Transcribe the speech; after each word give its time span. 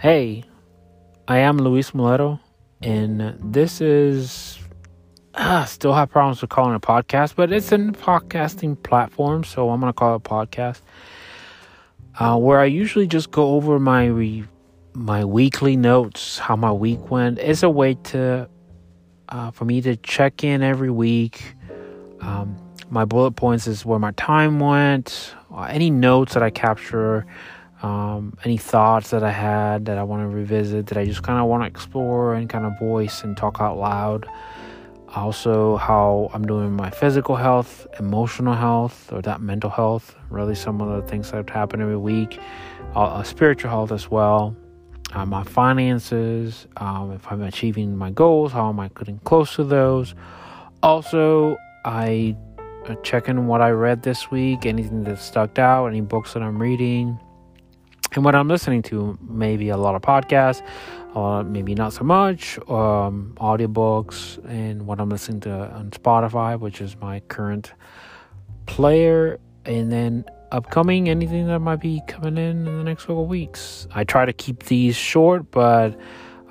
Hey, 0.00 0.44
I 1.28 1.40
am 1.40 1.58
Luis 1.58 1.90
Muleto, 1.90 2.40
and 2.80 3.36
this 3.38 3.82
is. 3.82 4.58
I 5.34 5.66
still 5.66 5.92
have 5.92 6.08
problems 6.08 6.40
with 6.40 6.48
calling 6.48 6.74
a 6.74 6.80
podcast, 6.80 7.34
but 7.36 7.52
it's 7.52 7.70
a 7.70 7.76
podcasting 7.76 8.82
platform, 8.82 9.44
so 9.44 9.68
I'm 9.68 9.78
to 9.82 9.92
call 9.92 10.14
it 10.14 10.16
a 10.16 10.20
podcast. 10.20 10.80
Uh, 12.18 12.38
where 12.38 12.60
I 12.60 12.64
usually 12.64 13.06
just 13.06 13.30
go 13.30 13.50
over 13.56 13.78
my 13.78 14.06
re- 14.06 14.44
my 14.94 15.22
weekly 15.26 15.76
notes, 15.76 16.38
how 16.38 16.56
my 16.56 16.72
week 16.72 17.10
went. 17.10 17.38
It's 17.38 17.62
a 17.62 17.68
way 17.68 17.92
to 18.04 18.48
uh, 19.28 19.50
for 19.50 19.66
me 19.66 19.82
to 19.82 19.96
check 19.96 20.42
in 20.42 20.62
every 20.62 20.90
week. 20.90 21.56
Um, 22.22 22.56
my 22.88 23.04
bullet 23.04 23.32
points 23.32 23.66
is 23.66 23.84
where 23.84 23.98
my 23.98 24.12
time 24.12 24.60
went, 24.60 25.34
uh, 25.54 25.64
any 25.64 25.90
notes 25.90 26.32
that 26.32 26.42
I 26.42 26.48
capture, 26.48 27.26
um, 27.82 28.36
any 28.44 28.58
thoughts 28.58 29.10
that 29.10 29.22
I 29.22 29.30
had 29.30 29.86
that 29.86 29.96
I 29.96 30.02
want 30.02 30.22
to 30.22 30.28
revisit, 30.28 30.86
that 30.86 30.98
I 30.98 31.06
just 31.06 31.22
kind 31.22 31.38
of 31.38 31.46
want 31.46 31.62
to 31.62 31.66
explore 31.66 32.34
and 32.34 32.48
kind 32.48 32.66
of 32.66 32.78
voice 32.78 33.24
and 33.24 33.36
talk 33.36 33.58
out 33.60 33.78
loud. 33.78 34.28
Also, 35.14 35.76
how 35.76 36.30
I'm 36.32 36.46
doing 36.46 36.72
my 36.72 36.90
physical 36.90 37.34
health, 37.34 37.86
emotional 37.98 38.54
health, 38.54 39.12
or 39.12 39.22
that 39.22 39.40
mental 39.40 39.70
health. 39.70 40.14
Really, 40.28 40.54
some 40.54 40.80
of 40.80 41.02
the 41.02 41.08
things 41.08 41.30
that 41.32 41.50
happen 41.50 41.80
every 41.80 41.96
week. 41.96 42.38
Uh, 42.94 43.04
uh, 43.04 43.22
spiritual 43.22 43.70
health 43.70 43.92
as 43.92 44.10
well. 44.10 44.54
Uh, 45.12 45.26
my 45.26 45.42
finances, 45.42 46.68
um, 46.76 47.12
if 47.12 47.30
I'm 47.32 47.42
achieving 47.42 47.96
my 47.96 48.10
goals, 48.10 48.52
how 48.52 48.68
am 48.68 48.78
I 48.78 48.88
getting 48.88 49.18
close 49.20 49.56
to 49.56 49.64
those? 49.64 50.14
Also, 50.82 51.56
I 51.84 52.36
uh, 52.86 52.94
check 52.96 53.28
in 53.28 53.48
what 53.48 53.60
I 53.60 53.70
read 53.70 54.02
this 54.02 54.30
week, 54.30 54.66
anything 54.66 55.02
that 55.04 55.18
stuck 55.18 55.58
out, 55.58 55.86
any 55.86 56.00
books 56.00 56.34
that 56.34 56.42
I'm 56.42 56.62
reading, 56.62 57.18
and 58.12 58.24
what 58.24 58.34
I'm 58.34 58.48
listening 58.48 58.82
to. 58.82 59.18
Maybe 59.28 59.68
a 59.68 59.76
lot 59.76 59.94
of 59.94 60.02
podcasts, 60.02 60.62
uh, 61.14 61.42
maybe 61.42 61.74
not 61.74 61.92
so 61.92 62.04
much, 62.04 62.58
um, 62.68 63.34
audiobooks, 63.38 64.38
and 64.48 64.86
what 64.86 65.00
I'm 65.00 65.08
listening 65.08 65.40
to 65.40 65.50
on 65.50 65.90
Spotify, 65.90 66.58
which 66.58 66.80
is 66.80 66.96
my 66.96 67.20
current 67.20 67.72
player, 68.66 69.38
and 69.64 69.90
then 69.92 70.24
upcoming 70.52 71.08
anything 71.08 71.46
that 71.46 71.60
might 71.60 71.80
be 71.80 72.02
coming 72.08 72.36
in 72.36 72.66
in 72.66 72.78
the 72.78 72.84
next 72.84 73.02
couple 73.02 73.26
weeks. 73.26 73.86
I 73.92 74.04
try 74.04 74.24
to 74.24 74.32
keep 74.32 74.64
these 74.64 74.96
short, 74.96 75.50
but 75.50 75.98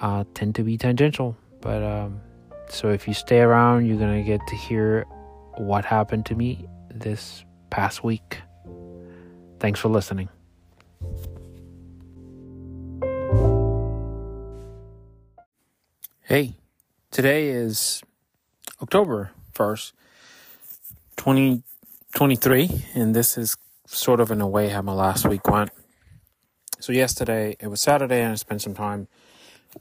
uh, 0.02 0.24
tend 0.34 0.56
to 0.56 0.64
be 0.64 0.78
tangential. 0.78 1.36
But 1.62 1.84
um, 1.84 2.22
so 2.70 2.90
if 2.90 3.08
you 3.08 3.14
stay 3.14 3.40
around, 3.42 3.86
you're 3.86 3.98
gonna 3.98 4.24
get 4.24 4.46
to 4.48 4.56
hear 4.56 5.06
what 5.58 5.84
happened 5.84 6.26
to 6.28 6.36
me 6.36 6.66
this 6.94 7.44
past 7.70 8.04
week. 8.04 8.42
Thanks 9.60 9.80
for 9.80 9.90
listening. 9.90 10.30
Hey, 16.30 16.53
today 17.09 17.47
is 17.47 18.03
October 18.83 19.31
1st, 19.55 19.94
2023, 21.17 22.85
and 22.94 23.16
this 23.16 23.35
is 23.35 23.58
sort 23.88 24.19
of 24.19 24.30
in 24.30 24.39
a 24.39 24.47
way 24.47 24.69
how 24.69 24.83
my 24.83 24.94
last 24.94 25.27
week 25.27 25.47
went. 25.47 25.72
So, 26.80 26.94
yesterday, 26.94 27.57
it 27.59 27.66
was 27.66 27.81
Saturday, 27.81 28.22
and 28.22 28.33
I 28.33 28.35
spent 28.35 28.61
some 28.61 28.75
time 28.75 29.07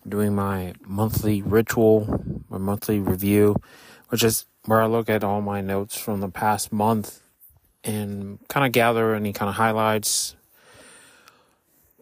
doing 0.08 0.34
my 0.34 0.72
monthly 0.80 1.42
ritual, 1.42 2.24
my 2.48 2.56
monthly 2.56 2.98
review, 2.98 3.56
which 4.08 4.24
is 4.24 4.46
where 4.64 4.80
I 4.80 4.86
look 4.86 5.10
at 5.10 5.22
all 5.22 5.42
my 5.42 5.60
notes 5.60 5.98
from 5.98 6.20
the 6.20 6.30
past 6.30 6.72
month 6.72 7.20
and 7.84 8.38
kind 8.48 8.64
of 8.64 8.72
gather 8.72 9.14
any 9.14 9.34
kind 9.34 9.50
of 9.50 9.56
highlights, 9.56 10.34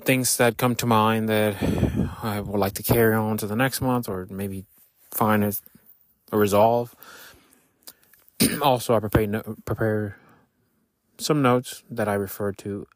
things 0.06 0.36
that 0.36 0.56
come 0.56 0.76
to 0.76 0.86
mind 0.86 1.28
that 1.28 1.56
I 2.22 2.40
would 2.40 2.58
like 2.58 2.74
to 2.74 2.82
carry 2.82 3.14
on 3.14 3.36
to 3.38 3.46
the 3.46 3.56
next 3.56 3.80
month 3.80 4.08
or 4.08 4.26
maybe 4.30 4.64
find 5.10 5.44
a, 5.44 5.52
a 6.30 6.38
resolve. 6.38 6.94
also, 8.62 8.94
I 8.94 9.00
prepare 9.00 9.26
no, 9.26 9.56
prepare 9.64 10.16
some 11.18 11.42
notes 11.42 11.82
that 11.90 12.08
I 12.08 12.14
refer 12.14 12.52
to 12.52 12.86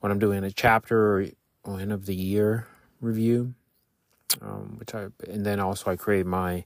when 0.00 0.12
I'm 0.12 0.18
doing 0.18 0.44
a 0.44 0.50
chapter 0.50 1.20
or, 1.64 1.80
end 1.80 1.92
of 1.92 2.06
the 2.06 2.14
year 2.14 2.68
review. 3.00 3.54
Um, 4.42 4.76
which 4.78 4.94
I 4.94 5.06
and 5.28 5.46
then 5.46 5.60
also 5.60 5.90
I 5.90 5.96
create 5.96 6.26
my 6.26 6.64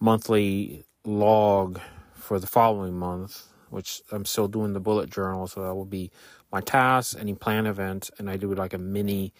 monthly 0.00 0.84
log 1.04 1.80
for 2.14 2.38
the 2.40 2.46
following 2.46 2.96
month, 2.96 3.48
which 3.70 4.02
I'm 4.10 4.24
still 4.24 4.48
doing 4.48 4.72
the 4.72 4.80
bullet 4.80 5.10
journal. 5.10 5.46
So 5.46 5.62
that 5.62 5.74
will 5.74 5.84
be 5.84 6.10
my 6.52 6.60
tasks, 6.60 7.16
any 7.18 7.34
plan 7.34 7.66
events, 7.66 8.10
and 8.18 8.30
I 8.30 8.36
do 8.36 8.54
like 8.54 8.74
a 8.74 8.78
mini 8.78 9.32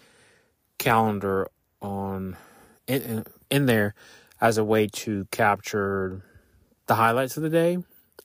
calendar 0.77 1.47
on 1.81 2.37
in, 2.87 3.25
in 3.49 3.65
there 3.65 3.93
as 4.39 4.57
a 4.57 4.63
way 4.63 4.87
to 4.87 5.25
capture 5.31 6.21
the 6.87 6.95
highlights 6.95 7.37
of 7.37 7.43
the 7.43 7.49
day 7.49 7.77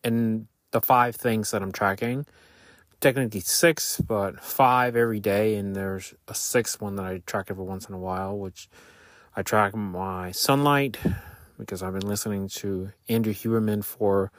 and 0.04 0.47
the 0.70 0.81
five 0.81 1.16
things 1.16 1.50
that 1.50 1.62
I'm 1.62 1.72
tracking. 1.72 2.26
Technically 3.00 3.41
six, 3.41 4.00
but 4.00 4.41
five 4.41 4.94
every 4.94 5.19
day, 5.19 5.56
and 5.56 5.75
there's 5.75 6.14
a 6.28 6.34
sixth 6.34 6.81
one 6.81 6.94
that 6.97 7.04
I 7.04 7.22
track 7.26 7.47
every 7.50 7.64
once 7.64 7.88
in 7.88 7.94
a 7.94 7.99
while, 7.99 8.38
which 8.38 8.69
I 9.34 9.43
track 9.43 9.75
my 9.75 10.31
sunlight 10.31 10.99
because 11.59 11.82
I've 11.82 11.94
been 11.94 12.09
listening 12.09 12.49
to 12.49 12.93
Andrew 13.09 13.34
Huberman 13.34 13.84
for 13.84 14.31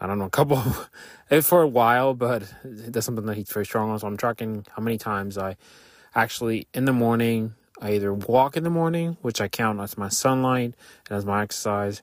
I 0.00 0.06
don't 0.06 0.18
know 0.18 0.26
a 0.26 0.30
couple 0.30 0.62
for 1.42 1.62
a 1.62 1.68
while, 1.68 2.14
but 2.14 2.52
that's 2.64 3.06
something 3.06 3.26
that 3.26 3.36
he's 3.36 3.50
very 3.50 3.66
strong 3.66 3.90
on. 3.90 3.98
So 3.98 4.06
I'm 4.06 4.16
tracking 4.16 4.64
how 4.70 4.82
many 4.82 4.98
times 4.98 5.36
I 5.36 5.56
actually 6.14 6.68
in 6.72 6.84
the 6.84 6.92
morning 6.92 7.54
I 7.80 7.92
either 7.92 8.12
walk 8.12 8.56
in 8.56 8.64
the 8.64 8.70
morning, 8.70 9.16
which 9.22 9.40
I 9.40 9.48
count 9.48 9.80
as 9.80 9.96
my 9.96 10.08
sunlight 10.08 10.74
and 11.08 11.16
as 11.16 11.24
my 11.24 11.42
exercise, 11.42 12.02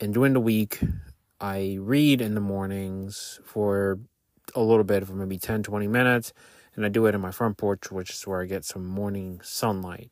and 0.00 0.12
during 0.12 0.34
the 0.34 0.40
week 0.40 0.80
I 1.40 1.78
read 1.80 2.20
in 2.20 2.34
the 2.34 2.40
mornings 2.40 3.40
for 3.44 3.98
a 4.54 4.60
little 4.60 4.84
bit 4.84 5.06
for 5.06 5.14
maybe 5.14 5.38
10 5.38 5.62
20 5.62 5.86
minutes. 5.86 6.32
And 6.74 6.84
I 6.84 6.90
do 6.90 7.06
it 7.06 7.14
in 7.14 7.22
my 7.22 7.30
front 7.30 7.56
porch 7.56 7.90
which 7.90 8.10
is 8.10 8.26
where 8.26 8.42
I 8.42 8.46
get 8.46 8.64
some 8.64 8.84
morning 8.86 9.40
sunlight. 9.42 10.10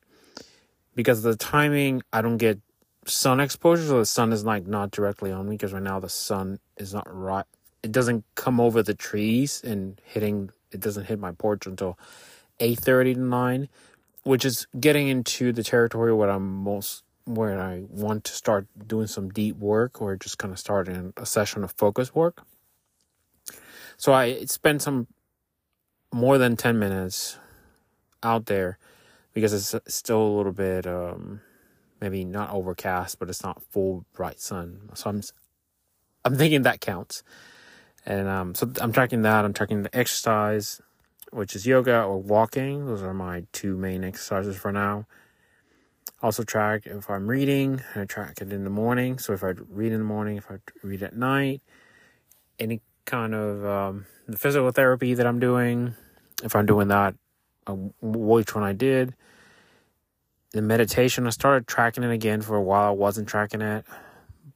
Because 0.95 1.19
of 1.19 1.25
the 1.25 1.37
timing, 1.37 2.03
I 2.13 2.23
don't 2.23 2.39
get 2.39 2.61
sun 3.07 3.41
exposure, 3.41 3.87
so 3.87 3.99
the 3.99 4.07
sun 4.07 4.33
is 4.33 4.45
like 4.45 4.67
not 4.67 4.91
directly 4.91 5.31
on 5.31 5.49
me 5.49 5.57
because 5.57 5.73
right 5.73 5.83
now 5.83 6.01
the 6.01 6.09
sun 6.09 6.59
is 6.77 6.95
not 6.95 7.07
right. 7.09 7.45
It 7.83 7.93
doesn't 7.93 8.25
come 8.35 8.61
over 8.61 8.83
the 8.83 8.95
trees 8.95 9.63
and 9.65 10.01
hitting. 10.05 10.51
It 10.73 10.81
doesn't 10.81 11.05
hit 11.05 11.19
my 11.19 11.33
porch 11.33 11.67
until 11.67 11.99
eight 12.61 12.81
thirty 12.81 13.15
to 13.15 13.21
nine, 13.21 13.69
which 14.23 14.45
is 14.45 14.67
getting 14.79 15.09
into 15.09 15.53
the 15.53 15.63
territory 15.63 16.13
where 16.13 16.31
I'm 16.31 16.63
most 16.65 17.05
where 17.27 17.61
I 17.61 17.85
want 17.89 18.25
to 18.25 18.33
start 18.33 18.67
doing 18.87 19.07
some 19.07 19.31
deep 19.31 19.57
work 19.57 20.01
or 20.03 20.17
just 20.17 20.39
kind 20.39 20.53
of 20.53 20.59
starting 20.59 21.13
a 21.17 21.27
session 21.27 21.65
of 21.65 21.73
focus 21.73 22.15
work. 22.15 22.43
So 23.97 24.13
I 24.13 24.45
spent 24.45 24.83
some 24.83 25.07
more 26.13 26.39
than 26.39 26.57
10 26.57 26.79
minutes 26.79 27.39
out 28.23 28.47
there 28.47 28.79
because 29.33 29.53
it's 29.53 29.95
still 29.95 30.23
a 30.23 30.37
little 30.37 30.53
bit 30.53 30.87
um, 30.87 31.41
maybe 32.01 32.25
not 32.25 32.51
overcast, 32.51 33.19
but 33.19 33.29
it's 33.29 33.43
not 33.43 33.63
full 33.71 34.05
bright 34.13 34.41
sun. 34.41 34.91
So 34.95 35.11
I'm 35.11 35.23
I'm 36.25 36.37
thinking 36.37 36.63
that 36.63 36.81
counts. 36.81 37.23
And 38.07 38.29
um, 38.29 38.55
so 38.55 38.71
I'm 38.81 38.93
tracking 38.93 39.23
that. 39.23 39.45
I'm 39.45 39.53
tracking 39.53 39.83
the 39.83 39.97
exercise, 39.97 40.81
which 41.31 41.55
is 41.55 41.67
yoga 41.67 42.03
or 42.03 42.19
walking. 42.19 42.87
Those 42.87 43.03
are 43.03 43.15
my 43.15 43.45
two 43.53 43.77
main 43.77 44.05
exercises 44.05 44.57
for 44.57 44.73
now. 44.73 45.07
Also 46.23 46.43
track 46.43 46.87
if 46.87 47.11
I'm 47.11 47.27
reading. 47.29 47.83
I 47.95 48.05
track 48.05 48.41
it 48.41 48.53
in 48.53 48.65
the 48.65 48.71
morning. 48.71 49.19
So 49.19 49.33
if 49.33 49.43
I 49.43 49.53
read 49.69 49.93
in 49.93 49.99
the 49.99 50.05
morning, 50.05 50.37
if 50.37 50.51
I 50.51 50.57
read 50.83 51.03
at 51.03 51.17
night, 51.17 51.63
any 52.59 52.81
kind 53.05 53.35
of 53.35 53.65
um, 53.65 54.07
the 54.27 54.37
physical 54.37 54.71
therapy 54.71 55.15
that 55.15 55.27
I'm 55.27 55.39
doing, 55.39 55.95
if 56.43 56.57
I'm 56.57 56.67
doing 56.67 56.89
that, 56.89 57.15
uh, 57.67 57.75
which 58.01 58.55
one 58.55 58.65
I 58.65 58.73
did. 58.73 59.15
The 60.53 60.63
meditation, 60.63 61.27
I 61.27 61.31
started 61.31 61.67
tracking 61.67 62.05
it 62.05 62.13
again 62.13 62.41
for 62.41 62.57
a 62.57 62.63
while. 62.63 62.89
I 62.89 62.93
wasn't 62.93 63.29
tracking 63.29 63.61
it. 63.61 63.85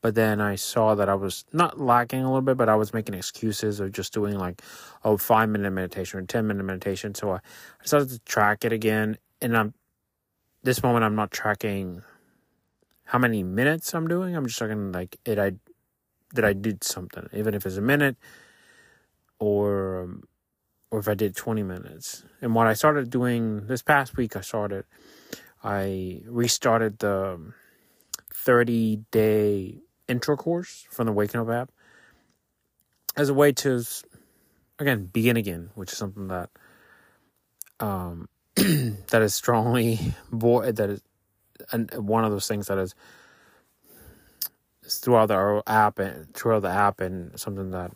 But 0.00 0.15
then 0.15 0.41
I 0.41 0.55
saw 0.55 0.95
that 0.95 1.09
I 1.09 1.15
was 1.15 1.45
not 1.53 1.81
lacking 1.81 2.23
a 2.23 2.27
little 2.29 2.43
bit, 2.43 2.56
but 2.56 2.69
I 2.69 2.77
was 2.77 2.95
making 2.95 3.15
excuses 3.15 3.81
of 3.81 3.93
just 3.93 4.12
doing 4.12 4.39
like, 4.39 4.62
oh, 5.05 5.17
five 5.17 5.49
minute 5.49 5.73
meditation 5.73 6.21
or 6.21 6.23
10 6.23 6.47
minute 6.47 6.62
meditation. 6.62 7.15
So 7.15 7.33
I 7.33 7.41
started 7.85 8.11
to 8.11 8.19
track 8.21 8.65
it 8.65 8.73
again. 8.73 9.19
And 9.43 9.56
I'm, 9.56 9.75
this 10.62 10.83
moment, 10.83 11.05
I'm 11.05 11.17
not 11.17 11.33
tracking 11.33 12.03
how 13.05 13.19
many 13.19 13.43
minutes 13.43 13.93
I'm 13.93 14.06
doing. 14.06 14.37
I'm 14.37 14.47
just 14.47 14.59
tracking 14.59 14.93
like 14.93 15.19
it, 15.25 15.39
I, 15.39 15.53
that 16.35 16.45
I 16.45 16.53
did 16.53 16.85
something, 16.85 17.29
even 17.33 17.55
if 17.55 17.67
it's 17.67 17.77
a 17.77 17.81
minute 17.81 18.17
or 19.41 20.03
um, 20.03 20.23
or 20.91 20.99
if 21.00 21.09
I 21.09 21.15
did 21.15 21.37
20 21.37 21.62
minutes. 21.62 22.25
And 22.41 22.55
what 22.55 22.67
I 22.67 22.73
started 22.73 23.11
doing 23.11 23.67
this 23.67 23.83
past 23.83 24.17
week, 24.17 24.37
I 24.37 24.41
started, 24.41 24.85
I 25.62 26.23
restarted 26.27 26.99
the 26.99 27.53
30 28.33 29.05
day 29.11 29.83
intro 30.09 30.37
course 30.37 30.87
from 30.91 31.07
the 31.07 31.13
Waking 31.13 31.41
Up 31.41 31.49
app 31.49 31.71
as 33.17 33.29
a 33.29 33.35
way 33.35 33.53
to, 33.53 33.83
again, 34.79 35.05
begin 35.07 35.37
again, 35.37 35.71
which 35.75 35.93
is 35.93 35.99
something 35.99 36.29
that 36.29 36.51
um, 37.81 38.29
that 38.57 39.23
is 39.23 39.35
strongly 39.35 39.99
boy 40.33 40.73
that 40.73 40.91
is 40.91 41.03
and 41.73 41.93
one 41.95 42.25
of 42.25 42.31
those 42.31 42.47
things 42.47 42.67
that 42.69 42.79
is 42.79 42.95
throughout 44.89 45.27
the 45.27 45.63
app 45.67 45.99
and 45.99 46.33
throughout 46.35 46.63
the 46.63 46.69
app 46.69 47.01
and 47.01 47.39
something 47.39 47.71
that 47.71 47.93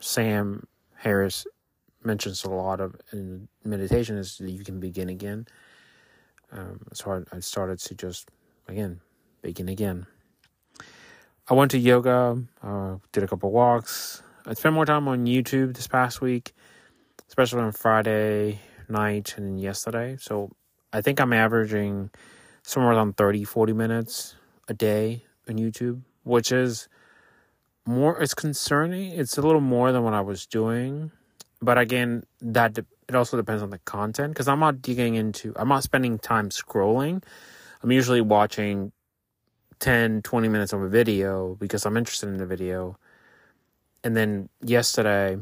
Sam 0.00 0.66
Harris 0.94 1.46
mentions 2.04 2.44
a 2.44 2.50
lot 2.50 2.80
of 2.80 2.94
in 3.12 3.48
meditation 3.64 4.16
is 4.16 4.38
that 4.38 4.50
you 4.50 4.62
can 4.62 4.78
begin 4.78 5.08
again. 5.08 5.46
Um, 6.52 6.80
so 6.92 7.10
I, 7.32 7.36
I 7.36 7.40
started 7.40 7.78
to 7.80 7.94
just 7.94 8.30
again 8.68 9.00
begin 9.42 9.68
again. 9.68 10.06
I 11.48 11.54
went 11.54 11.70
to 11.70 11.78
yoga, 11.78 12.42
uh, 12.60 12.96
did 13.12 13.22
a 13.22 13.28
couple 13.28 13.52
walks. 13.52 14.20
I 14.46 14.54
spent 14.54 14.74
more 14.74 14.84
time 14.84 15.06
on 15.06 15.26
YouTube 15.26 15.76
this 15.76 15.86
past 15.86 16.20
week, 16.20 16.52
especially 17.28 17.60
on 17.60 17.70
Friday 17.70 18.58
night 18.88 19.34
and 19.36 19.60
yesterday. 19.60 20.16
So 20.18 20.50
I 20.92 21.02
think 21.02 21.20
I'm 21.20 21.32
averaging 21.32 22.10
somewhere 22.64 22.94
around 22.94 23.16
30, 23.16 23.44
40 23.44 23.72
minutes 23.74 24.34
a 24.66 24.74
day 24.74 25.22
on 25.48 25.54
YouTube, 25.56 26.00
which 26.24 26.50
is 26.50 26.88
more, 27.86 28.20
it's 28.20 28.34
concerning. 28.34 29.12
It's 29.12 29.38
a 29.38 29.42
little 29.42 29.60
more 29.60 29.92
than 29.92 30.02
what 30.02 30.14
I 30.14 30.22
was 30.22 30.46
doing. 30.46 31.12
But 31.62 31.78
again, 31.78 32.24
that 32.40 32.72
de- 32.72 32.86
it 33.08 33.14
also 33.14 33.36
depends 33.36 33.62
on 33.62 33.70
the 33.70 33.78
content 33.78 34.34
because 34.34 34.48
I'm 34.48 34.58
not 34.58 34.82
digging 34.82 35.14
into, 35.14 35.52
I'm 35.54 35.68
not 35.68 35.84
spending 35.84 36.18
time 36.18 36.48
scrolling. 36.48 37.22
I'm 37.84 37.92
usually 37.92 38.20
watching 38.20 38.90
10, 39.80 40.22
20 40.22 40.48
minutes 40.48 40.72
of 40.72 40.82
a 40.82 40.88
video 40.88 41.54
because 41.54 41.84
I'm 41.86 41.96
interested 41.96 42.28
in 42.28 42.38
the 42.38 42.46
video. 42.46 42.98
And 44.04 44.16
then 44.16 44.48
yesterday, 44.62 45.38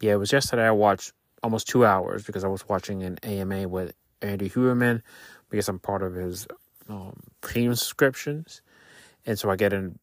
yeah, 0.00 0.12
it 0.12 0.18
was 0.18 0.32
yesterday 0.32 0.66
I 0.66 0.72
watched 0.72 1.12
almost 1.42 1.68
two 1.68 1.84
hours 1.84 2.24
because 2.24 2.44
I 2.44 2.48
was 2.48 2.68
watching 2.68 3.02
an 3.02 3.18
AMA 3.22 3.68
with 3.68 3.94
Andy 4.22 4.48
Huberman 4.48 5.02
because 5.50 5.68
I'm 5.68 5.78
part 5.78 6.02
of 6.02 6.14
his 6.14 6.46
um, 6.88 7.20
premium 7.40 7.74
subscriptions. 7.74 8.62
And 9.26 9.38
so 9.38 9.50
I 9.50 9.56
get 9.56 9.72
an, 9.72 9.98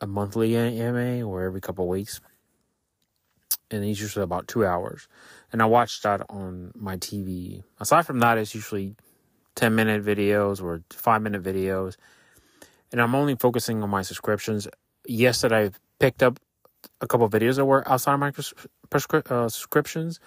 a 0.00 0.06
monthly 0.06 0.56
AMA 0.56 1.22
or 1.22 1.42
every 1.42 1.60
couple 1.60 1.86
weeks. 1.88 2.20
And 3.70 3.84
it's 3.84 4.00
usually 4.00 4.22
about 4.22 4.48
two 4.48 4.64
hours. 4.64 5.08
And 5.52 5.60
I 5.60 5.66
watch 5.66 6.02
that 6.02 6.22
on 6.28 6.72
my 6.74 6.96
TV. 6.96 7.62
Aside 7.80 8.06
from 8.06 8.20
that, 8.20 8.38
it's 8.38 8.54
usually 8.54 8.94
10 9.56 9.74
minute 9.74 10.04
videos 10.04 10.62
or 10.62 10.82
five 10.90 11.22
minute 11.22 11.42
videos. 11.42 11.96
And 12.92 13.00
I'm 13.00 13.14
only 13.14 13.34
focusing 13.36 13.82
on 13.82 13.90
my 13.90 14.02
subscriptions. 14.02 14.68
Yes, 15.06 15.40
that 15.42 15.52
I 15.52 15.70
picked 15.98 16.22
up 16.22 16.38
a 17.00 17.06
couple 17.06 17.28
videos 17.28 17.56
that 17.56 17.64
were 17.64 17.86
outside 17.88 18.14
of 18.14 18.20
my 18.20 18.30
prescri- 18.30 19.30
uh, 19.30 19.48
subscriptions, 19.48 20.20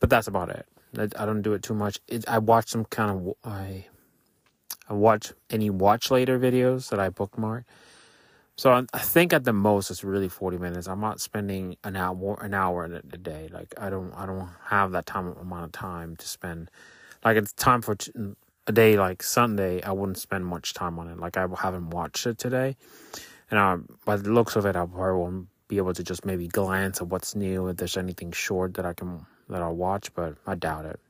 but 0.00 0.10
that's 0.10 0.26
about 0.26 0.50
it. 0.50 0.66
I, 0.98 1.08
I 1.22 1.26
don't 1.26 1.42
do 1.42 1.54
it 1.54 1.62
too 1.62 1.74
much. 1.74 1.98
It, 2.08 2.28
I 2.28 2.38
watch 2.38 2.68
some 2.68 2.84
kind 2.86 3.10
of 3.10 3.34
I 3.44 3.86
I 4.88 4.94
watch 4.94 5.32
any 5.50 5.70
watch 5.70 6.10
later 6.10 6.38
videos 6.38 6.90
that 6.90 7.00
I 7.00 7.08
bookmark. 7.08 7.64
So 8.56 8.72
I, 8.72 8.84
I 8.92 8.98
think 8.98 9.32
at 9.32 9.44
the 9.44 9.52
most 9.52 9.90
it's 9.90 10.04
really 10.04 10.28
forty 10.28 10.58
minutes. 10.58 10.86
I'm 10.86 11.00
not 11.00 11.20
spending 11.20 11.76
an 11.84 11.96
hour 11.96 12.38
an 12.42 12.54
hour 12.54 12.84
in 12.84 12.92
a, 12.92 12.98
a 12.98 13.18
day. 13.18 13.48
Like 13.50 13.74
I 13.78 13.90
don't 13.90 14.12
I 14.12 14.26
don't 14.26 14.48
have 14.66 14.92
that 14.92 15.06
time 15.06 15.34
amount 15.40 15.64
of 15.64 15.72
time 15.72 16.16
to 16.16 16.28
spend. 16.28 16.70
Like 17.24 17.36
it's 17.36 17.52
time 17.54 17.82
for 17.82 17.94
t- 17.94 18.12
a 18.66 18.72
day 18.72 18.96
like 18.96 19.22
Sunday. 19.22 19.82
I 19.82 19.92
wouldn't 19.92 20.18
spend 20.18 20.46
much 20.46 20.74
time 20.74 20.98
on 20.98 21.08
it. 21.08 21.18
Like 21.18 21.36
I 21.36 21.46
haven't 21.56 21.90
watched 21.90 22.26
it 22.26 22.38
today, 22.38 22.76
and 23.50 23.58
I, 23.58 23.76
by 24.04 24.16
the 24.16 24.30
looks 24.30 24.56
of 24.56 24.66
it, 24.66 24.76
I 24.76 24.86
probably 24.86 25.20
won't 25.20 25.48
be 25.68 25.78
able 25.78 25.94
to 25.94 26.02
just 26.02 26.24
maybe 26.24 26.48
glance 26.48 27.00
at 27.00 27.08
what's 27.08 27.34
new 27.34 27.68
if 27.68 27.76
there's 27.76 27.96
anything 27.96 28.30
short 28.32 28.74
that 28.74 28.84
I 28.84 28.92
can 28.92 29.26
that 29.48 29.62
I'll 29.62 29.74
watch, 29.74 30.12
but 30.14 30.36
I 30.46 30.54
doubt 30.54 30.86
it. 30.86 31.00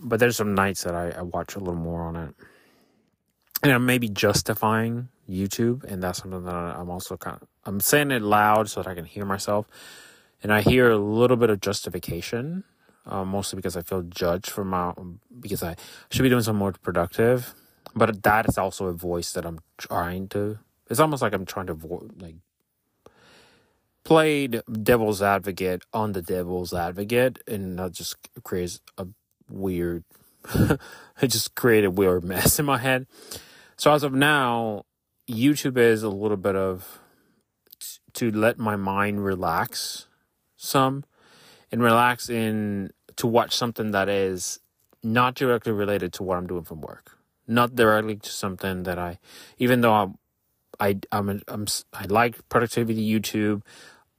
But 0.00 0.20
there's 0.20 0.36
some 0.36 0.54
nights 0.54 0.82
that 0.84 0.94
I, 0.94 1.10
I 1.10 1.22
watch 1.22 1.54
a 1.54 1.58
little 1.58 1.74
more 1.74 2.02
on 2.02 2.16
it. 2.16 2.34
And 3.62 3.72
I'm 3.72 3.86
maybe 3.86 4.08
justifying 4.08 5.08
YouTube, 5.30 5.84
and 5.84 6.02
that's 6.02 6.20
something 6.20 6.44
that 6.44 6.54
I'm 6.54 6.90
also 6.90 7.16
kind 7.16 7.38
of 7.40 7.48
I'm 7.64 7.80
saying 7.80 8.10
it 8.10 8.22
loud 8.22 8.68
so 8.68 8.82
that 8.82 8.90
I 8.90 8.94
can 8.94 9.04
hear 9.04 9.24
myself, 9.24 9.66
and 10.42 10.52
I 10.52 10.62
hear 10.62 10.90
a 10.90 10.98
little 10.98 11.36
bit 11.36 11.50
of 11.50 11.60
justification, 11.60 12.64
uh, 13.06 13.24
mostly 13.24 13.56
because 13.56 13.76
I 13.76 13.82
feel 13.82 14.02
judged 14.02 14.50
for 14.50 14.64
my 14.64 14.92
because 15.40 15.62
I 15.62 15.76
should 16.10 16.22
be 16.22 16.28
doing 16.28 16.42
something 16.42 16.58
more 16.58 16.72
productive, 16.72 17.54
but 17.94 18.22
that 18.22 18.48
is 18.48 18.58
also 18.58 18.86
a 18.86 18.92
voice 18.92 19.32
that 19.32 19.44
I'm 19.44 19.60
trying 19.76 20.28
to. 20.28 20.58
It's 20.88 21.00
almost 21.00 21.22
like 21.22 21.32
I'm 21.32 21.46
trying 21.46 21.66
to 21.66 21.74
vo- 21.74 22.08
like 22.18 22.36
played 24.04 24.62
devil's 24.82 25.22
advocate 25.22 25.84
on 25.92 26.12
the 26.12 26.22
devil's 26.22 26.72
advocate, 26.72 27.38
and 27.46 27.78
that 27.78 27.92
just 27.92 28.16
creates 28.42 28.80
a 28.98 29.06
weird. 29.48 30.04
it 30.54 30.78
just 31.28 31.54
created 31.54 31.86
a 31.86 31.90
weird 31.90 32.24
mess 32.24 32.58
in 32.58 32.66
my 32.66 32.78
head. 32.78 33.06
So 33.76 33.92
as 33.92 34.02
of 34.02 34.12
now, 34.12 34.84
YouTube 35.28 35.76
is 35.76 36.02
a 36.02 36.08
little 36.08 36.36
bit 36.36 36.56
of 36.56 37.00
to 38.14 38.30
let 38.30 38.58
my 38.58 38.76
mind 38.76 39.24
relax 39.24 40.06
some 40.56 41.04
and 41.72 41.82
relax 41.82 42.28
in 42.28 42.90
to 43.16 43.26
watch 43.26 43.56
something 43.56 43.90
that 43.90 44.08
is 44.08 44.60
not 45.02 45.34
directly 45.34 45.72
related 45.72 46.12
to 46.12 46.22
what 46.22 46.38
I'm 46.38 46.46
doing 46.46 46.64
from 46.64 46.80
work. 46.82 47.18
Not 47.48 47.74
directly 47.74 48.16
to 48.16 48.30
something 48.30 48.84
that 48.84 48.98
I, 48.98 49.18
even 49.58 49.80
though 49.80 49.92
I'm, 49.92 50.18
I, 50.78 50.98
I'm, 51.10 51.42
I'm, 51.48 51.66
I 51.92 52.04
like 52.04 52.48
productivity 52.48 53.04
YouTube. 53.10 53.62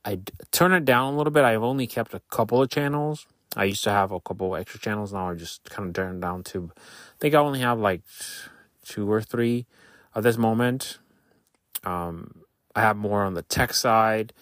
I 0.04 0.20
turn 0.52 0.74
it 0.74 0.84
down 0.84 1.14
a 1.14 1.18
little 1.18 1.32
bit. 1.32 1.46
I've 1.46 1.64
only 1.64 1.88
kept 1.88 2.14
a 2.14 2.22
couple 2.30 2.62
of 2.62 2.70
channels. 2.70 3.26
I 3.56 3.66
used 3.66 3.84
to 3.86 3.92
have 3.92 4.12
a 4.12 4.20
couple 4.20 4.56
extra 4.56 4.80
channels. 4.80 5.14
Now 5.14 5.30
I 5.30 5.36
just 5.36 5.64
kind 5.70 5.88
of 5.88 5.96
turned 5.96 6.22
down 6.22 6.44
to, 6.46 6.72
I 6.76 6.80
think 7.20 7.36
I 7.36 7.38
only 7.38 7.60
have 7.60 7.80
like 7.80 8.02
two 8.84 9.10
or 9.10 9.22
three 9.22 9.66
at 10.16 10.24
this 10.24 10.38
moment. 10.38 11.00
Um, 11.84 12.42
I 12.76 12.82
have 12.82 12.98
more 12.98 13.24
on 13.24 13.36
the 13.36 13.44
tech 13.44 13.74
side. 13.74 14.34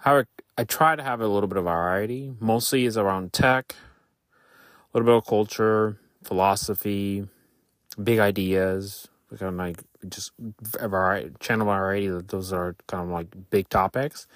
However, 0.00 0.26
I 0.58 0.64
try 0.64 0.96
to 0.96 1.02
have 1.02 1.20
a 1.20 1.28
little 1.28 1.48
bit 1.48 1.58
of 1.58 1.64
variety. 1.64 2.32
Mostly 2.40 2.86
is 2.86 2.96
around 2.96 3.32
tech, 3.32 3.74
a 4.32 4.98
little 4.98 5.06
bit 5.06 5.16
of 5.16 5.26
culture, 5.26 5.98
philosophy, 6.22 7.28
big 8.02 8.18
ideas, 8.18 9.08
kind 9.30 9.50
of 9.50 9.54
like 9.54 9.82
just 10.08 10.32
a 10.80 10.88
variety, 10.88 11.32
channel 11.40 11.66
variety. 11.66 12.08
that 12.08 12.28
Those 12.28 12.52
are 12.52 12.76
kind 12.86 13.04
of 13.04 13.10
like 13.10 13.50
big 13.50 13.68
topics 13.68 14.26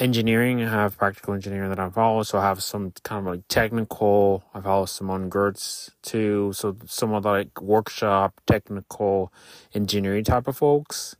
engineering. 0.00 0.62
I 0.62 0.70
have 0.70 0.98
practical 0.98 1.34
engineering 1.34 1.70
that 1.70 1.78
I 1.78 1.88
follow. 1.88 2.22
So 2.22 2.38
I 2.38 2.42
have 2.42 2.62
some 2.62 2.92
kind 3.02 3.26
of 3.26 3.34
like 3.34 3.48
technical. 3.48 4.44
I 4.54 4.60
follow 4.60 4.86
Simone 4.86 5.30
Giertz 5.30 5.90
too. 6.02 6.52
So 6.54 6.76
some 6.86 7.12
of 7.12 7.22
the 7.22 7.30
like 7.30 7.60
workshop, 7.60 8.40
technical 8.46 9.32
engineering 9.72 10.24
type 10.24 10.48
of 10.48 10.56
folks. 10.56 11.16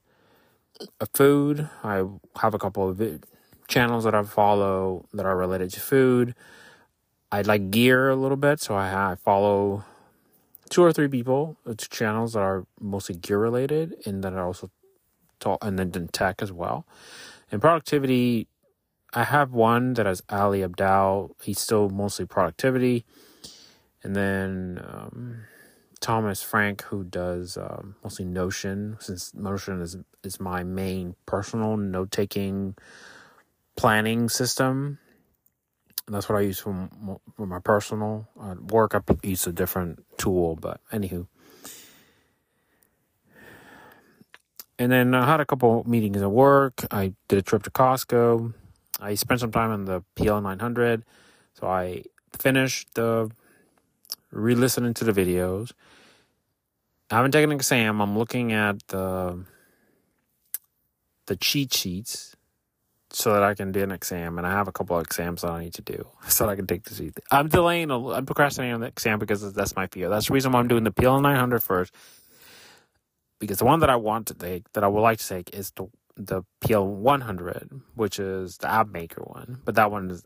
A 1.01 1.07
food. 1.07 1.69
I 1.83 2.05
have 2.37 2.55
a 2.55 2.59
couple 2.59 2.89
of 2.89 2.99
channels 3.69 4.05
that 4.05 4.15
I 4.15 4.23
follow 4.23 5.07
that 5.13 5.27
are 5.27 5.37
related 5.37 5.71
to 5.73 5.81
food. 5.81 6.35
I 7.33 7.43
like 7.43 7.71
gear 7.71 8.11
a 8.11 8.17
little 8.17 8.37
bit, 8.37 8.61
so 8.61 8.75
I, 8.75 9.13
I 9.13 9.15
follow 9.17 9.85
two 10.71 10.83
or 10.83 10.93
three 10.93 11.09
people, 11.09 11.57
two 11.67 11.89
channels 11.91 12.35
that 12.35 12.41
are 12.41 12.67
mostly 12.81 13.17
gear 13.17 13.39
related, 13.39 13.95
and 14.07 14.23
that 14.23 14.33
are 14.33 14.47
also 14.47 14.71
talk, 15.41 15.59
and 15.63 15.79
then 15.79 16.09
tech 16.09 16.43
as 16.43 16.53
well. 16.53 16.87
And 17.51 17.61
productivity, 17.61 18.49
I 19.13 19.25
have 19.25 19.53
one 19.53 19.95
that 19.95 20.07
has 20.07 20.23
Ali 20.29 20.61
Abdaal. 20.61 21.31
He's 21.43 21.61
still 21.61 21.89
mostly 21.89 22.27
productivity. 22.27 23.05
And 24.03 24.15
then 24.15 24.83
um, 24.87 25.45
Thomas 26.01 26.43
Frank, 26.43 26.83
who 26.83 27.05
does 27.05 27.57
um, 27.57 27.97
mostly 28.03 28.25
Notion, 28.25 28.97
since 29.01 29.33
Notion 29.35 29.81
is, 29.81 29.97
is 30.23 30.41
my 30.41 30.63
main 30.63 31.15
personal 31.27 31.77
note 31.77 32.11
taking 32.11 32.75
planning 33.77 34.29
system. 34.29 34.99
And 36.07 36.15
that's 36.15 36.29
what 36.29 36.37
I 36.37 36.43
use 36.43 36.59
for, 36.59 36.89
for 37.37 37.47
my 37.47 37.61
personal 37.61 38.29
uh, 38.39 38.57
work. 38.69 38.95
I 38.95 39.01
use 39.23 39.47
a 39.47 39.53
different 39.53 40.05
tool, 40.19 40.57
but 40.57 40.81
anywho. 40.93 41.27
And 44.79 44.93
then 44.93 45.15
I 45.15 45.25
had 45.25 45.41
a 45.41 45.47
couple 45.47 45.83
meetings 45.89 46.21
at 46.21 46.31
work. 46.31 46.85
I 46.91 47.15
did 47.29 47.39
a 47.39 47.43
trip 47.43 47.63
to 47.63 47.71
Costco 47.71 48.53
I 49.01 49.15
spent 49.15 49.41
some 49.41 49.53
time 49.53 49.71
on 49.71 49.85
the 49.85 50.03
PL 50.15 50.41
900. 50.41 51.05
So 51.55 51.67
I 51.67 52.05
finished 52.33 52.95
the 52.95 53.31
re 54.31 54.55
listening 54.55 54.95
to 54.95 55.05
the 55.05 55.13
videos. 55.13 55.73
I 57.11 57.17
haven't 57.17 57.33
taken 57.33 57.51
an 57.51 57.57
exam. 57.57 58.01
I'm 58.01 58.17
looking 58.17 58.53
at 58.53 58.87
the 58.89 59.45
the 61.27 61.37
cheat 61.37 61.73
sheets 61.73 62.34
so 63.15 63.33
that 63.33 63.43
I 63.43 63.55
can 63.55 63.73
do 63.73 63.83
an 63.83 63.93
exam. 63.93 64.39
And 64.39 64.47
I 64.47 64.51
have 64.51 64.69
a 64.69 64.73
couple 64.73 64.97
of 64.97 65.05
exams 65.05 65.43
that 65.43 65.51
I 65.51 65.65
need 65.65 65.75
to 65.75 65.83
do 65.83 66.07
so 66.29 66.45
that 66.45 66.51
I 66.53 66.57
can 66.57 66.67
take 66.67 66.85
the 66.85 66.95
seat. 66.95 67.19
I'm 67.31 67.49
delaying, 67.49 67.91
I'm 67.91 68.27
procrastinating 68.27 68.75
on 68.75 68.81
the 68.81 68.89
exam 68.89 69.19
because 69.19 69.53
that's 69.55 69.77
my 69.77 69.87
fear. 69.87 70.09
That's 70.09 70.29
the 70.29 70.35
reason 70.35 70.53
why 70.53 70.61
I'm 70.61 70.69
doing 70.69 70.85
the 70.85 70.93
PL 70.93 71.21
900 71.21 71.63
first. 71.63 71.95
Because 73.41 73.59
the 73.59 73.65
one 73.65 73.81
that 73.81 73.91
I 73.91 73.97
want 73.97 74.29
to 74.29 74.35
take, 74.35 74.73
that 74.73 74.85
I 74.85 74.89
would 74.89 75.01
like 75.01 75.19
to 75.19 75.29
take, 75.29 75.55
is 75.55 75.73
the 75.73 75.89
the 76.17 76.43
PL100, 76.61 77.81
which 77.97 78.21
is 78.21 78.59
the 78.59 78.71
app 78.71 78.89
maker 78.89 79.23
one, 79.23 79.61
but 79.65 79.75
that 79.75 79.91
one 79.91 80.13
is 80.13 80.25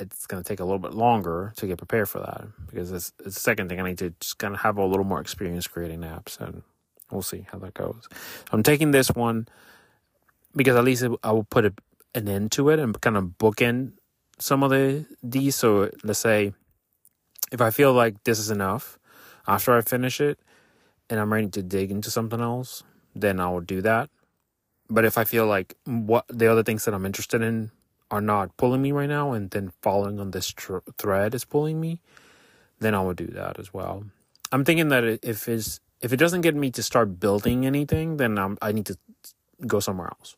it's 0.00 0.26
going 0.26 0.42
to 0.42 0.48
take 0.48 0.60
a 0.60 0.64
little 0.64 0.78
bit 0.78 0.94
longer 0.94 1.52
to 1.56 1.66
get 1.66 1.78
prepared 1.78 2.08
for 2.08 2.20
that 2.20 2.46
because 2.70 2.92
it's, 2.92 3.12
it's 3.24 3.34
the 3.34 3.40
second 3.40 3.68
thing 3.68 3.80
I 3.80 3.88
need 3.88 3.98
to 3.98 4.14
just 4.20 4.38
kind 4.38 4.54
of 4.54 4.60
have 4.60 4.78
a 4.78 4.84
little 4.84 5.04
more 5.04 5.20
experience 5.20 5.66
creating 5.66 6.00
apps 6.00 6.38
and 6.40 6.62
we'll 7.10 7.22
see 7.22 7.46
how 7.50 7.58
that 7.58 7.74
goes. 7.74 8.08
I'm 8.52 8.62
taking 8.62 8.92
this 8.92 9.10
one 9.10 9.48
because 10.54 10.76
at 10.76 10.84
least 10.84 11.04
I 11.24 11.32
will 11.32 11.44
put 11.44 11.64
a, 11.64 11.74
an 12.14 12.28
end 12.28 12.52
to 12.52 12.70
it 12.70 12.78
and 12.78 12.98
kind 13.00 13.16
of 13.16 13.24
bookend 13.38 13.92
some 14.38 14.62
of 14.62 14.70
the 14.70 15.06
these. 15.22 15.56
So 15.56 15.90
let's 16.02 16.18
say 16.18 16.52
if 17.52 17.60
I 17.60 17.70
feel 17.70 17.92
like 17.92 18.24
this 18.24 18.38
is 18.38 18.50
enough 18.50 18.98
after 19.46 19.76
I 19.76 19.80
finish 19.80 20.20
it 20.20 20.38
and 21.10 21.18
I'm 21.18 21.32
ready 21.32 21.48
to 21.48 21.62
dig 21.62 21.90
into 21.90 22.10
something 22.10 22.40
else, 22.40 22.82
then 23.14 23.40
I 23.40 23.48
will 23.50 23.60
do 23.60 23.80
that. 23.82 24.10
But 24.90 25.04
if 25.04 25.18
I 25.18 25.24
feel 25.24 25.46
like 25.46 25.74
what 25.84 26.24
the 26.28 26.46
other 26.46 26.62
things 26.62 26.84
that 26.84 26.94
I'm 26.94 27.04
interested 27.04 27.42
in 27.42 27.70
are 28.10 28.20
not 28.20 28.56
pulling 28.56 28.80
me 28.80 28.92
right 28.92 29.08
now, 29.08 29.32
and 29.32 29.50
then 29.50 29.72
following 29.82 30.18
on 30.18 30.30
this 30.30 30.48
tr- 30.48 30.78
thread 30.96 31.34
is 31.34 31.44
pulling 31.44 31.78
me, 31.78 32.00
then 32.80 32.94
I 32.94 33.02
will 33.02 33.14
do 33.14 33.26
that 33.26 33.58
as 33.58 33.74
well. 33.74 34.04
I'm 34.50 34.64
thinking 34.64 34.88
that 34.88 35.04
if 35.22 35.46
it's 35.48 35.80
if 36.00 36.12
it 36.12 36.16
doesn't 36.16 36.40
get 36.42 36.54
me 36.54 36.70
to 36.70 36.82
start 36.82 37.20
building 37.20 37.66
anything, 37.66 38.16
then 38.16 38.38
I'm, 38.38 38.56
I 38.62 38.72
need 38.72 38.86
to 38.86 38.96
go 39.66 39.80
somewhere 39.80 40.08
else. 40.08 40.36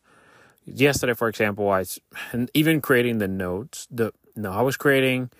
Yesterday, 0.65 1.13
for 1.13 1.27
example, 1.27 1.69
I 1.69 1.83
and 2.31 2.51
even 2.53 2.81
creating 2.81 3.17
the 3.17 3.27
notes. 3.27 3.87
The 3.89 4.13
no, 4.35 4.51
I 4.51 4.61
was 4.61 4.77
creating 4.77 5.31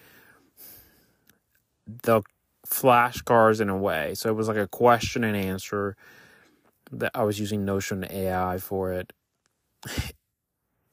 the 2.03 2.21
flashcards 2.65 3.61
in 3.61 3.69
a 3.69 3.77
way. 3.77 4.13
So 4.15 4.29
it 4.29 4.35
was 4.35 4.47
like 4.47 4.57
a 4.57 4.67
question 4.67 5.23
and 5.23 5.35
answer 5.35 5.95
that 6.91 7.11
I 7.13 7.23
was 7.23 7.39
using 7.39 7.65
Notion 7.65 8.05
AI 8.09 8.57
for 8.57 8.91
it. 8.93 9.13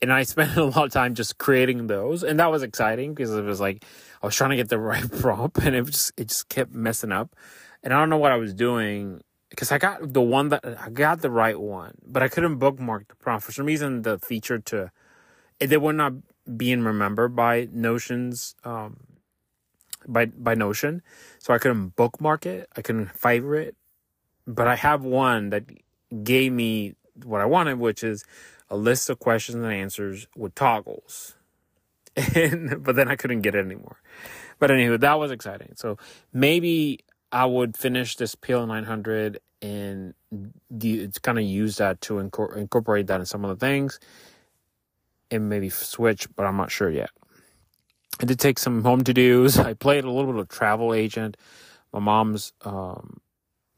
And 0.01 0.13
I 0.13 0.23
spent 0.23 0.57
a 0.57 0.63
lot 0.63 0.85
of 0.85 0.93
time 0.93 1.15
just 1.17 1.39
creating 1.39 1.89
those, 1.89 2.23
and 2.23 2.39
that 2.39 2.53
was 2.53 2.63
exciting 2.63 3.15
because 3.15 3.35
it 3.35 3.43
was 3.43 3.59
like 3.59 3.85
I 4.23 4.27
was 4.27 4.37
trying 4.37 4.51
to 4.51 4.57
get 4.57 4.69
the 4.69 4.79
right 4.93 5.11
prompt, 5.11 5.59
and 5.59 5.75
it 5.75 5.85
just 5.87 6.13
it 6.17 6.29
just 6.29 6.49
kept 6.49 6.73
messing 6.73 7.11
up, 7.11 7.35
and 7.83 7.93
I 7.93 7.99
don't 7.99 8.09
know 8.09 8.17
what 8.17 8.31
I 8.31 8.37
was 8.37 8.55
doing 8.55 9.23
because 9.59 9.73
I 9.73 9.79
got 9.79 10.13
the 10.13 10.23
one 10.23 10.51
that 10.51 10.65
I 10.79 10.89
got 10.89 11.21
the 11.21 11.33
right 11.33 11.59
one, 11.59 11.95
but 12.07 12.23
I 12.23 12.29
couldn't 12.29 12.59
bookmark 12.59 13.09
the 13.09 13.17
prompt 13.17 13.45
for 13.45 13.51
some 13.51 13.67
reason. 13.67 14.03
The 14.03 14.21
feature 14.21 14.61
to 14.61 14.93
they 15.59 15.77
were 15.77 15.93
not 15.93 16.13
being 16.57 16.85
remembered 16.85 17.35
by 17.35 17.67
Notion's 17.73 18.55
um, 18.63 18.99
by 20.07 20.27
by 20.27 20.55
Notion, 20.55 21.03
so 21.41 21.53
I 21.53 21.59
couldn't 21.59 21.97
bookmark 21.97 22.47
it. 22.47 22.69
I 22.77 22.83
couldn't 22.83 23.11
favorite, 23.19 23.75
but 24.47 24.69
I 24.69 24.77
have 24.77 25.03
one 25.03 25.51
that 25.51 25.65
gave 26.23 26.53
me 26.53 26.95
what 27.25 27.41
I 27.41 27.45
wanted, 27.45 27.81
which 27.81 28.05
is 28.05 28.25
a 28.71 28.77
list 28.77 29.11
of 29.11 29.19
questions 29.19 29.57
and 29.57 29.73
answers 29.73 30.29
with 30.37 30.55
toggles. 30.55 31.35
And, 32.35 32.83
but 32.83 32.97
then 32.97 33.09
I 33.09 33.17
couldn't 33.17 33.43
get 33.43 33.55
it 33.55 33.65
anymore. 33.65 34.01
But 34.59 34.71
anywho, 34.71 34.99
that 35.01 35.19
was 35.21 35.31
exciting. 35.31 35.75
So 35.77 35.99
maybe 36.33 37.01
I 37.31 37.47
would 37.47 37.77
finish 37.77 38.17
this 38.17 38.35
PL900 38.35 39.39
and 39.63 40.15
the, 40.71 41.01
it's 41.01 41.19
kind 41.19 41.39
of 41.39 41.45
use 41.45 41.77
that 41.77 42.01
to 42.03 42.19
incorporate 42.19 43.07
that 43.09 43.21
in 43.21 43.27
some 43.27 43.45
of 43.45 43.51
the 43.59 43.65
things 43.67 43.99
and 45.31 45.49
maybe 45.49 45.69
switch, 45.69 46.29
but 46.37 46.47
I'm 46.47 46.57
not 46.57 46.71
sure 46.71 46.91
yet. 46.91 47.11
I 48.21 48.25
did 48.25 48.39
take 48.41 48.59
some 48.59 48.83
home 48.83 49.05
to 49.05 49.13
dos. 49.13 49.59
I 49.59 49.75
played 49.75 50.05
a 50.05 50.11
little 50.11 50.33
bit 50.33 50.41
of 50.41 50.49
travel 50.49 50.95
agent. 50.95 51.37
My 51.93 52.01
mom's 52.01 52.53
um, 52.65 53.19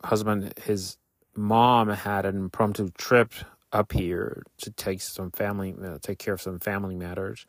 husband, 0.04 0.54
his 0.64 0.96
mom 1.36 1.88
had 1.88 2.26
an 2.26 2.36
impromptu 2.36 2.90
trip 2.96 3.32
up 3.72 3.92
here 3.92 4.42
to 4.58 4.70
take 4.70 5.00
some 5.00 5.30
family, 5.30 5.74
uh, 5.82 5.98
take 6.00 6.18
care 6.18 6.34
of 6.34 6.42
some 6.42 6.58
family 6.58 6.96
matters. 6.96 7.46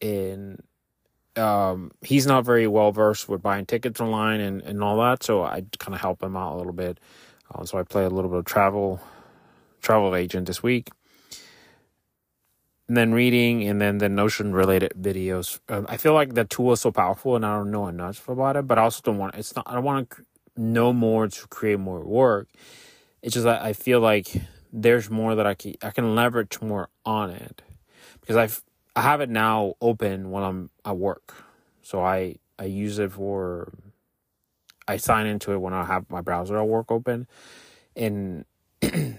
And 0.00 0.62
um, 1.36 1.90
he's 2.02 2.26
not 2.26 2.44
very 2.44 2.66
well 2.66 2.92
versed 2.92 3.28
with 3.28 3.42
buying 3.42 3.66
tickets 3.66 4.00
online 4.00 4.40
and, 4.40 4.62
and 4.62 4.82
all 4.82 4.98
that. 4.98 5.22
So 5.22 5.42
I 5.42 5.64
kind 5.78 5.94
of 5.94 6.00
help 6.00 6.22
him 6.22 6.36
out 6.36 6.54
a 6.54 6.56
little 6.56 6.72
bit. 6.72 6.98
Uh, 7.52 7.64
so 7.64 7.78
I 7.78 7.82
play 7.82 8.04
a 8.04 8.10
little 8.10 8.30
bit 8.30 8.40
of 8.40 8.44
travel 8.44 9.00
travel 9.80 10.14
agent 10.14 10.46
this 10.46 10.62
week. 10.62 10.90
And 12.88 12.96
then 12.96 13.12
reading 13.12 13.66
and 13.66 13.80
then 13.80 13.98
the 13.98 14.08
Notion 14.08 14.52
related 14.52 14.92
videos. 15.00 15.60
Uh, 15.68 15.82
I 15.88 15.96
feel 15.96 16.14
like 16.14 16.34
the 16.34 16.44
tool 16.44 16.72
is 16.72 16.80
so 16.80 16.92
powerful 16.92 17.36
and 17.36 17.46
I 17.46 17.56
don't 17.56 17.70
know 17.70 17.86
enough 17.88 18.28
about 18.28 18.56
it, 18.56 18.66
but 18.66 18.78
I 18.78 18.82
also 18.82 19.00
don't 19.02 19.18
want 19.18 19.34
it's 19.34 19.56
not 19.56 19.66
I 19.66 19.74
don't 19.74 19.84
want 19.84 20.10
to 20.10 20.26
know 20.56 20.92
more 20.92 21.28
to 21.28 21.48
create 21.48 21.78
more 21.78 22.00
work. 22.00 22.48
It's 23.22 23.34
just 23.34 23.46
I 23.46 23.72
feel 23.72 24.00
like 24.00 24.34
there's 24.72 25.10
more 25.10 25.34
that 25.34 25.46
I 25.46 25.54
can 25.54 25.74
I 25.82 25.90
can 25.90 26.14
leverage 26.14 26.60
more 26.60 26.88
on 27.04 27.30
it 27.30 27.62
because 28.20 28.36
I've 28.36 28.62
I 28.94 29.02
have 29.02 29.20
it 29.20 29.30
now 29.30 29.74
open 29.80 30.30
when 30.30 30.42
I'm 30.42 30.70
at 30.84 30.96
work, 30.96 31.34
so 31.82 32.02
I 32.02 32.36
I 32.58 32.64
use 32.64 32.98
it 32.98 33.12
for 33.12 33.72
I 34.86 34.98
sign 34.98 35.26
into 35.26 35.52
it 35.52 35.58
when 35.58 35.72
I 35.72 35.84
have 35.84 36.10
my 36.10 36.20
browser 36.20 36.58
at 36.58 36.68
work 36.68 36.90
open, 36.90 37.26
and 37.96 38.44
you 38.82 39.18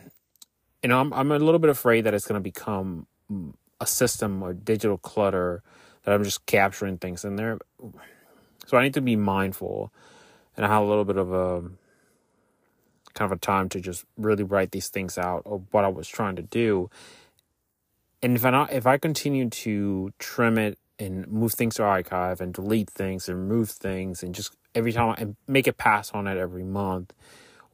know 0.83 0.99
I'm 0.99 1.13
I'm 1.13 1.31
a 1.31 1.39
little 1.39 1.59
bit 1.59 1.69
afraid 1.69 2.01
that 2.01 2.13
it's 2.13 2.27
going 2.27 2.39
to 2.39 2.43
become 2.43 3.07
a 3.81 3.87
system 3.87 4.43
or 4.43 4.53
digital 4.53 4.97
clutter 4.97 5.63
that 6.03 6.13
I'm 6.13 6.23
just 6.23 6.45
capturing 6.45 6.97
things 6.97 7.25
in 7.25 7.35
there. 7.35 7.57
So 8.67 8.77
I 8.77 8.83
need 8.83 8.93
to 8.93 9.01
be 9.01 9.15
mindful, 9.15 9.91
and 10.55 10.65
I 10.65 10.69
have 10.69 10.83
a 10.83 10.85
little 10.85 11.05
bit 11.05 11.17
of 11.17 11.33
a 11.33 11.61
kind 13.13 13.31
of 13.31 13.37
a 13.37 13.39
time 13.39 13.69
to 13.69 13.79
just 13.79 14.05
really 14.17 14.43
write 14.43 14.71
these 14.71 14.89
things 14.89 15.17
out 15.17 15.43
of 15.45 15.63
what 15.71 15.83
I 15.85 15.87
was 15.87 16.07
trying 16.07 16.35
to 16.35 16.41
do. 16.41 16.89
And 18.23 18.35
if 18.35 18.45
I 18.45 18.49
not, 18.49 18.73
if 18.73 18.87
I 18.87 18.97
continue 18.97 19.49
to 19.49 20.11
trim 20.17 20.57
it 20.57 20.79
and 20.97 21.27
move 21.27 21.53
things 21.53 21.75
to 21.75 21.83
archive 21.83 22.41
and 22.41 22.53
delete 22.53 22.89
things 22.89 23.27
and 23.29 23.37
remove 23.37 23.69
things 23.69 24.23
and 24.23 24.33
just 24.33 24.55
every 24.73 24.93
time 24.93 25.09
I 25.09 25.51
make 25.51 25.67
a 25.67 25.73
pass 25.73 26.11
on 26.11 26.25
it 26.27 26.37
every 26.37 26.63
month 26.63 27.13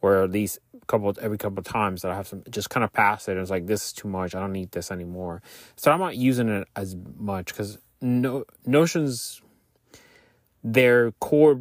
or 0.02 0.24
at 0.24 0.32
least 0.32 0.60
a 0.82 0.86
couple 0.88 1.14
every 1.22 1.38
couple 1.38 1.60
of 1.60 1.66
times 1.66 2.02
that 2.02 2.12
I 2.12 2.16
have 2.16 2.28
some 2.28 2.44
just 2.50 2.70
kind 2.70 2.84
of 2.84 2.92
pass 2.92 3.28
it 3.28 3.34
and 3.34 3.42
it's 3.42 3.52
like 3.52 3.68
this 3.68 3.88
is 3.88 3.94
too 3.94 4.08
much 4.08 4.34
I 4.34 4.40
don't 4.40 4.54
need 4.54 4.72
this 4.72 4.90
anymore 4.90 5.42
so 5.76 5.92
I'm 5.92 6.00
not 6.00 6.16
using 6.16 6.50
it 6.50 6.68
as 6.76 6.96
much 7.18 7.48
because 7.48 7.78
no 8.02 8.46
notions 8.66 9.42
their 10.64 11.12
core 11.12 11.60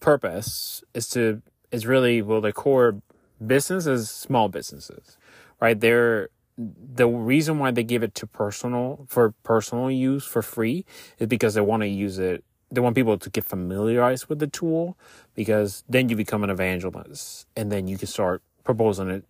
purpose 0.00 0.82
is 0.94 1.08
to 1.10 1.42
is 1.70 1.86
really 1.86 2.22
well 2.22 2.40
the 2.40 2.52
core 2.52 3.00
business 3.44 3.86
is 3.86 4.10
small 4.10 4.48
businesses, 4.48 5.18
right? 5.60 5.78
They're 5.78 6.30
the 6.58 7.06
reason 7.06 7.58
why 7.58 7.70
they 7.70 7.84
give 7.84 8.02
it 8.02 8.14
to 8.14 8.26
personal 8.26 9.06
for 9.08 9.34
personal 9.42 9.90
use 9.90 10.24
for 10.24 10.42
free 10.42 10.86
is 11.18 11.26
because 11.26 11.54
they 11.54 11.60
want 11.60 11.82
to 11.82 11.88
use 11.88 12.18
it 12.18 12.44
they 12.70 12.80
want 12.80 12.96
people 12.96 13.16
to 13.16 13.30
get 13.30 13.44
familiarized 13.44 14.26
with 14.26 14.38
the 14.38 14.46
tool 14.46 14.98
because 15.34 15.84
then 15.88 16.08
you 16.08 16.16
become 16.16 16.42
an 16.42 16.50
evangelist 16.50 17.46
and 17.56 17.70
then 17.70 17.86
you 17.86 17.96
can 17.96 18.08
start 18.08 18.42
proposing 18.64 19.08
it. 19.08 19.24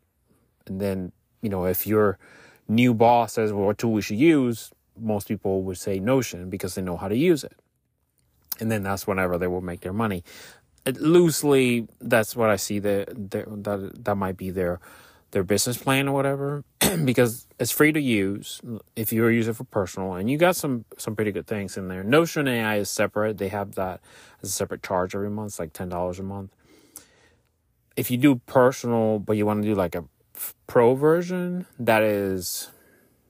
And 0.67 0.81
then 0.81 1.13
you 1.43 1.51
know 1.51 1.67
if 1.67 1.87
your 1.87 2.19
new 2.69 2.95
boss 2.95 3.35
says 3.35 3.53
well 3.53 3.67
what 3.67 3.79
tool 3.79 3.93
we 3.93 4.03
should 4.03 4.19
use 4.19 4.73
most 4.99 5.29
people 5.29 5.63
would 5.63 5.77
say 5.77 6.01
notion 6.01 6.49
because 6.49 6.75
they 6.75 6.83
know 6.83 6.97
how 6.97 7.09
to 7.09 7.17
use 7.17 7.45
it. 7.45 7.57
And 8.59 8.73
then 8.73 8.83
that's 8.83 9.07
whenever 9.07 9.37
they 9.37 9.47
will 9.47 9.61
make 9.61 9.81
their 9.81 9.93
money. 9.93 10.25
Loosely 10.87 11.87
that's 12.01 12.35
what 12.35 12.49
I 12.49 12.57
see 12.57 12.79
that 12.79 13.31
that 13.31 14.05
that 14.05 14.15
might 14.17 14.37
be 14.37 14.51
their 14.51 14.81
their 15.37 15.45
business 15.45 15.77
plan 15.77 16.09
or 16.09 16.15
whatever 16.15 16.65
because 17.05 17.47
it's 17.61 17.71
free 17.71 17.93
to 17.93 18.01
use 18.01 18.59
if 18.97 19.13
you 19.13 19.29
use 19.29 19.49
it 19.49 19.55
for 19.55 19.65
personal 19.65 20.15
and 20.15 20.31
you 20.31 20.39
got 20.39 20.57
some 20.57 20.87
some 20.97 21.15
pretty 21.15 21.31
good 21.31 21.47
things 21.47 21.77
in 21.77 21.89
there. 21.89 22.03
Notion 22.03 22.49
AI 22.49 22.77
is 22.77 22.89
separate. 22.89 23.37
They 23.37 23.49
have 23.49 23.75
that 23.75 24.01
as 24.43 24.49
a 24.49 24.53
separate 24.53 24.83
charge 24.83 25.15
every 25.15 25.29
month, 25.29 25.49
it's 25.49 25.59
like 25.59 25.75
ten 25.75 25.91
dollars 25.91 26.19
a 26.19 26.23
month. 26.23 26.53
If 27.99 28.11
you 28.11 28.17
do 28.17 28.37
personal, 28.47 29.19
but 29.19 29.37
you 29.37 29.45
want 29.45 29.63
to 29.63 29.69
do 29.69 29.75
like 29.75 29.95
a 29.95 30.07
pro 30.67 30.95
version, 30.95 31.67
that 31.79 32.03
is 32.03 32.71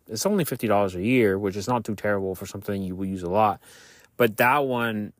it's 0.07 0.27
only 0.27 0.45
fifty 0.45 0.69
dollars 0.69 0.95
a 0.95 1.03
year, 1.03 1.37
which 1.37 1.57
is 1.57 1.67
not 1.67 1.85
too 1.85 1.97
terrible 1.97 2.37
for 2.37 2.47
something 2.47 2.85
you 2.85 2.95
will 2.95 3.07
use 3.07 3.25
a 3.25 3.31
lot. 3.31 3.61
But 4.17 4.37
that 4.37 4.65
one 4.65 5.13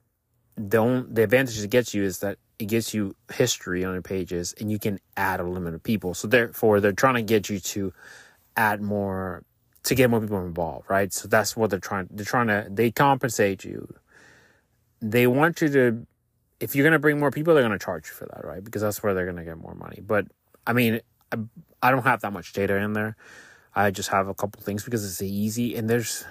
the 0.57 1.05
the 1.11 1.25
advantage 1.25 1.59
it 1.59 1.69
gets 1.69 1.95
you 1.95 2.05
is 2.05 2.21
that 2.21 2.39
it 2.59 2.67
gets 2.67 2.95
you 2.95 3.15
history 3.33 3.85
on 3.85 3.93
your 3.93 4.03
pages 4.03 4.55
and 4.59 4.71
you 4.71 4.79
can 4.79 4.99
add 5.17 5.41
a 5.41 5.45
limit 5.45 5.75
of 5.75 5.83
people. 5.83 6.15
So 6.15 6.29
therefore 6.29 6.81
they're 6.81 6.93
trying 6.93 7.15
to 7.17 7.23
get 7.23 7.49
you 7.51 7.61
to 7.61 7.93
add 8.57 8.81
more 8.81 9.45
to 9.85 9.95
get 9.95 10.11
more 10.11 10.21
people 10.21 10.45
involved, 10.45 10.91
right? 10.91 11.13
So 11.13 11.29
that's 11.29 11.57
what 11.57 11.71
they're 11.71 11.79
trying 11.79 12.09
they're 12.11 12.25
trying 12.25 12.49
to 12.49 12.67
they 12.71 12.91
compensate 12.91 13.65
you. 13.65 13.95
They 15.01 15.27
want 15.27 15.61
you 15.61 15.69
to 15.69 16.07
if 16.59 16.75
you're 16.75 16.85
going 16.85 16.93
to 16.93 16.99
bring 16.99 17.21
more 17.21 17.31
people 17.31 17.55
they're 17.55 17.63
going 17.63 17.79
to 17.79 17.85
charge 17.85 18.09
you 18.09 18.15
for 18.15 18.27
that, 18.27 18.45
right? 18.45 18.65
Because 18.65 18.83
that's 18.83 19.03
where 19.03 19.13
they're 19.13 19.27
going 19.27 19.37
to 19.37 19.45
get 19.45 19.59
more 19.59 19.75
money. 19.75 20.01
But 20.05 20.27
I 20.67 20.73
mean, 20.73 21.01
I, 21.33 21.39
I 21.83 21.91
don't 21.91 22.05
have 22.05 22.23
that 22.23 22.33
much 22.33 22.53
data 22.53 22.77
in 22.77 22.95
there. 22.95 23.17
I 23.75 23.91
just 23.91 24.09
have 24.09 24.29
a 24.29 24.35
couple 24.35 24.63
things 24.63 24.83
because 24.83 25.05
it's 25.05 25.21
easy 25.21 25.77
and 25.77 25.91
there's 25.91 26.25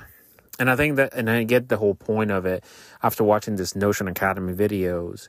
and 0.57 0.69
I 0.69 0.75
think 0.75 0.95
that, 0.95 1.13
and 1.13 1.29
I 1.29 1.43
get 1.43 1.69
the 1.69 1.77
whole 1.77 1.95
point 1.95 2.31
of 2.31 2.45
it 2.45 2.63
after 3.03 3.23
watching 3.23 3.57
this 3.57 3.75
Notion 3.75 4.07
Academy 4.07 4.53
videos. 4.53 5.27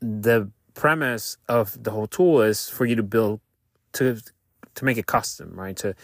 The 0.00 0.50
premise 0.74 1.36
of 1.48 1.82
the 1.82 1.90
whole 1.90 2.06
tool 2.06 2.42
is 2.42 2.68
for 2.68 2.84
you 2.84 2.94
to 2.96 3.02
build 3.02 3.40
to 3.94 4.20
to 4.74 4.84
make 4.84 4.98
it 4.98 5.06
custom, 5.06 5.52
right? 5.54 5.76
To 5.78 5.94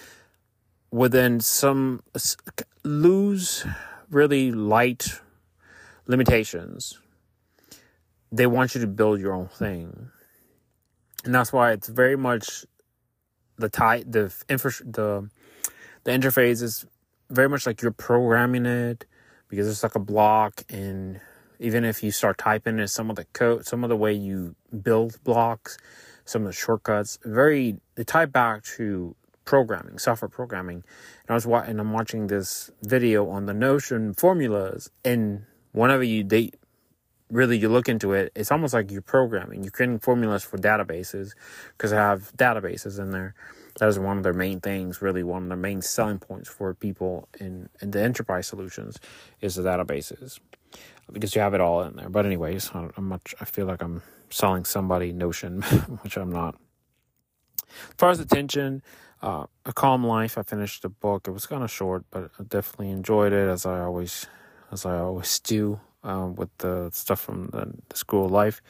within 0.90 1.40
some 1.40 2.02
loose 2.84 3.66
really 4.10 4.52
light 4.52 5.20
limitations. 6.06 6.98
They 8.30 8.46
want 8.46 8.74
you 8.74 8.80
to 8.80 8.86
build 8.86 9.20
your 9.20 9.32
own 9.32 9.48
thing. 9.48 10.10
And 11.24 11.34
that's 11.34 11.52
why 11.52 11.72
it's 11.72 11.88
very 11.88 12.16
much 12.16 12.64
the 13.56 13.68
tie 13.68 14.02
the 14.06 14.34
infra 14.48 14.72
the 14.84 15.28
the 16.04 16.10
interface 16.10 16.62
is 16.62 16.86
very 17.30 17.48
much 17.48 17.66
like 17.66 17.80
you're 17.80 17.92
programming 17.92 18.66
it 18.66 19.04
because 19.48 19.68
it's 19.68 19.82
like 19.82 19.94
a 19.94 20.00
block 20.00 20.64
and 20.68 21.20
even 21.62 21.84
if 21.84 22.02
you 22.02 22.10
start 22.10 22.38
typing 22.38 22.78
in 22.78 22.88
some 22.88 23.08
of 23.08 23.16
the 23.16 23.24
code 23.32 23.64
some 23.66 23.84
of 23.84 23.88
the 23.88 23.96
way 23.96 24.12
you 24.12 24.54
build 24.82 25.22
blocks 25.24 25.78
some 26.24 26.42
of 26.42 26.48
the 26.48 26.52
shortcuts 26.52 27.18
very 27.24 27.76
they 27.94 28.04
tie 28.04 28.26
back 28.26 28.62
to 28.64 29.14
programming 29.44 29.98
software 29.98 30.28
programming. 30.28 30.76
And 31.22 31.30
i 31.30 31.34
was 31.34 31.46
watching 31.46 31.78
i'm 31.78 31.92
watching 31.92 32.26
this 32.26 32.70
video 32.82 33.28
on 33.28 33.46
the 33.46 33.54
notion 33.54 34.14
formulas 34.14 34.90
and 35.04 35.44
whenever 35.72 36.02
you 36.02 36.24
they 36.24 36.50
really 37.30 37.56
you 37.56 37.68
look 37.68 37.88
into 37.88 38.12
it 38.12 38.30
it's 38.34 38.52
almost 38.52 38.74
like 38.74 38.90
you're 38.90 39.00
programming. 39.00 39.62
You're 39.62 39.70
creating 39.70 40.00
formulas 40.00 40.44
for 40.44 40.58
databases 40.58 41.30
because 41.76 41.92
i 41.92 41.96
have 41.96 42.32
databases 42.36 42.98
in 42.98 43.10
there. 43.10 43.34
That 43.78 43.88
is 43.88 43.98
one 43.98 44.18
of 44.18 44.22
their 44.22 44.34
main 44.34 44.60
things, 44.60 45.00
really 45.00 45.22
one 45.22 45.44
of 45.44 45.48
the 45.48 45.56
main 45.56 45.80
selling 45.80 46.18
points 46.18 46.46
for 46.46 46.74
people 46.74 47.26
in, 47.40 47.70
in 47.80 47.90
the 47.90 48.02
enterprise 48.02 48.46
solutions 48.46 48.98
is 49.40 49.54
the 49.54 49.62
databases 49.62 50.38
because 51.12 51.34
you 51.34 51.40
have 51.40 51.54
it 51.54 51.60
all 51.60 51.82
in 51.82 51.96
there. 51.96 52.08
But 52.08 52.26
anyways, 52.26 52.70
I'm 52.74 52.92
much 53.08 53.34
I 53.40 53.44
feel 53.44 53.66
like 53.66 53.82
I'm 53.82 54.02
selling 54.30 54.64
somebody 54.64 55.12
Notion, 55.12 55.62
which 56.02 56.16
I'm 56.16 56.30
not. 56.30 56.56
As 57.68 57.94
far 57.96 58.10
as 58.10 58.20
attention, 58.20 58.82
uh, 59.22 59.46
A 59.64 59.72
Calm 59.72 60.04
Life, 60.04 60.36
I 60.36 60.42
finished 60.42 60.82
the 60.82 60.88
book. 60.88 61.26
It 61.26 61.30
was 61.30 61.46
kind 61.46 61.62
of 61.62 61.70
short, 61.70 62.04
but 62.10 62.30
I 62.38 62.42
definitely 62.42 62.90
enjoyed 62.90 63.32
it 63.32 63.48
as 63.48 63.64
I 63.66 63.80
always 63.80 64.26
as 64.70 64.86
I 64.86 64.98
always 64.98 65.38
do 65.40 65.80
uh, 66.02 66.30
with 66.34 66.50
the 66.58 66.90
stuff 66.92 67.20
from 67.20 67.48
the, 67.48 67.72
the 67.88 67.96
school 67.96 68.28
life. 68.28 68.62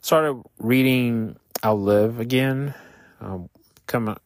Started 0.00 0.42
reading 0.58 1.36
Outlive 1.64 2.18
again. 2.18 2.74
Um, 3.20 3.48
coming 3.86 4.16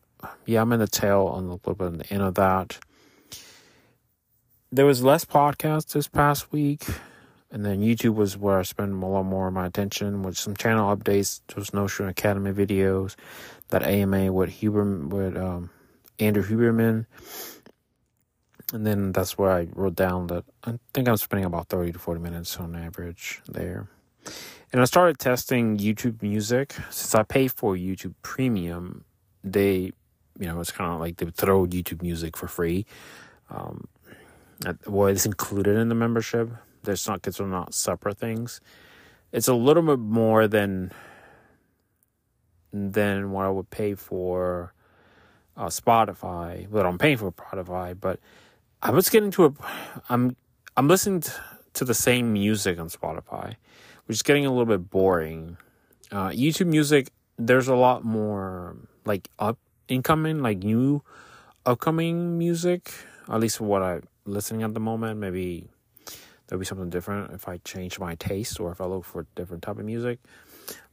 yeah, 0.46 0.62
I'm 0.62 0.72
in 0.72 0.80
the 0.80 0.86
tail 0.86 1.26
on 1.26 1.44
a 1.44 1.52
little 1.54 1.75
bit 1.75 1.86
on 1.86 1.98
the 1.98 2.12
end 2.12 2.22
of 2.22 2.34
that. 2.34 2.78
There 4.72 4.86
was 4.86 5.02
less 5.02 5.25
podcasts 5.25 5.92
this 5.92 6.08
past 6.08 6.52
week, 6.52 6.84
and 7.50 7.64
then 7.64 7.80
YouTube 7.80 8.14
was 8.14 8.36
where 8.36 8.58
I 8.58 8.62
spent 8.62 8.92
a 8.92 9.06
lot 9.06 9.24
more 9.24 9.48
of 9.48 9.54
my 9.54 9.66
attention 9.66 10.22
with 10.22 10.36
some 10.36 10.56
channel 10.56 10.94
updates. 10.94 11.40
Was 11.56 11.72
Notion 11.72 12.08
Academy 12.08 12.52
videos, 12.52 13.16
that 13.68 13.82
AMA 13.82 14.32
with 14.32 14.50
Huber 14.50 14.84
with 15.06 15.36
um, 15.36 15.70
Andrew 16.18 16.44
Huberman, 16.44 17.06
and 18.72 18.86
then 18.86 19.12
that's 19.12 19.38
where 19.38 19.52
I 19.52 19.68
wrote 19.74 19.94
down 19.94 20.26
that 20.28 20.44
I 20.64 20.78
think 20.92 21.08
I'm 21.08 21.16
spending 21.16 21.46
about 21.46 21.68
thirty 21.68 21.92
to 21.92 21.98
forty 21.98 22.20
minutes 22.20 22.56
on 22.58 22.74
average 22.74 23.40
there. 23.48 23.88
And 24.72 24.82
I 24.82 24.84
started 24.84 25.18
testing 25.18 25.78
YouTube 25.78 26.20
Music 26.22 26.74
since 26.90 27.14
I 27.14 27.22
pay 27.22 27.48
for 27.48 27.74
YouTube 27.74 28.14
Premium. 28.22 29.04
They 29.44 29.92
you 30.38 30.46
know, 30.46 30.60
it's 30.60 30.72
kind 30.72 30.92
of 30.92 31.00
like 31.00 31.16
they 31.16 31.26
throw 31.26 31.66
YouTube 31.66 32.02
Music 32.02 32.36
for 32.36 32.48
free. 32.48 32.86
Um, 33.50 33.88
well, 34.86 35.08
it's 35.08 35.26
included 35.26 35.76
in 35.76 35.88
the 35.88 35.94
membership. 35.94 36.50
There's 36.87 37.07
not 37.07 37.21
because 37.21 37.37
they're 37.37 37.47
not 37.47 37.75
separate 37.75 38.19
things. 38.19 38.61
It's 39.33 39.49
a 39.49 39.55
little 39.55 39.83
bit 39.83 39.99
more 39.99 40.49
than 40.49 40.92
than 42.72 43.31
what 43.31 43.44
I 43.46 43.51
would 43.51 43.70
pay 43.70 43.94
for 43.94 44.72
uh, 45.57 45.66
Spotify. 45.66 46.68
Well, 46.68 46.87
I'm 46.87 46.99
paying 46.99 47.16
for 47.16 47.33
Spotify, 47.33 47.99
but 47.99 48.20
I 48.83 48.90
was 48.90 49.09
getting 49.11 49.31
to 49.33 49.46
a. 49.46 49.53
I'm 50.09 50.37
I'm 50.77 50.88
listening 50.88 51.25
to 51.75 51.85
the 51.85 51.94
same 51.94 52.33
music 52.33 52.79
on 52.79 52.88
Spotify, 52.88 53.57
which 54.07 54.16
is 54.16 54.22
getting 54.22 54.46
a 54.46 54.51
little 54.51 54.66
bit 54.66 54.90
boring. 54.90 55.57
Uh, 56.12 56.29
YouTube 56.29 56.68
Music, 56.68 57.11
there's 57.37 57.68
a 57.68 57.75
lot 57.75 58.05
more 58.05 58.77
like 59.05 59.29
up 59.38 59.59
incoming, 59.88 60.40
like 60.40 60.59
new 60.59 61.03
upcoming 61.64 62.38
music, 62.38 62.92
at 63.29 63.40
least 63.40 63.61
what 63.61 63.83
I'm 63.83 64.03
listening 64.25 64.62
at 64.62 64.75
the 64.75 64.81
moment. 64.81 65.18
Maybe 65.18 65.68
there'll 66.46 66.61
be 66.61 66.66
something 66.66 66.90
different 66.90 67.32
if 67.32 67.48
I 67.48 67.59
change 67.59 67.98
my 67.98 68.14
taste 68.16 68.61
or 68.61 68.72
if 68.72 68.80
I 68.80 68.87
look 68.87 69.04
for 69.04 69.22
a 69.22 69.26
different 69.35 69.62
type 69.62 69.78
of 69.78 69.85
music. 69.85 70.20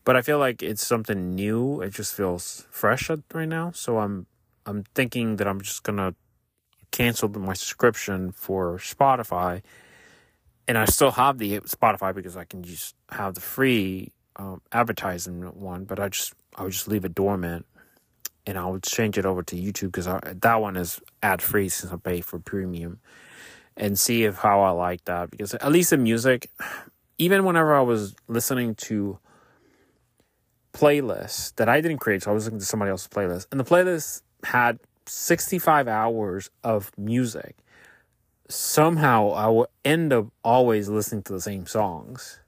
But 0.04 0.16
I 0.16 0.22
feel 0.22 0.38
like 0.38 0.62
it's 0.62 0.86
something 0.86 1.34
new. 1.36 1.82
It 1.82 1.92
just 1.92 2.14
feels 2.14 2.68
fresh 2.70 3.10
right 3.34 3.48
now. 3.48 3.72
So 3.72 4.00
I'm 4.00 4.28
I'm 4.66 4.84
thinking 4.96 5.38
that 5.38 5.48
I'm 5.48 5.62
just 5.62 5.84
gonna 5.84 6.16
cancel 6.92 7.30
my 7.30 7.54
subscription 7.54 8.32
for 8.32 8.78
Spotify, 8.78 9.62
and 10.68 10.78
I 10.78 10.86
still 10.86 11.12
have 11.12 11.38
the 11.38 11.60
Spotify 11.62 12.14
because 12.14 12.36
I 12.36 12.44
can 12.44 12.64
just 12.64 12.96
have 13.10 13.36
the 13.36 13.42
free 13.42 14.12
um, 14.36 14.62
advertising 14.72 15.42
one. 15.42 15.86
But 15.86 16.00
I 16.00 16.10
just 16.10 16.34
I 16.56 16.64
would 16.64 16.74
just 16.74 16.88
leave 16.88 17.06
it 17.06 17.16
dormant 17.16 17.66
and 18.46 18.58
I 18.58 18.66
would 18.66 18.84
change 18.84 19.18
it 19.18 19.26
over 19.26 19.44
to 19.44 19.56
YouTube 19.56 19.92
because 19.92 20.06
that 20.06 20.56
one 20.62 20.76
is 20.76 21.00
ad 21.22 21.42
free 21.42 21.70
since 21.70 21.94
I 21.94 21.98
pay 21.98 22.22
for 22.22 22.40
premium, 22.40 23.00
and 23.76 23.98
see 23.98 24.24
if 24.24 24.38
how 24.38 24.62
I 24.62 24.72
like 24.72 25.06
that 25.06 25.32
because 25.32 25.54
at 25.54 25.72
least 25.72 25.94
in 25.94 26.04
music, 26.04 26.50
even 27.18 27.46
whenever 27.46 27.76
I 27.76 27.82
was 27.82 28.16
listening 28.28 28.76
to 28.76 29.20
playlists 30.74 31.56
that 31.56 31.70
I 31.70 31.82
didn't 31.82 32.00
create, 32.00 32.24
so 32.24 32.32
I 32.32 32.34
was 32.34 32.46
listening 32.46 32.60
to 32.60 32.66
somebody 32.66 32.92
else's 32.92 33.08
playlist, 33.08 33.48
and 33.52 33.60
the 33.60 33.66
playlist 33.66 34.22
had 34.44 34.80
sixty 35.06 35.60
five 35.60 35.88
hours 35.88 36.50
of 36.64 36.92
music. 36.98 37.56
Somehow 38.50 39.32
I 39.32 39.48
would 39.48 39.70
end 39.86 40.14
up 40.14 40.28
always 40.44 40.90
listening 40.90 41.24
to 41.24 41.34
the 41.34 41.42
same 41.42 41.66
songs 41.66 42.40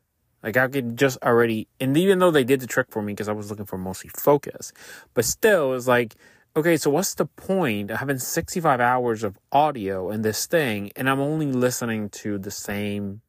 like 0.45 0.57
I 0.57 0.67
could 0.67 0.95
just 0.95 1.17
already, 1.23 1.67
and 1.79 1.97
even 1.97 2.19
though 2.19 2.29
they 2.29 2.43
did 2.43 2.59
the 2.59 2.67
trick 2.67 2.87
for 2.91 3.01
me 3.01 3.13
because 3.13 3.27
I 3.27 3.33
was 3.33 3.49
looking 3.49 3.65
for 3.65 3.79
mostly 3.79 4.11
focus, 4.15 4.71
but 5.15 5.25
still, 5.25 5.73
it's 5.73 5.87
like, 5.87 6.13
okay, 6.55 6.77
so 6.77 6.89
what's 6.89 7.15
the 7.15 7.25
point 7.25 7.91
of 7.91 7.99
having 7.99 8.17
65 8.17 8.79
hours 8.79 9.23
of 9.23 9.37
audio 9.51 10.09
in 10.09 10.21
this 10.21 10.45
thing 10.45 10.91
and 10.95 11.09
I'm 11.09 11.19
only 11.19 11.51
listening 11.51 12.09
to 12.09 12.37
the 12.37 12.51
same 12.51 13.21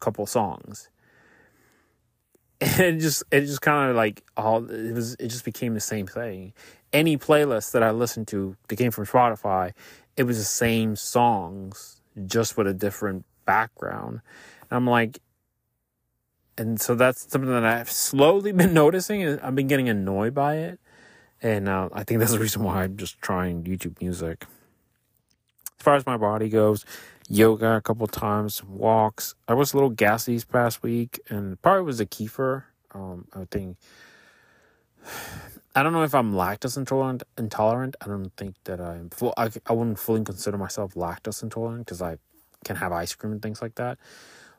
couple 0.00 0.26
songs? 0.26 0.88
And 2.58 2.80
it 2.80 3.00
just, 3.00 3.22
it 3.30 3.42
just 3.42 3.60
kind 3.60 3.90
of 3.90 3.96
like 3.96 4.24
all, 4.34 4.64
it 4.70 4.94
was, 4.94 5.14
it 5.16 5.28
just 5.28 5.44
became 5.44 5.74
the 5.74 5.80
same 5.80 6.06
thing. 6.06 6.54
Any 6.90 7.18
playlist 7.18 7.72
that 7.72 7.82
I 7.82 7.90
listened 7.90 8.28
to 8.28 8.56
that 8.68 8.76
came 8.76 8.90
from 8.90 9.04
Spotify, 9.04 9.72
it 10.16 10.22
was 10.22 10.38
the 10.38 10.44
same 10.44 10.96
songs, 10.96 12.00
just 12.24 12.56
with 12.56 12.66
a 12.66 12.72
different 12.72 13.26
background. 13.44 14.22
And 14.70 14.76
I'm 14.76 14.86
like, 14.86 15.20
and 16.56 16.80
so 16.80 16.94
that's 16.94 17.30
something 17.30 17.50
that 17.50 17.64
I've 17.64 17.90
slowly 17.90 18.52
been 18.60 18.72
noticing. 18.72 19.38
I've 19.40 19.54
been 19.54 19.68
getting 19.68 19.90
annoyed 19.90 20.34
by 20.34 20.56
it, 20.56 20.80
and 21.42 21.68
uh, 21.68 21.88
I 21.92 22.04
think 22.04 22.20
that's 22.20 22.32
the 22.32 22.38
reason 22.38 22.62
why 22.62 22.84
I'm 22.84 22.96
just 22.96 23.20
trying 23.20 23.64
YouTube 23.64 24.00
Music. 24.00 24.44
As 25.78 25.84
far 25.84 25.94
as 25.94 26.06
my 26.06 26.16
body 26.16 26.48
goes, 26.48 26.84
yoga 27.28 27.76
a 27.76 27.80
couple 27.80 28.06
times, 28.06 28.64
walks. 28.64 29.34
I 29.46 29.54
was 29.54 29.72
a 29.72 29.76
little 29.76 29.90
gassy 29.90 30.34
this 30.34 30.44
past 30.44 30.82
week, 30.82 31.20
and 31.28 31.60
probably 31.62 31.82
was 31.82 31.98
the 31.98 32.06
kefir. 32.06 32.64
Um, 32.94 33.26
I 33.34 33.44
think. 33.50 33.76
I 35.74 35.82
don't 35.82 35.92
know 35.92 36.04
if 36.04 36.14
I'm 36.14 36.32
lactose 36.32 36.78
intolerant. 36.78 37.22
Intolerant. 37.36 37.96
I 38.00 38.06
don't 38.06 38.34
think 38.38 38.54
that 38.64 38.80
I'm. 38.80 39.10
Full, 39.10 39.34
I 39.36 39.50
I 39.66 39.74
wouldn't 39.74 39.98
fully 39.98 40.24
consider 40.24 40.56
myself 40.56 40.94
lactose 40.94 41.42
intolerant 41.42 41.84
because 41.84 42.00
I 42.00 42.16
can 42.64 42.76
have 42.76 42.92
ice 42.92 43.14
cream 43.14 43.32
and 43.32 43.42
things 43.42 43.60
like 43.60 43.74
that. 43.74 43.98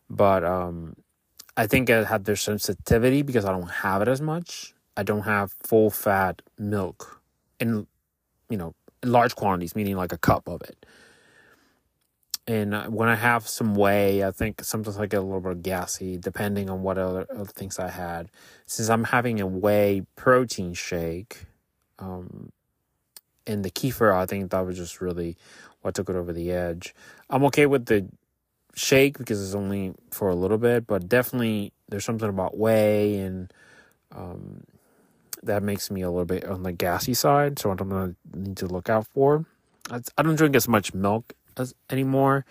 But 0.09 0.43
um, 0.43 0.95
I 1.57 1.65
think 1.65 1.89
I 1.89 2.03
had 2.03 2.25
their 2.25 2.35
sensitivity 2.35 3.23
because 3.23 3.45
I 3.45 3.51
don't 3.51 3.69
have 3.69 4.03
it 4.03 4.07
as 4.07 4.21
much. 4.21 4.75
I 4.97 5.03
don't 5.03 5.21
have 5.21 5.55
full 5.63 5.91
fat 5.91 6.41
milk 6.57 7.21
in, 7.59 7.87
you 8.49 8.57
know, 8.57 8.73
large 9.03 9.35
quantities, 9.35 9.75
meaning 9.75 9.95
like 9.95 10.11
a 10.11 10.17
cup 10.17 10.47
of 10.49 10.61
it. 10.63 10.85
And 12.47 12.73
when 12.93 13.09
I 13.09 13.15
have 13.15 13.47
some 13.47 13.75
whey, 13.75 14.23
I 14.23 14.31
think 14.31 14.63
sometimes 14.63 14.97
I 14.97 15.05
get 15.05 15.19
a 15.19 15.21
little 15.21 15.41
bit 15.41 15.61
gassy, 15.61 16.17
depending 16.17 16.69
on 16.69 16.81
what 16.81 16.97
other, 16.97 17.27
other 17.29 17.45
things 17.45 17.77
I 17.77 17.89
had. 17.89 18.31
Since 18.65 18.89
I'm 18.89 19.03
having 19.03 19.41
a 19.41 19.45
whey 19.45 20.03
protein 20.15 20.73
shake, 20.73 21.45
um, 21.99 22.51
and 23.45 23.63
the 23.65 23.69
kefir, 23.69 24.15
I 24.15 24.25
think 24.25 24.51
that 24.51 24.65
was 24.65 24.77
just 24.77 25.01
really 25.01 25.37
what 25.81 25.93
took 25.93 26.09
it 26.09 26.15
over 26.15 26.33
the 26.33 26.51
edge. 26.51 26.95
I'm 27.29 27.43
okay 27.45 27.65
with 27.65 27.85
the 27.85 28.07
shake 28.75 29.17
because 29.17 29.43
it's 29.43 29.55
only 29.55 29.93
for 30.11 30.29
a 30.29 30.35
little 30.35 30.57
bit, 30.57 30.87
but 30.87 31.09
definitely 31.09 31.73
there's 31.89 32.05
something 32.05 32.29
about 32.29 32.57
whey 32.57 33.19
and 33.19 33.53
um, 34.15 34.63
that 35.47 35.63
makes 35.63 35.91
me 35.91 36.03
a 36.03 36.11
little 36.11 36.25
bit 36.25 36.45
on 36.45 36.63
the 36.63 36.73
gassy 36.73 37.15
side. 37.15 37.59
So 37.59 37.71
I'm 37.71 37.77
gonna 37.77 38.15
need 38.35 38.57
to 38.59 38.67
look 38.67 38.89
out 38.89 39.07
for. 39.07 39.45
I, 39.91 40.01
don't 40.23 40.37
drink 40.37 40.55
as 40.55 40.67
much 40.69 40.93
milk 40.93 41.33
as 41.57 41.75
anymore. 41.91 42.45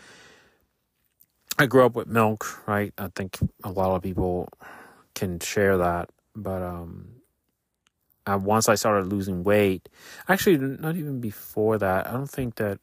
I 1.58 1.66
grew 1.66 1.86
up 1.86 1.96
with 1.96 2.08
milk, 2.08 2.66
right? 2.68 2.94
I 2.98 3.08
think 3.16 3.38
a 3.64 3.70
lot 3.72 3.96
of 3.96 4.02
people 4.02 4.48
can 5.14 5.40
share 5.40 5.78
that, 5.78 6.10
but 6.36 6.62
um, 6.62 7.08
I, 8.26 8.36
once 8.36 8.68
I 8.68 8.76
started 8.76 9.08
losing 9.08 9.44
weight, 9.44 9.88
actually, 10.28 10.58
not 10.58 10.96
even 10.96 11.20
before 11.20 11.78
that, 11.78 12.08
I 12.08 12.12
don't 12.12 12.30
think 12.30 12.56
that 12.56 12.78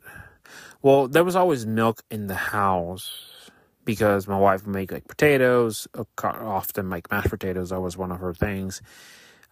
Well, 0.82 1.10
there 1.10 1.26
was 1.26 1.36
always 1.36 1.68
milk 1.68 2.04
in 2.12 2.28
the 2.28 2.36
house 2.36 3.52
because 3.86 4.30
my 4.30 4.40
wife 4.40 4.66
would 4.66 4.74
make 4.74 4.94
like 4.94 5.10
potatoes, 5.10 5.90
uh, 5.98 6.06
often 6.24 6.90
like 6.90 7.12
mashed 7.12 7.32
potatoes. 7.32 7.72
That 7.72 7.82
was 7.82 7.98
one 7.98 8.14
of 8.14 8.20
her 8.22 8.34
things. 8.34 8.82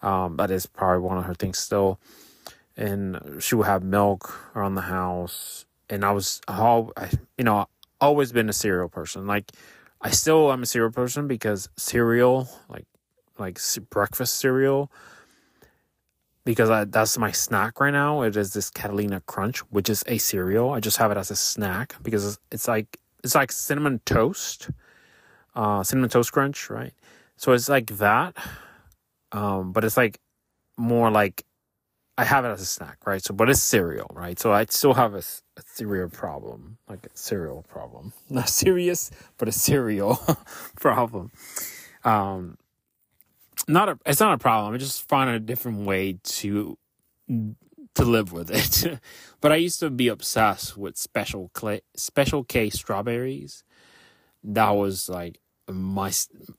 Um, 0.01 0.37
that 0.37 0.51
is 0.51 0.65
probably 0.65 0.99
one 0.99 1.17
of 1.17 1.25
her 1.25 1.35
things 1.35 1.57
still. 1.57 1.99
And 2.77 3.37
she 3.39 3.55
would 3.55 3.67
have 3.67 3.83
milk 3.83 4.51
around 4.55 4.75
the 4.75 4.81
house. 4.81 5.65
And 5.89 6.05
I 6.05 6.11
was 6.11 6.41
you 7.37 7.43
know, 7.43 7.67
always 7.99 8.31
been 8.31 8.49
a 8.49 8.53
cereal 8.53 8.89
person. 8.89 9.27
Like, 9.27 9.51
I 10.01 10.09
still 10.09 10.51
am 10.51 10.63
a 10.63 10.65
cereal 10.65 10.91
person 10.91 11.27
because 11.27 11.69
cereal, 11.77 12.49
like, 12.69 12.85
like 13.37 13.59
breakfast 13.89 14.35
cereal, 14.37 14.91
because 16.43 16.69
I, 16.69 16.85
that's 16.85 17.17
my 17.17 17.31
snack 17.31 17.79
right 17.79 17.91
now. 17.91 18.23
It 18.23 18.35
is 18.35 18.53
this 18.53 18.69
Catalina 18.69 19.21
Crunch, 19.21 19.59
which 19.69 19.89
is 19.89 20.03
a 20.07 20.17
cereal. 20.17 20.71
I 20.71 20.79
just 20.79 20.97
have 20.97 21.11
it 21.11 21.17
as 21.17 21.29
a 21.29 21.35
snack 21.35 21.95
because 22.01 22.25
it's, 22.25 22.39
it's 22.51 22.67
like 22.67 22.97
it's 23.23 23.35
like 23.35 23.51
cinnamon 23.51 24.01
toast, 24.05 24.71
uh, 25.55 25.83
cinnamon 25.83 26.09
toast 26.09 26.31
crunch, 26.31 26.69
right? 26.69 26.93
So 27.35 27.53
it's 27.53 27.69
like 27.69 27.97
that, 27.97 28.35
um, 29.31 29.71
but 29.71 29.83
it's 29.83 29.97
like 29.97 30.19
more 30.77 31.11
like 31.11 31.43
I 32.17 32.23
have 32.23 32.45
it 32.45 32.49
as 32.49 32.61
a 32.61 32.65
snack, 32.65 32.97
right? 33.07 33.23
So, 33.23 33.33
but 33.33 33.49
it's 33.49 33.61
cereal, 33.61 34.07
right? 34.13 34.37
So 34.37 34.51
I 34.51 34.65
still 34.65 34.93
have 34.93 35.15
a, 35.15 35.23
a 35.57 35.63
cereal 35.65 36.09
problem, 36.09 36.77
like 36.87 37.05
a 37.05 37.09
cereal 37.15 37.63
problem, 37.67 38.13
not 38.29 38.49
serious, 38.49 39.09
but 39.37 39.47
a 39.47 39.51
cereal 39.51 40.19
problem. 40.79 41.31
Um, 42.03 42.57
not 43.67 43.89
a, 43.89 43.97
it's 44.05 44.19
not 44.19 44.33
a 44.33 44.37
problem. 44.37 44.73
I 44.73 44.77
just 44.77 45.07
find 45.07 45.29
a 45.29 45.39
different 45.39 45.85
way 45.85 46.19
to 46.23 46.77
to 47.95 48.05
live 48.05 48.31
with 48.31 48.51
it. 48.51 48.99
but 49.41 49.51
I 49.51 49.55
used 49.55 49.79
to 49.79 49.89
be 49.89 50.07
obsessed 50.07 50.77
with 50.77 50.97
special 50.97 51.49
clay, 51.53 51.81
special 51.95 52.43
K 52.43 52.69
strawberries. 52.69 53.63
That 54.43 54.71
was 54.71 55.09
like 55.09 55.39
my 55.69 56.11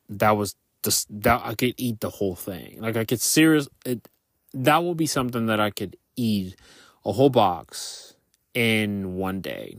that 0.09 0.33
was 0.33 0.57
just 0.83 1.07
that 1.23 1.41
I 1.45 1.55
could 1.55 1.75
eat 1.77 2.01
the 2.01 2.11
whole 2.11 2.35
thing. 2.35 2.81
Like 2.81 2.97
I 2.97 3.05
could 3.05 3.21
serious 3.21 3.69
it 3.85 4.09
that 4.55 4.79
will 4.79 4.95
be 4.95 5.07
something 5.07 5.47
that 5.47 5.61
I 5.61 5.71
could 5.71 5.97
eat 6.17 6.57
a 7.05 7.13
whole 7.13 7.31
box 7.31 8.15
in 8.55 9.15
one 9.15 9.41
day. 9.41 9.79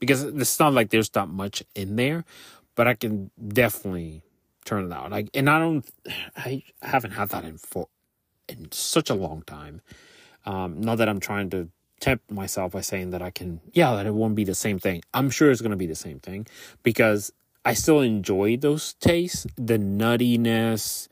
Because 0.00 0.24
it's 0.24 0.58
not 0.58 0.72
like 0.72 0.90
there's 0.90 1.14
not 1.14 1.28
much 1.28 1.62
in 1.76 1.94
there, 1.94 2.24
but 2.74 2.88
I 2.88 2.94
can 2.94 3.30
definitely 3.46 4.22
turn 4.64 4.86
it 4.86 4.92
out. 4.92 5.10
Like 5.10 5.28
and 5.34 5.48
I 5.48 5.58
don't 5.58 5.88
I 6.36 6.62
haven't 6.82 7.12
had 7.12 7.28
that 7.30 7.44
in 7.44 7.58
for 7.58 7.88
in 8.48 8.70
such 8.72 9.10
a 9.10 9.14
long 9.14 9.42
time. 9.42 9.80
Um, 10.44 10.80
not 10.80 10.98
that 10.98 11.08
I'm 11.08 11.20
trying 11.20 11.50
to 11.50 11.68
tempt 12.02 12.30
myself 12.30 12.72
by 12.72 12.80
saying 12.80 13.10
that 13.10 13.22
I 13.22 13.30
can, 13.30 13.60
yeah, 13.72 13.94
that 13.94 14.06
it 14.06 14.14
won't 14.14 14.34
be 14.34 14.42
the 14.42 14.56
same 14.56 14.80
thing. 14.80 15.02
I'm 15.14 15.30
sure 15.30 15.50
it's 15.50 15.60
going 15.60 15.70
to 15.70 15.76
be 15.76 15.86
the 15.86 15.94
same 15.94 16.18
thing 16.18 16.46
because 16.82 17.32
I 17.64 17.74
still 17.74 18.00
enjoy 18.00 18.56
those 18.56 18.94
tastes, 18.94 19.46
the 19.56 19.78
nuttiness. 19.78 21.08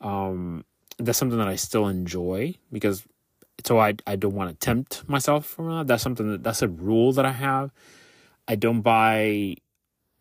Um, 0.00 0.64
that's 0.98 1.18
something 1.18 1.38
that 1.38 1.48
I 1.48 1.56
still 1.56 1.88
enjoy 1.88 2.54
because 2.70 3.04
so 3.64 3.78
I 3.78 3.94
I 4.06 4.16
don't 4.16 4.34
want 4.34 4.50
to 4.50 4.64
tempt 4.64 5.08
myself 5.08 5.46
from 5.46 5.68
that. 5.70 5.86
That's 5.86 6.02
something 6.02 6.30
that 6.30 6.42
that's 6.42 6.62
a 6.62 6.68
rule 6.68 7.12
that 7.12 7.24
I 7.24 7.32
have. 7.32 7.70
I 8.48 8.56
don't 8.56 8.82
buy. 8.82 9.56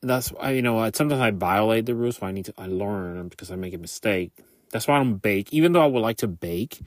That's 0.02 0.32
you 0.48 0.62
know 0.62 0.90
sometimes 0.94 1.22
I 1.22 1.32
violate 1.32 1.86
the 1.86 1.96
rules, 1.96 2.18
so 2.18 2.28
I 2.28 2.32
need 2.32 2.46
to 2.46 2.54
I 2.58 2.68
learn 2.68 3.28
because 3.28 3.52
I 3.52 3.56
make 3.56 3.74
a 3.74 3.78
mistake. 3.78 4.32
That's 4.72 4.88
why 4.88 4.96
I 4.96 5.00
don't 5.00 5.22
bake, 5.22 5.54
even 5.54 5.72
though 5.74 5.82
I 5.82 5.88
would 5.88 6.02
like 6.02 6.18
to 6.18 6.28
bake. 6.28 6.82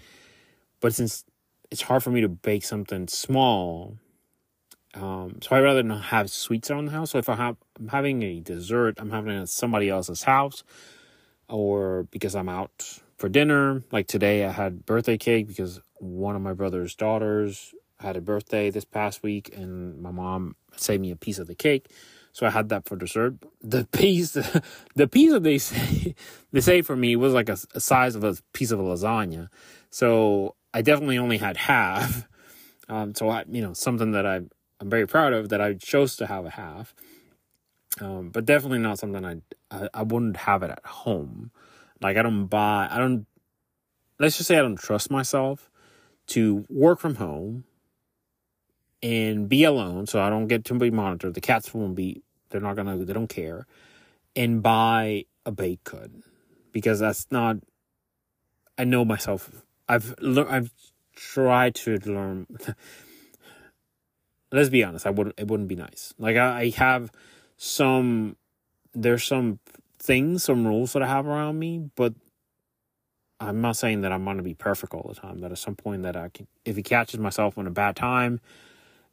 But 0.80 0.94
since 0.94 1.24
it's 1.70 1.82
hard 1.82 2.02
for 2.02 2.10
me 2.10 2.20
to 2.20 2.28
bake 2.28 2.64
something 2.64 3.08
small. 3.08 3.96
Um, 5.00 5.38
so 5.42 5.54
I 5.54 5.60
rather 5.60 5.82
not 5.82 6.04
have 6.04 6.30
sweets 6.30 6.70
around 6.70 6.86
the 6.86 6.92
house. 6.92 7.12
So 7.12 7.18
if 7.18 7.28
I 7.28 7.36
have 7.36 7.56
I'm 7.78 7.88
having 7.88 8.22
a 8.22 8.40
dessert, 8.40 8.94
I'm 8.98 9.10
having 9.10 9.32
it 9.32 9.42
at 9.42 9.48
somebody 9.48 9.88
else's 9.88 10.24
house, 10.24 10.64
or 11.48 12.04
because 12.10 12.34
I'm 12.34 12.48
out 12.48 13.00
for 13.16 13.28
dinner. 13.28 13.82
Like 13.92 14.06
today, 14.06 14.44
I 14.44 14.50
had 14.50 14.84
birthday 14.84 15.16
cake 15.16 15.46
because 15.46 15.80
one 15.96 16.36
of 16.36 16.42
my 16.42 16.52
brother's 16.52 16.94
daughters 16.94 17.74
had 18.00 18.16
a 18.16 18.20
birthday 18.20 18.70
this 18.70 18.84
past 18.84 19.22
week, 19.22 19.54
and 19.56 20.00
my 20.00 20.10
mom 20.10 20.56
saved 20.76 21.02
me 21.02 21.10
a 21.10 21.16
piece 21.16 21.38
of 21.38 21.46
the 21.46 21.54
cake. 21.54 21.90
So 22.32 22.46
I 22.46 22.50
had 22.50 22.68
that 22.68 22.86
for 22.86 22.96
dessert. 22.96 23.34
The 23.62 23.84
piece, 23.92 24.32
the 24.94 25.08
piece 25.08 25.32
that 25.32 25.42
they 25.42 25.58
say 25.58 26.14
they 26.52 26.60
say 26.60 26.82
for 26.82 26.96
me 26.96 27.16
was 27.16 27.32
like 27.32 27.48
a, 27.48 27.58
a 27.74 27.80
size 27.80 28.14
of 28.14 28.24
a 28.24 28.36
piece 28.52 28.70
of 28.70 28.80
a 28.80 28.82
lasagna. 28.82 29.48
So 29.90 30.54
I 30.74 30.82
definitely 30.82 31.18
only 31.18 31.38
had 31.38 31.56
half. 31.56 32.26
Um, 32.90 33.14
so 33.14 33.28
I, 33.28 33.44
you 33.46 33.60
know, 33.60 33.74
something 33.74 34.12
that 34.12 34.24
I 34.24 34.40
I'm 34.80 34.90
very 34.90 35.06
proud 35.06 35.32
of 35.32 35.48
that 35.48 35.60
I 35.60 35.74
chose 35.74 36.16
to 36.16 36.26
have 36.26 36.46
a 36.46 36.50
half. 36.50 36.94
Um, 38.00 38.30
but 38.30 38.44
definitely 38.44 38.78
not 38.78 38.98
something 38.98 39.24
I, 39.24 39.40
I 39.70 39.88
I 39.92 40.02
wouldn't 40.02 40.36
have 40.36 40.62
it 40.62 40.70
at 40.70 40.84
home. 40.84 41.50
Like 42.00 42.16
I 42.16 42.22
don't 42.22 42.46
buy 42.46 42.88
I 42.90 42.98
don't 42.98 43.26
let's 44.20 44.36
just 44.36 44.48
say 44.48 44.58
I 44.58 44.62
don't 44.62 44.78
trust 44.78 45.10
myself 45.10 45.70
to 46.28 46.64
work 46.68 47.00
from 47.00 47.16
home 47.16 47.64
and 49.02 49.48
be 49.48 49.64
alone 49.64 50.06
so 50.06 50.20
I 50.20 50.30
don't 50.30 50.46
get 50.46 50.64
to 50.66 50.74
be 50.74 50.90
monitored. 50.90 51.34
The 51.34 51.40
cats 51.40 51.74
won't 51.74 51.96
be 51.96 52.22
they're 52.50 52.60
not 52.60 52.76
gonna 52.76 53.04
they 53.04 53.12
don't 53.12 53.28
care. 53.28 53.66
And 54.36 54.62
buy 54.62 55.24
a 55.44 55.50
baked 55.50 55.84
good. 55.84 56.22
Because 56.72 57.00
that's 57.00 57.26
not 57.32 57.56
I 58.76 58.84
know 58.84 59.04
myself 59.04 59.50
I've 59.88 60.14
learned. 60.20 60.50
I've 60.50 60.72
tried 61.16 61.74
to 61.76 61.98
learn. 61.98 62.46
let's 64.52 64.68
be 64.68 64.84
honest. 64.84 65.06
I 65.06 65.10
would. 65.10 65.32
It 65.36 65.48
wouldn't 65.48 65.68
be 65.68 65.76
nice. 65.76 66.14
Like 66.18 66.36
I, 66.36 66.60
I 66.60 66.70
have 66.70 67.10
some. 67.56 68.36
There's 68.94 69.24
some 69.24 69.58
things, 69.98 70.44
some 70.44 70.66
rules 70.66 70.92
that 70.92 71.02
I 71.02 71.06
have 71.06 71.26
around 71.26 71.58
me, 71.58 71.90
but 71.94 72.14
I'm 73.40 73.60
not 73.60 73.76
saying 73.76 74.00
that 74.00 74.12
I'm 74.12 74.24
going 74.24 74.38
to 74.38 74.42
be 74.42 74.54
perfect 74.54 74.94
all 74.94 75.06
the 75.08 75.20
time. 75.20 75.40
That 75.40 75.52
at 75.52 75.58
some 75.58 75.76
point 75.76 76.02
that 76.02 76.16
I 76.16 76.28
can, 76.28 76.46
if 76.64 76.78
it 76.78 76.82
catches 76.82 77.20
myself 77.20 77.56
in 77.58 77.66
a 77.66 77.70
bad 77.70 77.96
time, 77.96 78.40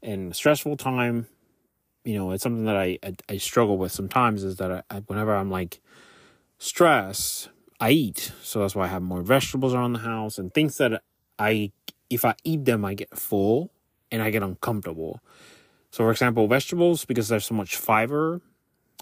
and 0.02 0.36
stressful 0.36 0.78
time, 0.78 1.28
you 2.04 2.16
know, 2.16 2.32
it's 2.32 2.44
something 2.44 2.66
that 2.66 2.78
I 2.78 2.98
I, 3.04 3.16
I 3.30 3.38
struggle 3.38 3.78
with 3.78 3.92
sometimes. 3.92 4.44
Is 4.44 4.58
that 4.58 4.72
I, 4.72 4.84
I, 4.90 5.00
whenever 5.02 5.36
I'm 5.36 5.52
like 5.52 5.82
stressed, 6.58 7.50
I 7.80 7.92
eat. 7.92 8.32
So 8.42 8.62
that's 8.62 8.76
why 8.76 8.86
I 8.86 8.88
have 8.88 9.04
more 9.04 9.22
vegetables 9.22 9.74
around 9.74 9.94
the 9.94 10.00
house 10.00 10.38
and 10.38 10.54
things 10.54 10.78
that 10.78 11.02
I, 11.38 11.72
if 12.10 12.24
I 12.24 12.36
eat 12.44 12.66
them, 12.66 12.86
I 12.86 12.94
get 12.94 13.18
full 13.18 13.72
and 14.16 14.24
I 14.24 14.32
get 14.32 14.42
uncomfortable. 14.44 15.22
So, 15.92 16.04
for 16.04 16.12
example, 16.12 16.48
vegetables, 16.48 17.06
because 17.06 17.28
there's 17.28 17.46
so 17.46 17.54
much 17.54 17.76
fiber, 17.76 18.42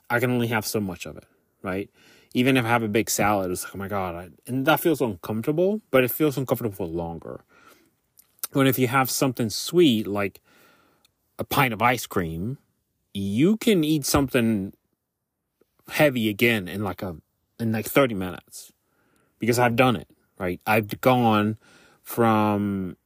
I 0.10 0.20
can 0.20 0.32
only 0.32 0.48
have 0.48 0.66
so 0.66 0.80
much 0.80 1.06
of 1.06 1.18
it, 1.18 1.26
right? 1.62 1.90
Even 2.34 2.58
if 2.58 2.66
I 2.66 2.70
have 2.70 2.84
a 2.84 2.88
big 2.88 3.10
salad, 3.10 3.52
it's 3.52 3.64
like, 3.64 3.76
oh 3.76 3.78
my 3.78 3.88
God. 3.88 4.16
I, 4.16 4.30
and 4.48 4.66
that 4.66 4.80
feels 4.80 5.02
uncomfortable, 5.02 5.82
but 5.92 6.04
it 6.04 6.12
feels 6.12 6.38
uncomfortable 6.38 6.76
for 6.76 6.88
longer. 6.88 7.44
When 8.52 8.68
if 8.68 8.78
you 8.78 8.88
have 8.88 9.10
something 9.10 9.50
sweet, 9.50 10.08
like 10.08 10.42
a 11.40 11.44
pint 11.44 11.74
of 11.74 11.82
ice 11.82 12.06
cream, 12.06 12.58
you 13.14 13.58
can 13.58 13.84
eat 13.84 14.06
something 14.06 14.74
heavy 15.90 16.30
again 16.30 16.68
in 16.68 16.84
like 16.84 17.02
a 17.02 17.18
in 17.60 17.72
like 17.72 17.86
30 17.86 18.16
minutes 18.16 18.74
because 19.40 19.60
I've 19.60 19.76
done 19.76 19.96
it, 19.96 20.08
right? 20.40 20.60
I've 20.66 21.02
gone 21.02 21.58
from, 22.02 22.98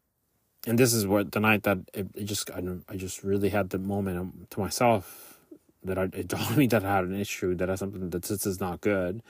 and 0.67 0.77
this 0.77 0.93
is 0.93 1.07
what 1.07 1.31
the 1.31 1.39
night 1.39 1.63
that 1.63 1.79
it, 1.93 2.07
it 2.13 2.25
just, 2.25 2.51
I, 2.51 2.61
I 2.89 2.97
just 2.97 3.23
really 3.23 3.49
had 3.49 3.69
the 3.69 3.79
moment 3.79 4.51
to 4.51 4.59
myself 4.59 5.39
that 5.83 5.97
I, 5.97 6.03
it 6.13 6.29
told 6.29 6.57
me 6.57 6.67
that 6.67 6.83
I 6.83 6.95
had 6.95 7.05
an 7.05 7.19
issue, 7.19 7.55
that 7.55 7.69
I 7.69 7.75
something 7.75 8.09
that 8.09 8.23
this 8.23 8.45
is 8.45 8.59
not 8.59 8.81
good. 8.81 9.23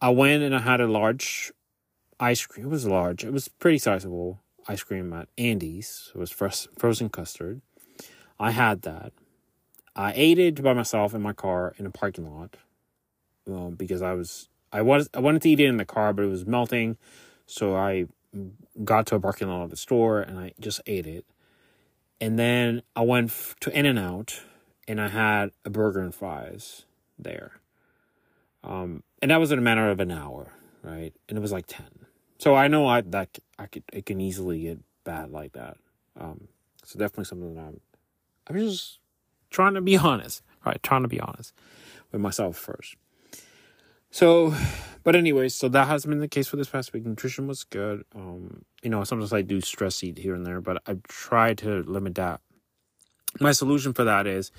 I 0.00 0.08
went 0.08 0.42
and 0.42 0.56
I 0.56 0.60
had 0.60 0.80
a 0.80 0.86
large 0.86 1.52
ice 2.18 2.46
cream. 2.46 2.66
It 2.66 2.70
was 2.70 2.86
large. 2.86 3.22
It 3.22 3.32
was 3.32 3.48
pretty 3.48 3.78
sizable 3.78 4.40
ice 4.66 4.82
cream 4.82 5.12
at 5.12 5.28
Andy's. 5.36 6.10
It 6.14 6.18
was 6.18 6.30
frozen 6.30 7.10
custard. 7.10 7.60
I 8.38 8.52
had 8.52 8.82
that. 8.82 9.12
I 9.94 10.14
ate 10.16 10.38
it 10.38 10.62
by 10.62 10.72
myself 10.72 11.14
in 11.14 11.20
my 11.20 11.34
car 11.34 11.74
in 11.76 11.84
a 11.84 11.90
parking 11.90 12.32
lot 12.32 12.56
um, 13.46 13.74
because 13.74 14.00
I 14.00 14.14
was 14.14 14.48
I 14.72 14.80
was 14.80 15.10
I 15.12 15.20
wanted 15.20 15.42
to 15.42 15.50
eat 15.50 15.60
it 15.60 15.66
in 15.66 15.76
the 15.76 15.84
car, 15.84 16.14
but 16.14 16.24
it 16.24 16.28
was 16.28 16.46
melting, 16.46 16.96
so 17.46 17.76
I 17.76 18.06
got 18.84 19.06
to 19.06 19.16
a 19.16 19.20
parking 19.20 19.48
lot 19.48 19.62
of 19.62 19.70
the 19.70 19.76
store 19.76 20.20
and 20.20 20.38
I 20.38 20.52
just 20.60 20.80
ate 20.86 21.06
it. 21.06 21.24
And 22.20 22.38
then 22.38 22.82
I 22.94 23.02
went 23.02 23.32
to 23.60 23.76
In 23.76 23.86
and 23.86 23.98
Out 23.98 24.42
and 24.86 25.00
I 25.00 25.08
had 25.08 25.50
a 25.64 25.70
burger 25.70 26.00
and 26.00 26.14
fries 26.14 26.84
there. 27.18 27.60
Um, 28.62 29.02
and 29.22 29.30
that 29.30 29.40
was 29.40 29.52
in 29.52 29.58
a 29.58 29.62
matter 29.62 29.88
of 29.90 30.00
an 30.00 30.10
hour, 30.10 30.52
right? 30.82 31.14
And 31.28 31.38
it 31.38 31.40
was 31.40 31.52
like 31.52 31.66
ten. 31.66 32.06
So 32.38 32.54
I 32.54 32.68
know 32.68 32.86
I 32.86 33.00
that 33.00 33.38
I 33.58 33.66
could 33.66 33.84
it 33.92 34.06
can 34.06 34.20
easily 34.20 34.62
get 34.62 34.80
bad 35.04 35.30
like 35.30 35.52
that. 35.52 35.78
Um, 36.18 36.48
so 36.84 36.98
definitely 36.98 37.24
something 37.24 37.54
that 37.54 37.60
I'm 37.60 37.80
I'm 38.46 38.56
just 38.58 38.98
trying 39.48 39.74
to 39.74 39.80
be 39.80 39.96
honest, 39.98 40.42
right? 40.64 40.82
Trying 40.82 41.02
to 41.02 41.08
be 41.08 41.20
honest 41.20 41.54
with 42.12 42.20
myself 42.20 42.56
first. 42.56 42.96
So, 44.10 44.54
but 45.02 45.16
anyways, 45.16 45.54
so 45.54 45.68
that 45.68 45.88
has 45.88 46.06
been 46.06 46.20
the 46.20 46.28
case 46.28 46.48
for 46.48 46.56
this 46.56 46.68
past 46.68 46.92
week. 46.92 47.04
Nutrition 47.04 47.46
was 47.46 47.64
good. 47.64 48.04
Um, 48.14 48.64
you 48.82 48.90
know, 48.90 49.04
sometimes 49.04 49.32
I 49.32 49.42
do 49.42 49.60
stress 49.60 50.02
eat 50.02 50.18
here 50.18 50.34
and 50.34 50.46
there, 50.46 50.60
but 50.60 50.82
I 50.86 50.96
try 51.08 51.54
to 51.54 51.82
limit 51.82 52.14
that 52.16 52.40
my 53.38 53.52
solution 53.52 53.92
for 53.92 54.04
that 54.04 54.26
is 54.26 54.50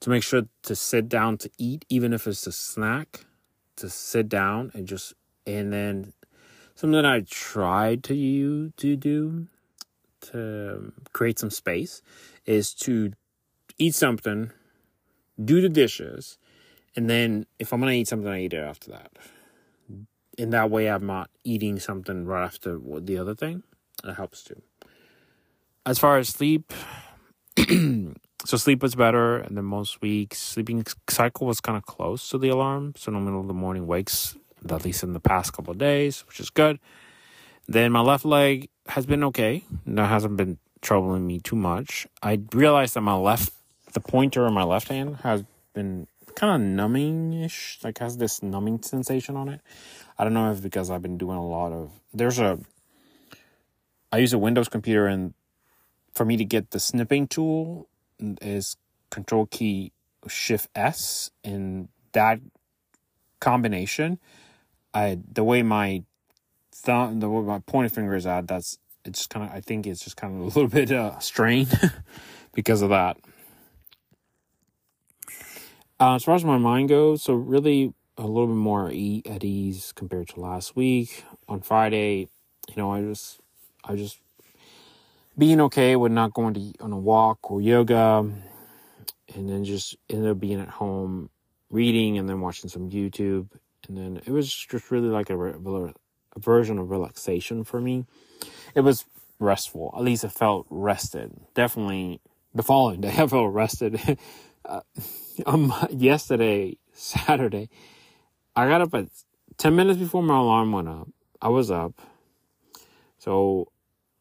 to 0.00 0.10
make 0.10 0.22
sure 0.22 0.42
to 0.64 0.76
sit 0.76 1.08
down 1.08 1.38
to 1.38 1.50
eat, 1.56 1.84
even 1.88 2.12
if 2.12 2.26
it's 2.26 2.46
a 2.46 2.52
snack, 2.52 3.24
to 3.76 3.88
sit 3.88 4.28
down 4.28 4.70
and 4.74 4.86
just, 4.86 5.14
and 5.46 5.72
then 5.72 6.12
something 6.74 7.04
I 7.04 7.20
tried 7.20 8.02
to 8.04 8.14
you 8.14 8.72
to 8.76 8.96
do 8.96 9.46
to 10.22 10.92
create 11.12 11.38
some 11.38 11.50
space 11.50 12.02
is 12.44 12.74
to 12.74 13.12
eat 13.78 13.94
something, 13.94 14.52
do 15.42 15.62
the 15.62 15.68
dishes, 15.68 16.36
and 16.94 17.08
then 17.08 17.46
if 17.58 17.72
I'm 17.72 17.80
gonna 17.80 17.92
eat 17.92 18.08
something, 18.08 18.28
I 18.28 18.42
eat 18.42 18.52
it 18.52 18.58
after 18.58 18.90
that. 18.90 19.12
In 20.38 20.50
that 20.50 20.70
way, 20.70 20.88
I'm 20.88 21.06
not 21.06 21.30
eating 21.44 21.78
something 21.78 22.24
right 22.24 22.44
after 22.44 22.78
the 22.78 23.18
other 23.18 23.34
thing. 23.34 23.62
It 24.04 24.14
helps 24.14 24.42
too. 24.42 24.62
As 25.84 25.98
far 25.98 26.18
as 26.18 26.28
sleep, 26.28 26.72
so 27.58 28.56
sleep 28.56 28.82
was 28.82 28.94
better 28.94 29.46
than 29.50 29.64
most 29.64 30.00
weeks. 30.00 30.38
Sleeping 30.38 30.84
cycle 31.08 31.46
was 31.46 31.60
kind 31.60 31.76
of 31.76 31.84
close 31.84 32.28
to 32.30 32.38
the 32.38 32.48
alarm, 32.48 32.94
so 32.96 33.10
in 33.10 33.14
the 33.14 33.20
middle 33.20 33.40
of 33.40 33.48
the 33.48 33.54
morning 33.54 33.86
wakes, 33.86 34.36
at 34.68 34.84
least 34.84 35.02
in 35.02 35.12
the 35.12 35.20
past 35.20 35.52
couple 35.52 35.72
of 35.72 35.78
days, 35.78 36.24
which 36.26 36.40
is 36.40 36.50
good. 36.50 36.78
Then 37.66 37.92
my 37.92 38.00
left 38.00 38.24
leg 38.24 38.68
has 38.88 39.06
been 39.06 39.22
okay. 39.24 39.64
That 39.86 40.08
hasn't 40.08 40.36
been 40.36 40.58
troubling 40.80 41.26
me 41.26 41.38
too 41.40 41.56
much. 41.56 42.06
I 42.22 42.40
realized 42.52 42.94
that 42.94 43.02
my 43.02 43.14
left, 43.14 43.52
the 43.92 44.00
pointer 44.00 44.46
on 44.46 44.54
my 44.54 44.64
left 44.64 44.88
hand 44.88 45.16
has 45.22 45.44
been 45.74 46.06
kind 46.40 46.54
of 46.54 46.66
numbing 46.66 47.34
ish, 47.34 47.78
like 47.84 47.98
has 47.98 48.16
this 48.16 48.42
numbing 48.42 48.80
sensation 48.80 49.36
on 49.36 49.50
it. 49.50 49.60
I 50.18 50.24
don't 50.24 50.32
know 50.32 50.50
if 50.50 50.62
because 50.62 50.90
I've 50.90 51.02
been 51.02 51.18
doing 51.18 51.36
a 51.36 51.46
lot 51.46 51.70
of, 51.70 51.92
there's 52.14 52.38
a, 52.38 52.58
I 54.10 54.16
use 54.16 54.32
a 54.32 54.38
Windows 54.38 54.70
computer 54.70 55.06
and 55.06 55.34
for 56.14 56.24
me 56.24 56.38
to 56.38 56.44
get 56.46 56.70
the 56.70 56.80
snipping 56.80 57.28
tool 57.28 57.88
is 58.40 58.78
control 59.10 59.44
key 59.50 59.92
shift 60.28 60.70
S 60.74 61.30
and 61.44 61.88
that 62.12 62.40
combination 63.40 64.18
I 64.92 65.18
the 65.32 65.44
way 65.44 65.62
my 65.62 66.04
thumb 66.72 67.20
the 67.20 67.28
way 67.28 67.42
my 67.42 67.58
pointer 67.60 67.88
finger 67.88 68.14
is 68.14 68.26
at 68.26 68.48
that's 68.48 68.78
it's 69.04 69.26
kind 69.26 69.46
of 69.46 69.54
I 69.54 69.60
think 69.60 69.86
it's 69.86 70.02
just 70.02 70.16
kind 70.16 70.34
of 70.34 70.40
a 70.40 70.44
little 70.44 70.68
bit 70.78 70.90
uh 70.90 71.18
strained 71.18 71.72
because 72.54 72.82
of 72.82 72.90
that. 72.90 73.18
Uh, 76.00 76.14
as 76.14 76.24
far 76.24 76.34
as 76.34 76.44
my 76.46 76.56
mind 76.56 76.88
goes, 76.88 77.22
so 77.22 77.34
really 77.34 77.92
a 78.16 78.22
little 78.22 78.46
bit 78.46 78.56
more 78.56 78.86
at 78.86 78.94
ease 79.44 79.92
compared 79.94 80.28
to 80.28 80.40
last 80.40 80.74
week. 80.74 81.24
On 81.46 81.60
Friday, 81.60 82.28
you 82.68 82.76
know, 82.76 82.90
I 82.90 83.02
just 83.02 83.38
I 83.84 83.96
just 83.96 84.18
being 85.36 85.60
okay 85.60 85.96
with 85.96 86.10
not 86.10 86.32
going 86.32 86.54
to 86.54 86.72
on 86.80 86.92
a 86.92 86.98
walk 86.98 87.50
or 87.50 87.60
yoga, 87.60 88.24
and 89.34 89.48
then 89.50 89.62
just 89.62 89.94
ended 90.08 90.30
up 90.30 90.40
being 90.40 90.58
at 90.58 90.68
home 90.68 91.28
reading 91.68 92.16
and 92.16 92.26
then 92.26 92.40
watching 92.40 92.70
some 92.70 92.88
YouTube, 92.88 93.50
and 93.86 93.98
then 93.98 94.22
it 94.24 94.30
was 94.30 94.50
just 94.50 94.90
really 94.90 95.08
like 95.08 95.28
a, 95.28 95.38
a 95.38 95.92
version 96.38 96.78
of 96.78 96.90
relaxation 96.90 97.62
for 97.62 97.78
me. 97.78 98.06
It 98.74 98.80
was 98.80 99.04
restful. 99.38 99.92
At 99.94 100.02
least 100.02 100.24
it 100.24 100.32
felt 100.32 100.66
rested. 100.70 101.30
Definitely 101.52 102.22
the 102.54 102.62
following 102.62 103.00
day 103.02 103.14
I 103.18 103.26
felt 103.26 103.52
rested. 103.52 104.00
uh, 104.64 104.80
um, 105.46 105.72
yesterday, 105.90 106.76
Saturday, 106.92 107.68
I 108.56 108.68
got 108.68 108.80
up 108.80 108.94
at 108.94 109.08
10 109.58 109.74
minutes 109.74 109.98
before 109.98 110.22
my 110.22 110.38
alarm 110.38 110.72
went 110.72 110.88
up. 110.88 111.08
I 111.40 111.48
was 111.48 111.70
up. 111.70 112.00
So, 113.18 113.70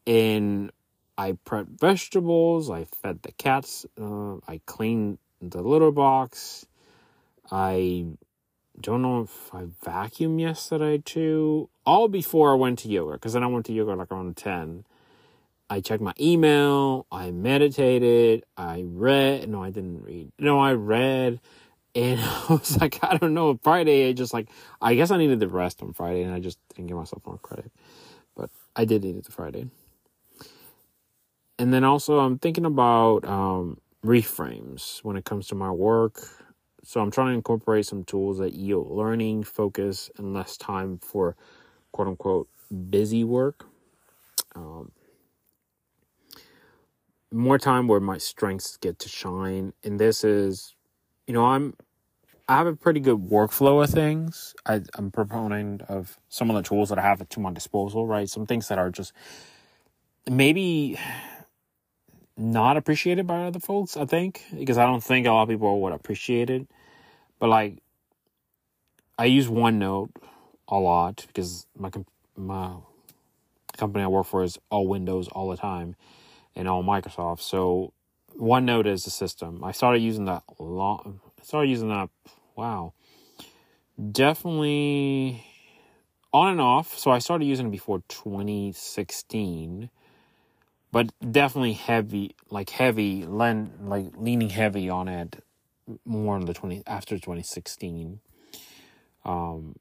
in 0.05 0.71
I 1.19 1.33
prepped 1.33 1.79
vegetables. 1.79 2.69
I 2.69 2.85
fed 2.85 3.23
the 3.23 3.33
cats. 3.33 3.85
Uh, 3.99 4.35
I 4.47 4.61
cleaned 4.65 5.17
the 5.41 5.61
litter 5.61 5.91
box. 5.91 6.65
I 7.51 8.05
don't 8.79 9.01
know 9.01 9.23
if 9.23 9.53
I 9.53 9.65
vacuumed 9.85 10.39
yesterday 10.39 10.97
too. 10.97 11.69
All 11.85 12.07
before 12.07 12.51
I 12.53 12.55
went 12.55 12.79
to 12.79 12.87
yoga, 12.87 13.13
because 13.13 13.33
then 13.33 13.43
I 13.43 13.47
went 13.47 13.65
to 13.65 13.73
yoga 13.73 13.95
like 13.95 14.11
around 14.11 14.37
10. 14.37 14.85
I 15.69 15.81
checked 15.81 16.01
my 16.01 16.13
email. 16.19 17.05
I 17.11 17.31
meditated. 17.31 18.43
I 18.57 18.83
read. 18.85 19.49
No, 19.49 19.63
I 19.63 19.69
didn't 19.69 20.03
read. 20.03 20.31
No, 20.39 20.59
I 20.59 20.73
read. 20.73 21.39
And 21.95 22.19
I 22.23 22.45
was 22.49 22.79
like, 22.79 23.03
I 23.03 23.17
don't 23.17 23.33
know. 23.33 23.59
Friday, 23.63 24.09
I 24.09 24.13
just 24.13 24.33
like, 24.33 24.49
I 24.81 24.95
guess 24.95 25.11
I 25.11 25.17
needed 25.17 25.39
the 25.39 25.47
rest 25.47 25.81
on 25.81 25.93
Friday, 25.93 26.23
and 26.23 26.33
I 26.33 26.39
just 26.39 26.57
didn't 26.75 26.87
give 26.87 26.97
myself 26.97 27.25
more 27.25 27.37
credit. 27.37 27.71
But 28.35 28.49
I 28.75 28.85
did 28.85 29.03
need 29.03 29.17
it 29.17 29.25
the 29.25 29.31
Friday 29.31 29.67
and 31.59 31.73
then 31.73 31.83
also 31.83 32.19
I'm 32.19 32.39
thinking 32.39 32.65
about 32.65 33.25
um, 33.25 33.79
reframes 34.03 35.03
when 35.03 35.17
it 35.17 35.25
comes 35.25 35.47
to 35.47 35.55
my 35.55 35.69
work. 35.69 36.21
So 36.83 37.01
I'm 37.01 37.11
trying 37.11 37.27
to 37.27 37.33
incorporate 37.33 37.85
some 37.85 38.05
tools 38.05 38.39
that 38.39 38.53
yield 38.53 38.89
learning, 38.89 39.43
focus, 39.43 40.09
and 40.17 40.33
less 40.33 40.57
time 40.57 40.97
for 40.99 41.35
quote 41.91 42.07
unquote 42.07 42.47
busy 42.89 43.25
work. 43.25 43.65
Um, 44.55 44.91
more 47.31 47.57
time 47.57 47.87
where 47.87 47.99
my 47.99 48.17
strengths 48.17 48.77
get 48.77 48.99
to 48.99 49.09
shine. 49.09 49.73
And 49.83 49.99
this 49.99 50.23
is, 50.23 50.75
you 51.27 51.33
know, 51.33 51.45
I'm 51.45 51.75
I 52.47 52.57
have 52.57 52.65
a 52.65 52.75
pretty 52.75 52.99
good 52.99 53.29
workflow 53.29 53.83
of 53.83 53.91
things. 53.91 54.55
I, 54.65 54.81
I'm 54.95 55.07
a 55.07 55.11
proponent 55.11 55.83
of 55.83 56.17
some 56.29 56.49
of 56.49 56.55
the 56.55 56.63
tools 56.63 56.89
that 56.89 56.97
I 56.97 57.03
have 57.03 57.27
to 57.27 57.39
my 57.39 57.53
disposal, 57.53 58.07
right? 58.07 58.27
Some 58.27 58.47
things 58.47 58.67
that 58.69 58.79
are 58.79 58.89
just 58.89 59.13
maybe 60.27 60.97
not 62.35 62.75
appreciated 62.75 63.27
by 63.27 63.45
other 63.45 63.59
folks, 63.59 63.95
I 63.95 64.05
think, 64.05 64.43
because 64.57 64.79
I 64.79 64.85
don't 64.85 65.03
think 65.03 65.27
a 65.27 65.31
lot 65.31 65.43
of 65.43 65.49
people 65.49 65.79
would 65.81 65.93
appreciate 65.93 66.49
it. 66.49 66.67
But 67.37 67.49
like, 67.49 67.77
I 69.19 69.25
use 69.25 69.47
OneNote 69.47 70.09
a 70.67 70.79
lot 70.79 71.25
because 71.27 71.67
my 71.77 71.91
my 72.35 72.77
company 73.77 74.03
I 74.03 74.07
work 74.07 74.25
for 74.25 74.43
is 74.43 74.57
all 74.71 74.87
Windows 74.87 75.27
all 75.27 75.49
the 75.49 75.57
time 75.57 75.95
and 76.55 76.67
all 76.67 76.83
Microsoft. 76.83 77.41
So 77.41 77.93
OneNote 78.37 78.87
is 78.87 79.03
the 79.03 79.11
system. 79.11 79.63
I 79.63 79.71
started 79.71 79.99
using 79.99 80.25
that 80.25 80.43
long. 80.59 81.21
I 81.39 81.43
started 81.43 81.69
using 81.69 81.89
that. 81.89 82.09
Wow, 82.55 82.93
definitely 84.11 85.45
on 86.33 86.51
and 86.51 86.61
off. 86.61 86.97
So 86.97 87.11
I 87.11 87.19
started 87.19 87.45
using 87.45 87.67
it 87.67 87.71
before 87.71 88.03
2016 88.09 89.89
but 90.91 91.11
definitely 91.31 91.73
heavy, 91.73 92.35
like 92.49 92.69
heavy, 92.71 93.25
len, 93.25 93.71
like 93.83 94.07
leaning 94.17 94.49
heavy 94.49 94.89
on 94.89 95.07
it 95.07 95.43
more 96.05 96.37
in 96.37 96.45
the 96.45 96.53
20 96.53 96.83
after 96.87 97.15
2016. 97.15 98.19
Um, 99.25 99.75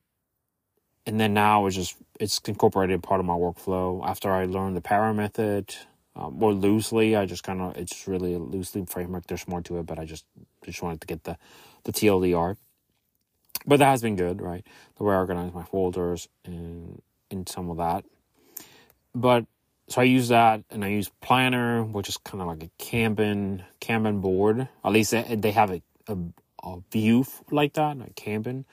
and 1.07 1.19
then 1.19 1.33
now 1.33 1.67
it's 1.67 1.77
just 1.77 1.97
it's 2.21 2.39
incorporated 2.47 3.03
part 3.03 3.21
of 3.21 3.27
my 3.27 3.35
workflow 3.35 4.07
after 4.07 4.31
I 4.31 4.45
learned 4.45 4.77
the 4.77 4.83
PARA 4.83 5.15
method 5.15 5.75
um, 6.19 6.35
more 6.39 6.53
loosely. 6.53 7.15
I 7.15 7.27
just 7.27 7.45
kind 7.45 7.61
of 7.61 7.77
it's 7.77 8.09
really 8.09 8.35
a 8.35 8.39
loosely 8.39 8.85
framework. 8.85 9.27
There's 9.27 9.47
more 9.47 9.63
to 9.63 9.79
it, 9.79 9.87
but 9.87 9.99
I 9.99 10.05
just 10.05 10.25
just 10.65 10.83
wanted 10.83 11.01
to 11.01 11.07
get 11.07 11.25
the 11.25 11.39
the 11.85 11.93
TLDR. 11.93 12.57
But 13.67 13.79
that 13.79 13.87
has 13.87 14.03
been 14.03 14.17
good, 14.17 14.43
right? 14.43 14.67
The 14.97 15.05
way 15.05 15.15
I 15.15 15.19
organize 15.19 15.55
my 15.55 15.63
folders 15.63 16.29
and 16.45 17.01
and 17.31 17.49
some 17.49 17.71
of 17.71 17.77
that. 17.77 18.05
But 19.15 19.47
so 19.89 20.01
I 20.01 20.05
use 20.05 20.29
that 20.29 20.65
and 20.71 20.85
I 20.85 20.89
use 20.89 21.11
Planner, 21.21 21.85
which 21.85 22.09
is 22.09 22.17
kind 22.17 22.43
of 22.43 22.49
like 22.49 22.65
a 22.65 22.83
Kanban 22.83 23.63
Kanban 23.81 24.21
board. 24.21 24.69
At 24.85 24.93
least 24.93 25.13
they 25.13 25.53
have 25.53 25.71
a, 25.71 25.83
a, 26.09 26.17
a 26.65 26.79
view 26.91 27.25
like 27.51 27.75
that, 27.75 27.97
like 27.97 28.17
Kanban. 28.17 28.65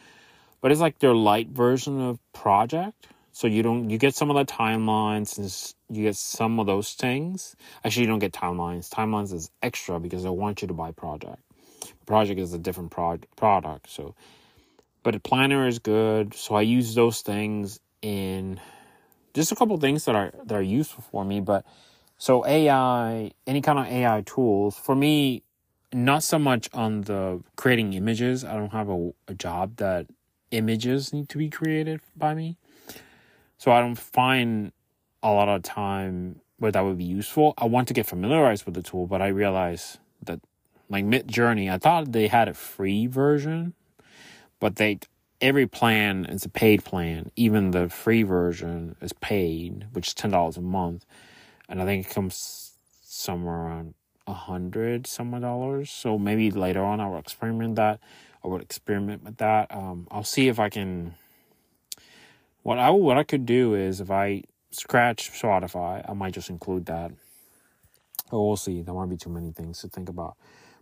But 0.61 0.71
it's 0.71 0.81
like 0.81 0.97
their 0.97 1.13
light 1.13 1.49
version 1.49 2.01
of 2.01 2.17
Project. 2.33 3.07
So 3.35 3.47
you 3.47 3.63
don't 3.63 3.89
you 3.89 3.97
get 3.97 4.15
some 4.15 4.31
of 4.31 4.37
the 4.37 4.45
timelines 4.45 5.37
and 5.37 5.97
you 5.97 6.05
get 6.05 6.15
some 6.15 6.57
of 6.57 6.67
those 6.67 6.93
things. 6.93 7.57
Actually, 7.83 8.03
you 8.03 8.07
don't 8.07 8.19
get 8.19 8.31
timelines. 8.31 8.89
Timelines 8.89 9.33
is 9.33 9.51
extra 9.61 9.99
because 9.99 10.23
they 10.23 10.29
want 10.29 10.61
you 10.61 10.69
to 10.69 10.73
buy 10.73 10.91
Project. 10.93 11.41
Project 12.05 12.39
is 12.39 12.53
a 12.53 12.59
different 12.59 12.91
pro- 12.91 13.19
product. 13.35 13.89
So, 13.89 14.15
but 15.03 15.15
the 15.15 15.19
Planner 15.19 15.67
is 15.67 15.79
good. 15.79 16.33
So 16.33 16.55
I 16.55 16.61
use 16.61 16.95
those 16.95 17.23
things 17.23 17.81
in 18.01 18.61
just 19.33 19.51
a 19.51 19.55
couple 19.55 19.77
things 19.79 20.05
that 20.05 20.15
are 20.15 20.31
that 20.45 20.55
are 20.55 20.61
useful 20.61 21.03
for 21.11 21.25
me. 21.25 21.41
But 21.41 21.65
so 22.17 22.45
AI, 22.47 23.31
any 23.45 23.61
kind 23.61 23.79
of 23.79 23.87
AI 23.87 24.23
tools 24.25 24.77
for 24.77 24.95
me, 24.95 25.43
not 25.93 26.23
so 26.23 26.39
much 26.39 26.69
on 26.73 27.01
the 27.01 27.43
creating 27.57 27.93
images. 27.95 28.45
I 28.45 28.55
don't 28.55 28.71
have 28.71 28.89
a, 28.89 29.11
a 29.27 29.33
job 29.33 29.77
that 29.77 30.07
images 30.51 31.13
need 31.13 31.29
to 31.29 31.37
be 31.37 31.49
created 31.49 32.01
by 32.15 32.33
me, 32.33 32.57
so 33.57 33.71
I 33.71 33.81
don't 33.81 33.95
find 33.95 34.71
a 35.23 35.31
lot 35.31 35.49
of 35.49 35.63
time 35.63 36.41
where 36.57 36.71
that 36.71 36.81
would 36.81 36.97
be 36.97 37.03
useful. 37.03 37.53
I 37.57 37.65
want 37.65 37.87
to 37.89 37.93
get 37.93 38.05
familiarized 38.05 38.65
with 38.65 38.75
the 38.75 38.81
tool, 38.81 39.07
but 39.07 39.21
I 39.21 39.27
realize 39.27 39.97
that 40.23 40.39
like 40.89 41.05
Midjourney, 41.05 41.71
I 41.71 41.77
thought 41.77 42.11
they 42.11 42.27
had 42.27 42.47
a 42.47 42.53
free 42.53 43.07
version, 43.07 43.73
but 44.59 44.75
they 44.75 44.99
every 45.41 45.67
plan 45.67 46.25
is 46.25 46.45
a 46.45 46.49
paid 46.49 46.83
plan. 46.83 47.31
Even 47.35 47.71
the 47.71 47.89
free 47.89 48.23
version 48.23 48.95
is 49.01 49.13
paid, 49.13 49.87
which 49.93 50.07
is 50.07 50.13
ten 50.13 50.31
dollars 50.31 50.57
a 50.57 50.61
month, 50.61 51.05
and 51.67 51.81
I 51.81 51.85
think 51.85 52.05
it 52.05 52.13
comes 52.13 52.73
somewhere 53.03 53.55
around 53.55 53.93
a 54.27 54.33
hundred 54.33 55.07
some 55.07 55.39
dollars. 55.39 55.91
So 55.91 56.17
maybe 56.17 56.51
later 56.51 56.83
on 56.83 56.99
I 56.99 57.07
will 57.07 57.17
experiment 57.17 57.75
that. 57.75 57.99
I 58.43 58.47
would 58.47 58.61
experiment 58.61 59.23
with 59.23 59.37
that. 59.37 59.73
Um, 59.73 60.07
I'll 60.11 60.23
see 60.23 60.47
if 60.47 60.59
I 60.59 60.69
can. 60.69 61.15
What 62.65 62.79
I 62.79 62.89
what 62.89 63.15
I 63.15 63.23
could 63.23 63.45
do 63.45 63.75
is 63.75 64.01
if 64.01 64.09
I 64.09 64.41
scratch 64.71 65.31
Spotify, 65.31 66.03
I 66.09 66.13
might 66.13 66.33
just 66.33 66.49
include 66.49 66.87
that. 66.87 67.11
But 68.31 68.41
we'll 68.41 68.57
see. 68.57 68.81
There 68.81 68.95
might 68.95 69.07
be 69.07 69.17
too 69.17 69.29
many 69.29 69.51
things 69.51 69.81
to 69.81 69.87
think 69.87 70.09
about. 70.09 70.35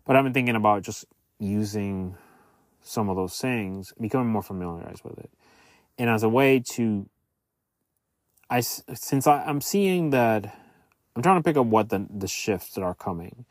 But 0.06 0.16
I've 0.16 0.24
been 0.24 0.32
thinking 0.32 0.56
about 0.56 0.84
just 0.84 1.04
using 1.40 2.16
some 2.82 3.10
of 3.10 3.18
those 3.18 3.38
things, 3.38 3.94
becoming 4.00 4.30
more 4.30 4.42
familiarized 4.42 5.04
with 5.04 5.20
it, 5.20 5.30
and 5.98 6.10
as 6.10 6.24
a 6.24 6.30
way 6.30 6.62
to. 6.72 7.10
I 8.50 8.62
since 8.62 9.28
I, 9.28 9.44
I'm 9.44 9.60
seeing 9.60 10.12
that 10.12 10.58
I'm 11.18 11.22
trying 11.22 11.44
to 11.44 11.44
pick 11.44 11.58
up 11.58 11.66
what 11.66 11.90
the 11.90 12.08
the 12.10 12.30
shifts 12.30 12.76
that 12.76 12.82
are 12.84 12.96
coming. 12.96 13.44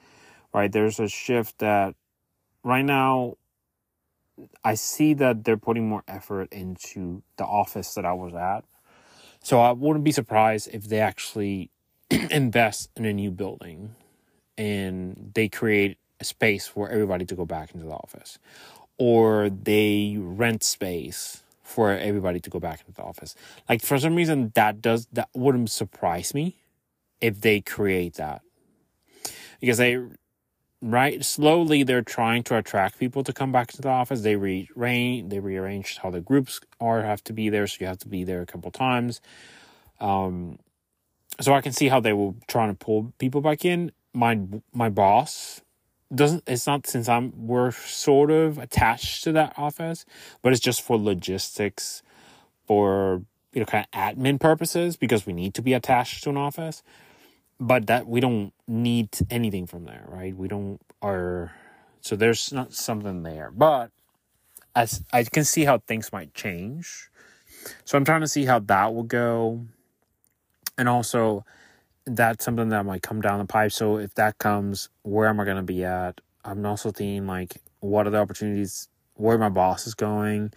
Right, 0.54 0.72
there's 0.72 0.98
a 0.98 1.08
shift 1.08 1.58
that 1.58 1.96
right 2.64 2.84
now 2.84 3.36
I 4.64 4.74
see 4.74 5.14
that 5.14 5.44
they're 5.44 5.56
putting 5.56 5.88
more 5.88 6.02
effort 6.08 6.52
into 6.52 7.22
the 7.36 7.44
office 7.44 7.94
that 7.94 8.04
I 8.04 8.12
was 8.12 8.34
at. 8.34 8.64
So 9.42 9.60
I 9.60 9.72
wouldn't 9.72 10.04
be 10.04 10.12
surprised 10.12 10.68
if 10.72 10.88
they 10.88 11.00
actually 11.00 11.70
invest 12.10 12.90
in 12.96 13.04
a 13.04 13.12
new 13.12 13.30
building 13.30 13.94
and 14.56 15.32
they 15.34 15.48
create 15.48 15.98
a 16.20 16.24
space 16.24 16.66
for 16.66 16.88
everybody 16.88 17.24
to 17.26 17.34
go 17.34 17.44
back 17.44 17.74
into 17.74 17.86
the 17.86 17.92
office 17.92 18.38
or 18.98 19.50
they 19.50 20.16
rent 20.18 20.62
space 20.62 21.42
for 21.62 21.90
everybody 21.90 22.38
to 22.38 22.50
go 22.50 22.60
back 22.60 22.80
into 22.80 22.92
the 22.92 23.02
office. 23.02 23.34
Like 23.68 23.82
for 23.82 23.98
some 23.98 24.14
reason 24.14 24.52
that 24.54 24.80
does 24.80 25.06
that 25.12 25.28
wouldn't 25.34 25.70
surprise 25.70 26.34
me 26.34 26.56
if 27.20 27.40
they 27.40 27.60
create 27.60 28.14
that 28.14 28.42
because 29.60 29.78
they 29.78 29.98
right 30.82 31.24
slowly 31.24 31.84
they're 31.84 32.02
trying 32.02 32.42
to 32.42 32.56
attract 32.56 32.98
people 32.98 33.22
to 33.22 33.32
come 33.32 33.52
back 33.52 33.70
to 33.72 33.80
the 33.80 33.88
office. 33.88 34.22
They 34.22 34.36
rearrange 34.36 35.30
they 35.30 35.38
rearrange 35.38 35.98
how 35.98 36.10
the 36.10 36.20
groups 36.20 36.60
are 36.80 37.02
have 37.02 37.22
to 37.24 37.32
be 37.32 37.48
there 37.48 37.66
so 37.66 37.78
you 37.80 37.86
have 37.86 37.98
to 37.98 38.08
be 38.08 38.24
there 38.24 38.42
a 38.42 38.46
couple 38.46 38.70
times. 38.70 39.20
Um 40.00 40.58
so 41.40 41.54
i 41.54 41.62
can 41.62 41.72
see 41.72 41.88
how 41.88 41.98
they 42.00 42.12
will 42.12 42.36
try 42.46 42.66
to 42.66 42.74
pull 42.74 43.12
people 43.18 43.40
back 43.40 43.64
in. 43.64 43.92
My 44.12 44.40
my 44.74 44.90
boss 44.90 45.62
doesn't 46.14 46.42
it's 46.46 46.66
not 46.66 46.86
since 46.86 47.08
i'm 47.08 47.32
we're 47.46 47.70
sort 47.70 48.30
of 48.30 48.58
attached 48.58 49.24
to 49.24 49.32
that 49.32 49.54
office 49.56 50.04
but 50.42 50.52
it's 50.52 50.60
just 50.60 50.82
for 50.82 50.98
logistics 50.98 52.02
for 52.66 53.22
you 53.52 53.60
know 53.60 53.66
kind 53.66 53.86
of 53.86 53.98
admin 53.98 54.38
purposes 54.38 54.96
because 54.96 55.26
we 55.26 55.32
need 55.32 55.54
to 55.54 55.62
be 55.62 55.72
attached 55.72 56.22
to 56.24 56.30
an 56.30 56.36
office 56.36 56.82
but 57.62 57.86
that 57.86 58.08
we 58.08 58.18
don't 58.18 58.52
need 58.66 59.08
anything 59.30 59.68
from 59.68 59.84
there, 59.84 60.04
right? 60.08 60.36
We 60.36 60.48
don't 60.48 60.80
are 61.00 61.52
so 62.00 62.16
there's 62.16 62.52
not 62.52 62.74
something 62.74 63.22
there, 63.22 63.52
but 63.52 63.92
as 64.74 65.04
I 65.12 65.22
can 65.22 65.44
see 65.44 65.64
how 65.64 65.78
things 65.78 66.12
might 66.12 66.34
change. 66.34 67.08
So 67.84 67.96
I'm 67.96 68.04
trying 68.04 68.22
to 68.22 68.28
see 68.28 68.44
how 68.44 68.58
that 68.58 68.92
will 68.92 69.04
go, 69.04 69.64
and 70.76 70.88
also 70.88 71.44
that's 72.04 72.44
something 72.44 72.70
that 72.70 72.84
might 72.84 73.02
come 73.02 73.20
down 73.20 73.38
the 73.38 73.44
pipe. 73.44 73.70
So 73.70 73.98
if 73.98 74.12
that 74.14 74.38
comes, 74.38 74.88
where 75.02 75.28
am 75.28 75.38
I 75.38 75.44
going 75.44 75.58
to 75.58 75.62
be 75.62 75.84
at? 75.84 76.20
I'm 76.44 76.66
also 76.66 76.90
thinking 76.90 77.28
like, 77.28 77.58
what 77.78 78.08
are 78.08 78.10
the 78.10 78.18
opportunities? 78.18 78.88
Where 79.14 79.38
my 79.38 79.50
boss 79.50 79.86
is 79.86 79.94
going? 79.94 80.52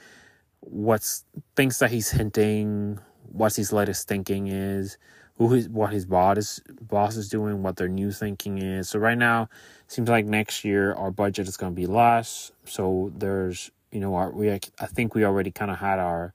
What's 0.61 1.23
things 1.55 1.77
that 1.77 1.91
he's 1.91 2.09
hinting? 2.09 2.99
What's 3.31 3.57
his 3.57 3.71
latest 3.71 4.07
thinking 4.07 4.47
is? 4.47 4.97
Who 5.37 5.51
his 5.53 5.69
what 5.69 5.91
his 5.91 6.05
boss 6.05 6.37
is 6.37 6.61
boss 6.81 7.15
is 7.15 7.29
doing, 7.29 7.61
what 7.63 7.75
their 7.75 7.89
new 7.89 8.11
thinking 8.11 8.57
is. 8.57 8.89
So 8.89 8.99
right 8.99 9.17
now, 9.17 9.49
seems 9.87 10.09
like 10.09 10.25
next 10.25 10.63
year 10.63 10.93
our 10.93 11.11
budget 11.11 11.47
is 11.47 11.57
going 11.57 11.73
to 11.73 11.75
be 11.75 11.87
less. 11.87 12.51
So 12.65 13.11
there's 13.15 13.71
you 13.91 13.99
know 13.99 14.15
our, 14.15 14.31
we 14.31 14.51
I 14.51 14.59
think 14.87 15.13
we 15.15 15.25
already 15.25 15.51
kind 15.51 15.71
of 15.71 15.79
had 15.79 15.99
our 15.99 16.33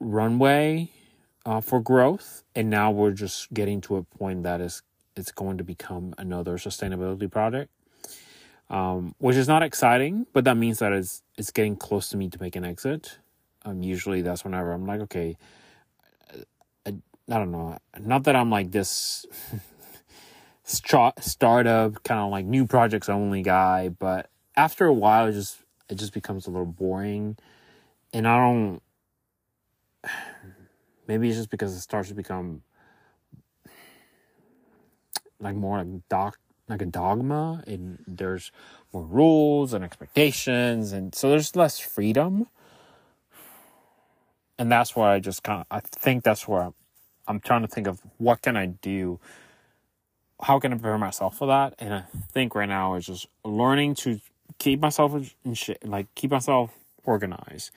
runway 0.00 0.90
uh, 1.46 1.60
for 1.60 1.80
growth, 1.80 2.42
and 2.54 2.70
now 2.70 2.90
we're 2.90 3.12
just 3.12 3.52
getting 3.54 3.80
to 3.82 3.96
a 3.96 4.02
point 4.02 4.42
that 4.42 4.60
is 4.60 4.82
it's 5.16 5.30
going 5.30 5.58
to 5.58 5.64
become 5.64 6.14
another 6.18 6.56
sustainability 6.56 7.30
project. 7.30 7.70
Um, 8.70 9.14
which 9.18 9.36
is 9.36 9.46
not 9.46 9.62
exciting, 9.62 10.26
but 10.32 10.44
that 10.44 10.56
means 10.56 10.78
that 10.78 10.92
it's 10.92 11.22
it's 11.36 11.52
getting 11.52 11.76
close 11.76 12.08
to 12.08 12.16
me 12.16 12.30
to 12.30 12.40
make 12.40 12.56
an 12.56 12.64
exit. 12.64 13.18
Um, 13.64 13.82
usually 13.82 14.22
that's 14.22 14.42
whenever 14.42 14.72
I'm 14.72 14.86
like, 14.86 15.00
okay, 15.02 15.36
I 17.30 17.38
don't 17.38 17.50
know. 17.50 17.78
Not 17.98 18.24
that 18.24 18.36
I'm 18.36 18.50
like 18.50 18.70
this 18.70 19.24
start, 20.64 21.22
startup 21.22 22.02
kind 22.02 22.20
of 22.20 22.30
like 22.30 22.44
new 22.44 22.66
projects 22.66 23.08
only 23.08 23.42
guy, 23.42 23.88
but 23.88 24.28
after 24.56 24.84
a 24.86 24.92
while, 24.92 25.26
it 25.26 25.32
just 25.32 25.58
it 25.88 25.96
just 25.96 26.12
becomes 26.12 26.46
a 26.46 26.50
little 26.50 26.66
boring, 26.66 27.36
and 28.12 28.28
I 28.28 28.36
don't. 28.36 28.82
Maybe 31.06 31.28
it's 31.28 31.36
just 31.36 31.50
because 31.50 31.74
it 31.74 31.80
starts 31.80 32.08
to 32.08 32.14
become 32.14 32.62
like 35.38 35.54
more 35.54 35.78
like 35.78 36.08
doc 36.08 36.38
like 36.66 36.80
a 36.80 36.86
dogma 36.86 37.62
and 37.66 38.02
there's 38.06 38.50
more 38.92 39.02
rules 39.02 39.74
and 39.74 39.84
expectations 39.84 40.92
and 40.92 41.14
so 41.14 41.28
there's 41.28 41.54
less 41.54 41.78
freedom 41.78 42.46
and 44.58 44.72
that's 44.72 44.96
why 44.96 45.14
i 45.14 45.18
just 45.18 45.42
kind 45.42 45.60
of 45.60 45.66
i 45.70 45.80
think 45.80 46.24
that's 46.24 46.48
where 46.48 46.62
I'm 46.62 46.74
trying 47.40 47.62
to 47.62 47.68
think 47.68 47.86
of 47.86 48.00
what 48.18 48.42
can 48.42 48.56
I 48.56 48.66
do 48.66 49.20
how 50.44 50.58
can 50.58 50.72
I 50.72 50.76
prepare 50.76 50.98
myself 50.98 51.38
for 51.38 51.46
that? 51.46 51.74
And 51.78 51.94
I 51.94 52.04
think 52.32 52.54
right 52.54 52.68
now 52.68 52.94
is 52.94 53.06
just 53.06 53.26
learning 53.44 53.94
to 53.96 54.20
keep 54.58 54.80
myself 54.80 55.14
in 55.44 55.56
like 55.84 56.14
keep 56.14 56.30
myself 56.30 56.70
organized. 57.04 57.70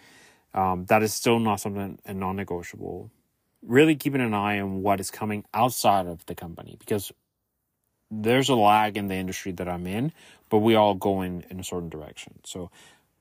Um, 0.54 0.86
that 0.86 1.04
is 1.04 1.14
still 1.14 1.40
not 1.40 1.60
something 1.60 2.00
and 2.06 2.20
non-negotiable. 2.20 3.12
Really 3.62 3.96
keeping 3.96 4.22
an 4.22 4.34
eye 4.34 4.60
on 4.60 4.82
what 4.82 5.00
is 5.00 5.12
coming 5.12 5.46
outside 5.54 6.08
of 6.08 6.26
the 6.26 6.36
company 6.36 6.78
because 6.80 7.12
there's 8.10 8.50
a 8.50 8.56
lag 8.56 8.98
in 8.98 9.08
the 9.08 9.16
industry 9.16 9.52
that 9.54 9.68
I'm 9.68 9.86
in, 9.86 10.14
but 10.50 10.60
we 10.60 10.76
all 10.76 10.96
go 10.96 11.22
in, 11.22 11.44
in 11.50 11.60
a 11.60 11.64
certain 11.64 11.90
direction. 11.90 12.40
So 12.44 12.72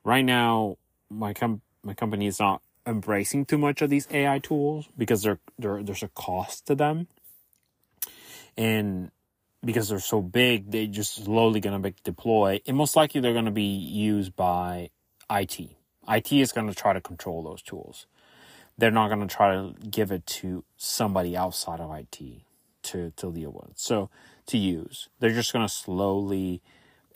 right 0.03 0.23
now, 0.23 0.77
my 1.09 1.33
com- 1.33 1.61
my 1.83 1.93
company 1.93 2.27
is 2.27 2.39
not 2.39 2.61
embracing 2.87 3.45
too 3.45 3.57
much 3.57 3.81
of 3.81 3.89
these 3.89 4.07
AI 4.11 4.39
tools 4.39 4.87
because 4.97 5.21
they're, 5.21 5.39
they're 5.59 5.83
there's 5.83 6.03
a 6.03 6.07
cost 6.09 6.65
to 6.67 6.75
them. 6.75 7.07
And 8.57 9.11
because 9.63 9.89
they're 9.89 9.99
so 9.99 10.21
big, 10.21 10.71
they 10.71 10.87
just 10.87 11.23
slowly 11.23 11.59
gonna 11.59 11.79
be 11.79 11.93
deploy. 12.03 12.61
And 12.65 12.77
most 12.77 12.95
likely 12.95 13.21
they're 13.21 13.33
gonna 13.33 13.51
be 13.51 13.63
used 13.63 14.35
by 14.35 14.89
IT. 15.29 15.59
IT 16.07 16.31
is 16.31 16.51
gonna 16.51 16.73
try 16.73 16.93
to 16.93 17.01
control 17.01 17.43
those 17.43 17.61
tools. 17.61 18.07
They're 18.77 18.91
not 18.91 19.09
gonna 19.09 19.27
try 19.27 19.53
to 19.55 19.75
give 19.89 20.11
it 20.11 20.25
to 20.27 20.63
somebody 20.77 21.35
outside 21.35 21.79
of 21.79 21.91
IT 21.91 22.43
to 22.83 23.11
to 23.11 23.31
deal 23.31 23.51
with. 23.51 23.77
So 23.77 24.09
to 24.47 24.57
use. 24.57 25.09
They're 25.19 25.31
just 25.31 25.51
gonna 25.51 25.69
slowly 25.69 26.61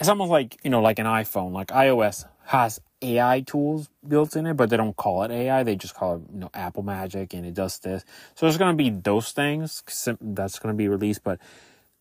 it's 0.02 0.10
almost 0.10 0.32
like, 0.32 0.58
you 0.64 0.72
know, 0.72 0.82
like 0.82 0.98
an 0.98 1.06
iPhone, 1.06 1.52
like 1.52 1.68
iOS 1.68 2.26
has 2.46 2.82
AI 3.02 3.42
tools 3.42 3.90
built 4.08 4.36
in 4.36 4.46
it, 4.48 4.56
but 4.56 4.70
they 4.70 4.78
don't 4.78 4.96
call 4.96 5.24
it 5.24 5.32
AI. 5.32 5.64
They 5.64 5.76
just 5.76 5.96
call 5.96 6.16
it, 6.18 6.22
you 6.34 6.40
know, 6.40 6.50
Apple 6.54 6.84
Magic 6.84 7.34
and 7.34 7.46
it 7.46 7.54
does 7.54 7.80
this. 7.80 8.04
So 8.36 8.46
there's 8.46 8.58
going 8.58 8.78
to 8.78 8.84
be 8.84 8.90
those 8.90 9.32
things 9.32 9.84
that's 10.22 10.60
going 10.60 10.74
to 10.74 10.78
be 10.78 10.88
released, 10.88 11.24
but 11.24 11.40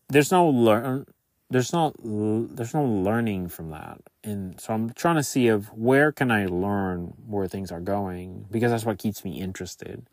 there's 0.09 0.31
no 0.31 0.47
learn, 0.47 1.05
there's 1.49 1.73
not, 1.73 1.95
there's 2.03 2.73
no 2.73 2.83
learning 2.83 3.49
from 3.49 3.71
that. 3.71 3.99
And 4.23 4.59
so 4.59 4.73
I'm 4.73 4.91
trying 4.91 5.15
to 5.17 5.23
see 5.23 5.47
of 5.47 5.67
where 5.73 6.11
can 6.11 6.31
I 6.31 6.45
learn 6.45 7.13
where 7.27 7.47
things 7.47 7.71
are 7.71 7.81
going 7.81 8.45
because 8.51 8.71
that's 8.71 8.85
what 8.85 8.99
keeps 8.99 9.25
me 9.25 9.39
interested. 9.39 10.05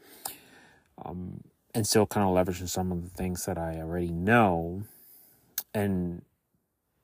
Um, 1.05 1.43
and 1.75 1.87
still 1.87 2.07
kind 2.07 2.27
of 2.27 2.35
leveraging 2.35 2.69
some 2.69 2.91
of 2.91 3.05
the 3.05 3.11
things 3.11 3.45
that 3.47 3.59
I 3.59 3.77
already 3.79 4.11
know. 4.11 4.83
And 5.75 6.23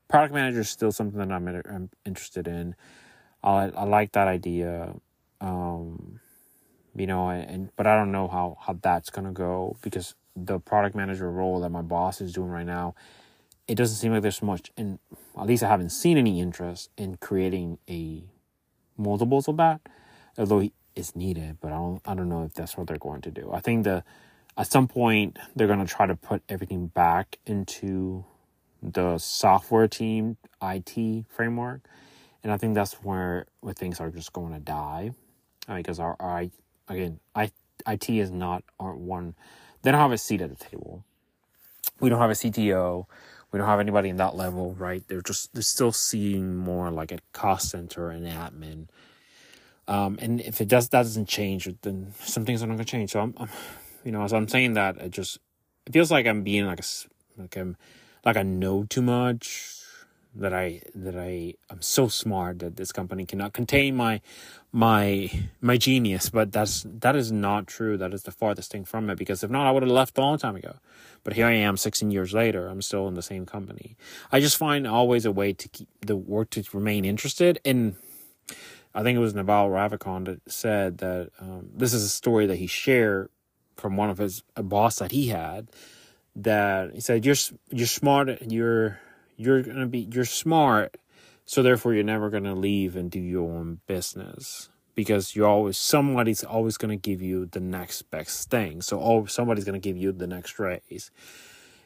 product 0.09 0.35
manager 0.35 0.61
is 0.61 0.71
still 0.71 0.93
something 0.93 1.19
that 1.19 1.31
I'm, 1.33 1.47
I'm 1.49 1.91
interested 2.05 2.49
in 2.49 2.75
I 3.45 3.71
I 3.77 3.85
like 3.85 4.13
that 4.13 4.29
idea. 4.29 4.95
Um, 5.41 6.21
you 6.97 7.07
know, 7.07 7.29
and 7.29 7.71
but 7.77 7.87
I 7.87 7.97
don't 7.97 8.13
know 8.13 8.29
how 8.29 8.57
how 8.61 8.79
that's 8.81 9.11
gonna 9.11 9.33
go 9.33 9.77
because 9.83 10.15
the 10.37 10.59
product 10.59 10.97
manager 10.97 11.31
role 11.31 11.61
that 11.61 11.71
my 11.71 11.83
boss 11.83 12.21
is 12.21 12.33
doing 12.33 12.51
right 12.51 12.67
now, 12.67 12.95
it 13.69 13.77
doesn't 13.77 13.97
seem 13.97 14.13
like 14.13 14.23
there's 14.23 14.43
much, 14.43 14.73
and 14.77 14.99
at 15.39 15.47
least 15.47 15.63
I 15.63 15.69
haven't 15.69 15.91
seen 15.91 16.19
any 16.19 16.41
interest 16.41 16.91
in 16.97 17.17
creating 17.19 17.79
a 17.89 18.25
multiples 18.97 19.49
of 19.49 19.57
that, 19.59 19.81
although 20.39 20.69
it's 20.97 21.15
needed. 21.17 21.59
But 21.61 21.73
I 21.73 21.77
don't 21.77 22.01
I 22.07 22.15
don't 22.15 22.29
know 22.29 22.45
if 22.45 22.55
that's 22.55 22.77
what 22.77 22.87
they're 22.87 22.99
going 22.99 23.23
to 23.23 23.31
do. 23.31 23.51
I 23.53 23.61
think 23.61 23.85
the 23.85 24.05
at 24.57 24.69
some 24.71 24.89
point 24.89 25.39
they're 25.55 25.69
gonna 25.69 25.87
try 25.87 26.07
to 26.07 26.17
put 26.17 26.43
everything 26.49 26.87
back 26.89 27.39
into 27.47 28.25
the 28.83 29.19
software 29.19 29.89
team 29.89 30.37
IT 30.63 31.25
framework 31.29 31.81
and 32.45 32.53
I 32.53 32.59
think 32.59 32.75
that's 32.75 32.93
where 33.03 33.47
where 33.61 33.75
things 33.75 33.99
are 34.01 34.11
just 34.11 34.33
going 34.33 34.53
to 34.53 34.61
die, 34.61 35.13
because 35.67 35.99
our, 35.99 36.15
our 36.21 36.45
again, 36.89 37.19
I, 37.35 37.51
IT 37.89 38.11
is 38.11 38.31
not 38.31 38.63
our 38.79 38.95
one. 38.95 39.35
They 39.83 39.91
don't 39.91 40.01
have 40.01 40.13
a 40.13 40.19
seat 40.19 40.43
at 40.43 40.57
the 40.57 40.65
table. 40.65 41.05
We 42.01 42.11
don't 42.11 42.21
have 42.21 42.31
a 42.31 42.35
CTO. 42.35 43.07
we 43.51 43.59
don't 43.59 43.69
have 43.69 43.81
anybody 43.81 44.11
in 44.11 44.17
that 44.17 44.37
level, 44.37 44.75
right? 44.75 45.03
They're 45.09 45.23
just 45.23 45.55
they're 45.55 45.63
still 45.63 45.93
seeing 45.93 46.55
more 46.55 46.91
like 46.91 47.13
a 47.13 47.19
cost 47.33 47.71
center 47.71 48.11
and 48.11 48.27
admin. 48.27 48.89
Um, 49.89 50.19
and 50.21 50.41
if 50.41 50.61
it 50.61 50.69
does 50.69 50.91
that 50.91 51.03
doesn't 51.03 51.29
change, 51.29 51.69
then 51.81 52.13
some 52.21 52.45
things 52.45 52.63
are 52.63 52.67
not 52.67 52.75
gonna 52.75 52.85
change. 52.85 53.13
So 53.13 53.21
I'm, 53.21 53.35
I'm 53.39 53.49
you 54.05 54.13
know, 54.13 54.23
as 54.23 54.35
I'm 54.35 54.49
saying 54.49 54.75
that, 54.75 54.99
it 54.99 55.13
just 55.13 55.39
it 55.87 55.95
feels 55.95 56.11
like 56.11 56.27
I'm 56.27 56.43
being 56.43 56.67
like 56.67 56.81
a 56.81 56.85
like 57.39 57.57
I'm 57.57 57.79
like 58.23 58.37
I 58.37 58.43
know 58.43 58.85
too 58.85 59.03
much 59.03 59.84
that 60.35 60.53
I 60.53 60.83
that 60.95 61.17
I 61.17 61.55
I'm 61.71 61.83
so 61.83 62.09
smart 62.09 62.59
that 62.59 62.77
this 62.77 62.93
company 62.93 63.25
cannot 63.25 63.53
contain 63.53 63.97
my 63.97 64.21
my 64.73 65.31
my 65.61 65.77
genius, 65.77 66.29
but 66.29 66.53
that's 66.53 66.85
that 66.87 67.15
is 67.15 67.31
not 67.31 67.67
true. 67.67 67.97
That 67.97 68.13
is 68.13 68.25
the 68.25 68.33
farthest 68.33 68.73
thing 68.73 68.85
from 68.85 69.09
it. 69.11 69.17
Because 69.17 69.45
if 69.45 69.51
not, 69.51 69.67
I 69.67 69.71
would 69.71 69.83
have 69.83 69.93
left 69.93 70.19
a 70.19 70.21
long 70.21 70.39
time 70.39 70.57
ago. 70.57 70.77
But 71.23 71.35
here 71.35 71.47
I 71.47 71.53
am, 71.53 71.77
16 71.77 72.11
years 72.11 72.35
later. 72.35 72.69
I'm 72.69 72.83
still 72.83 73.09
in 73.09 73.15
the 73.15 73.23
same 73.23 73.47
company. 73.47 73.97
I 74.31 74.41
just 74.41 74.59
find 74.59 74.87
always 74.87 75.25
a 75.25 75.33
way 75.33 75.53
to 75.55 75.69
keep 75.69 75.89
the 76.05 76.17
work 76.17 76.51
to 76.51 76.65
remain 76.73 77.05
interested. 77.05 77.61
And 77.65 77.97
I 78.95 79.03
think 79.03 79.17
it 79.17 79.21
was 79.21 79.35
Naval 79.35 79.71
Ravikant 79.71 80.27
that 80.27 80.53
said 80.53 80.99
that 80.99 81.31
um, 81.41 81.71
this 81.75 81.95
is 81.95 82.05
a 82.05 82.09
story 82.09 82.47
that 82.47 82.57
he 82.57 82.67
shared 82.67 83.31
from 83.77 83.97
one 83.97 84.11
of 84.11 84.19
his 84.19 84.43
a 84.57 84.63
boss 84.63 84.97
that 84.97 85.13
he 85.13 85.29
had. 85.29 85.69
That 86.37 86.95
he 86.95 87.01
said, 87.01 87.25
"You're 87.25 87.37
you're 87.71 87.87
smart. 87.87 88.29
And 88.29 88.51
you're 88.51 88.99
you're 89.37 89.63
gonna 89.63 89.87
be 89.87 90.09
you're 90.13 90.25
smart." 90.25 90.97
So 91.47 91.63
therefore, 91.63 91.95
you're 91.95 92.05
never 92.05 92.31
gonna 92.31 92.55
leave 92.55 92.97
and 92.97 93.11
do 93.11 93.21
your 93.21 93.51
own 93.51 93.81
business 93.87 94.71
because 94.95 95.37
you're 95.37 95.49
always 95.49 95.77
somebody's 95.77 96.45
always 96.45 96.77
gonna 96.77 96.97
give 96.97 97.21
you 97.21 97.47
the 97.47 97.61
next 97.61 98.03
best 98.11 98.51
thing. 98.51 98.81
So 98.81 99.01
oh, 99.01 99.27
somebody's 99.27 99.65
gonna 99.65 99.79
give 99.79 99.97
you 99.97 100.13
the 100.13 100.27
next 100.27 100.59
raise, 100.59 101.11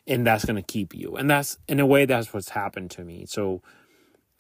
and 0.07 0.27
that's 0.27 0.45
gonna 0.45 0.63
keep 0.63 0.95
you. 0.95 1.17
And 1.17 1.31
that's 1.31 1.59
in 1.69 1.81
a 1.81 1.87
way 1.87 2.05
that's 2.05 2.33
what's 2.33 2.51
happened 2.51 2.91
to 2.93 3.05
me. 3.05 3.27
So 3.27 3.63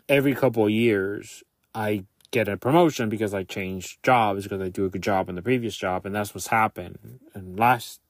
every 0.08 0.34
couple 0.34 0.64
of 0.64 0.70
years, 0.70 1.42
I 1.74 2.04
get 2.30 2.48
a 2.48 2.56
promotion 2.56 3.08
because 3.08 3.32
I 3.34 3.42
changed 3.42 4.02
jobs 4.02 4.44
because 4.44 4.60
I 4.60 4.68
do 4.68 4.84
a 4.84 4.90
good 4.90 5.02
job 5.02 5.28
in 5.28 5.34
the 5.34 5.42
previous 5.42 5.76
job, 5.76 6.06
and 6.06 6.14
that's 6.14 6.34
what's 6.34 6.48
happened. 6.48 7.20
And 7.34 7.58
last 7.58 8.00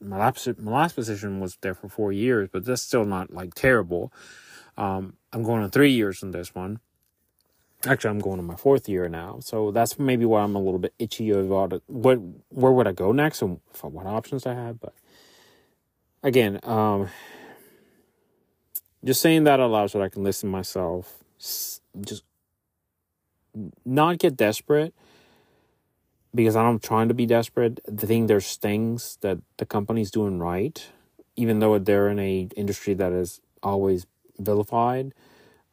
my 0.00 0.18
last 0.18 0.58
my 0.58 0.72
last 0.72 0.94
position 0.94 1.40
was 1.40 1.56
there 1.60 1.74
for 1.74 1.88
four 1.88 2.12
years, 2.12 2.48
but 2.52 2.64
that's 2.64 2.82
still 2.82 3.04
not 3.04 3.32
like 3.32 3.54
terrible. 3.54 4.12
Um, 4.76 5.14
I'm 5.32 5.42
going 5.42 5.62
on 5.62 5.70
three 5.70 5.92
years 5.92 6.22
in 6.22 6.30
this 6.30 6.54
one. 6.54 6.80
Actually, 7.86 8.10
I'm 8.10 8.18
going 8.18 8.38
on 8.38 8.44
my 8.44 8.56
fourth 8.56 8.88
year 8.88 9.08
now, 9.08 9.38
so 9.40 9.70
that's 9.70 9.98
maybe 9.98 10.24
why 10.24 10.42
I'm 10.42 10.54
a 10.54 10.60
little 10.60 10.78
bit 10.78 10.92
itchy 10.98 11.30
about 11.30 11.72
it. 11.72 11.82
What, 11.86 12.18
where 12.50 12.72
would 12.72 12.86
I 12.86 12.92
go 12.92 13.12
next, 13.12 13.40
and 13.42 13.60
what 13.80 14.06
options 14.06 14.44
I 14.44 14.54
have? 14.54 14.80
But 14.80 14.92
again, 16.22 16.60
um, 16.62 17.08
just 19.04 19.22
saying 19.22 19.44
that 19.44 19.60
allows 19.60 19.92
that 19.92 20.02
I 20.02 20.10
can 20.10 20.24
listen 20.24 20.50
myself, 20.50 21.24
just 21.38 22.24
not 23.84 24.18
get 24.18 24.36
desperate 24.36 24.94
because 26.34 26.56
I'm 26.56 26.78
trying 26.78 27.08
to 27.08 27.14
be 27.14 27.26
desperate. 27.26 27.80
I 27.88 28.06
think 28.06 28.28
there's 28.28 28.56
things 28.56 29.18
that 29.22 29.38
the 29.58 29.66
company's 29.66 30.10
doing 30.10 30.38
right, 30.38 30.86
even 31.36 31.60
though 31.60 31.78
they're 31.78 32.08
in 32.08 32.18
a 32.18 32.48
industry 32.56 32.94
that 32.94 33.12
is 33.12 33.40
always 33.62 34.06
vilified. 34.38 35.12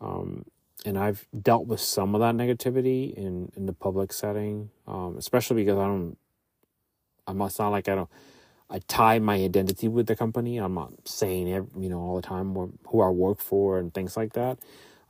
Um, 0.02 0.46
and 0.86 0.98
I've 0.98 1.28
dealt 1.40 1.68
with 1.68 1.80
some 1.82 2.16
of 2.16 2.22
that 2.22 2.36
negativity 2.36 3.14
in, 3.14 3.52
in 3.56 3.66
the 3.66 3.74
public 3.74 4.14
setting, 4.14 4.70
um, 4.88 5.16
especially 5.18 5.64
because 5.64 5.78
I 5.78 5.86
don't, 5.86 6.18
I'm 7.28 7.38
not, 7.38 7.58
not 7.60 7.70
like 7.70 7.90
I 7.90 7.96
don't, 7.96 8.10
I 8.70 8.80
tie 8.88 9.20
my 9.20 9.36
identity 9.36 9.88
with 9.88 10.08
the 10.08 10.16
company. 10.16 10.58
I'm 10.58 10.74
not 10.76 10.92
saying, 11.08 11.52
every, 11.52 11.84
you 11.84 11.90
know, 11.90 12.00
all 12.00 12.16
the 12.16 12.22
time 12.22 12.56
who 12.88 13.02
I 13.02 13.10
work 13.10 13.40
for 13.40 13.80
and 13.80 13.94
things 13.94 14.18
like 14.18 14.34
that. 14.34 14.60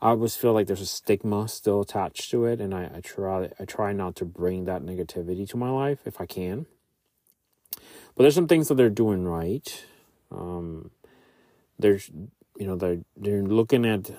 I 0.01 0.09
always 0.09 0.35
feel 0.35 0.53
like 0.53 0.67
there's 0.67 0.81
a 0.81 0.85
stigma 0.85 1.47
still 1.47 1.81
attached 1.81 2.29
to 2.31 2.45
it, 2.45 2.61
and 2.61 2.73
I, 2.73 2.91
I 2.95 3.01
try 3.01 3.49
I 3.59 3.65
try 3.65 3.93
not 3.93 4.15
to 4.17 4.25
bring 4.25 4.65
that 4.65 4.83
negativity 4.83 5.49
to 5.49 5.57
my 5.57 5.69
life 5.69 5.99
if 6.05 6.21
I 6.21 6.25
can. 6.25 6.67
But 8.15 8.23
there's 8.23 8.35
some 8.35 8.47
things 8.47 8.67
that 8.67 8.75
they're 8.75 8.89
doing 8.89 9.25
right. 9.25 9.85
Um, 10.31 10.91
there's 11.79 12.09
you 12.57 12.67
know 12.67 12.75
they're 12.75 12.99
they're 13.15 13.41
looking 13.41 13.85
at 13.85 14.11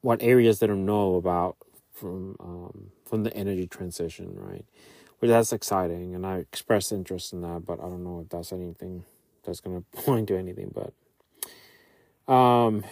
what 0.00 0.22
areas 0.22 0.58
they 0.58 0.66
don't 0.66 0.86
know 0.86 1.16
about 1.16 1.56
from 1.92 2.36
um, 2.40 2.90
from 3.04 3.24
the 3.24 3.34
energy 3.36 3.66
transition, 3.66 4.34
right? 4.36 4.64
Which 5.18 5.28
that's 5.28 5.52
exciting, 5.52 6.14
and 6.14 6.26
I 6.26 6.38
express 6.38 6.92
interest 6.92 7.32
in 7.32 7.42
that, 7.42 7.64
but 7.66 7.78
I 7.78 7.84
don't 7.84 8.04
know 8.04 8.20
if 8.20 8.30
that's 8.30 8.52
anything 8.52 9.04
that's 9.44 9.60
gonna 9.60 9.80
point 9.92 10.28
to 10.28 10.36
anything. 10.36 10.74
But 10.74 12.32
um, 12.32 12.84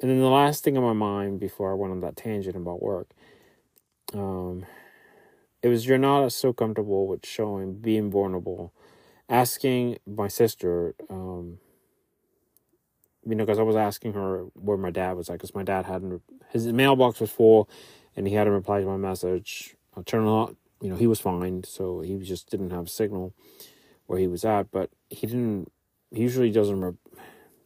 and 0.00 0.10
then 0.10 0.18
the 0.18 0.26
last 0.26 0.64
thing 0.64 0.76
on 0.76 0.82
my 0.82 0.92
mind 0.92 1.40
before 1.40 1.70
I 1.70 1.74
went 1.74 1.92
on 1.92 2.00
that 2.00 2.16
tangent 2.16 2.56
about 2.56 2.82
work, 2.82 3.10
um, 4.12 4.66
it 5.62 5.68
was 5.68 5.86
you're 5.86 5.98
not 5.98 6.32
so 6.32 6.52
comfortable 6.52 7.06
with 7.06 7.24
showing 7.24 7.74
being 7.74 8.10
vulnerable, 8.10 8.72
asking 9.28 9.98
my 10.06 10.28
sister, 10.28 10.94
um, 11.08 11.58
you 13.24 13.34
know, 13.34 13.44
because 13.44 13.58
I 13.58 13.62
was 13.62 13.76
asking 13.76 14.12
her 14.12 14.42
where 14.54 14.76
my 14.76 14.90
dad 14.90 15.16
was 15.16 15.30
at, 15.30 15.34
because 15.34 15.54
my 15.54 15.62
dad 15.62 15.86
hadn't, 15.86 16.22
his 16.50 16.66
mailbox 16.66 17.20
was 17.20 17.30
full 17.30 17.68
and 18.16 18.26
he 18.26 18.34
hadn't 18.34 18.52
replied 18.52 18.80
to 18.80 18.86
my 18.86 18.96
message. 18.96 19.74
I 19.96 20.02
turned 20.02 20.26
on, 20.26 20.56
you 20.82 20.90
know, 20.90 20.96
he 20.96 21.06
was 21.06 21.20
fine, 21.20 21.64
so 21.64 22.00
he 22.00 22.18
just 22.18 22.50
didn't 22.50 22.70
have 22.70 22.86
a 22.86 22.90
signal 22.90 23.32
where 24.06 24.18
he 24.18 24.26
was 24.26 24.44
at, 24.44 24.70
but 24.70 24.90
he 25.08 25.26
didn't, 25.26 25.72
he 26.10 26.20
usually 26.20 26.50
doesn't, 26.50 26.80
re- 26.80 26.98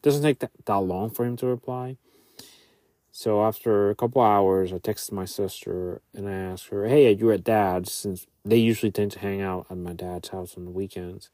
doesn't 0.03 0.22
take 0.22 0.39
that, 0.39 0.53
that 0.66 0.79
long 0.79 1.11
for 1.11 1.24
him 1.24 1.37
to 1.39 1.47
reply. 1.47 1.97
So 3.19 3.43
after 3.43 3.91
a 3.91 3.97
couple 3.97 4.23
hours, 4.23 4.73
I 4.73 4.79
texted 4.79 5.11
my 5.11 5.25
sister 5.25 6.01
and 6.14 6.29
I 6.29 6.35
asked 6.35 6.69
her, 6.69 6.87
"Hey, 6.87 7.11
you 7.11 7.33
at 7.33 7.43
dad's?" 7.43 7.91
Since 7.91 8.29
they 8.45 8.59
usually 8.59 8.93
tend 8.93 9.11
to 9.11 9.19
hang 9.19 9.41
out 9.41 9.66
at 9.69 9.77
my 9.77 9.93
dad's 9.93 10.29
house 10.29 10.57
on 10.57 10.64
the 10.66 10.71
weekends, 10.71 11.29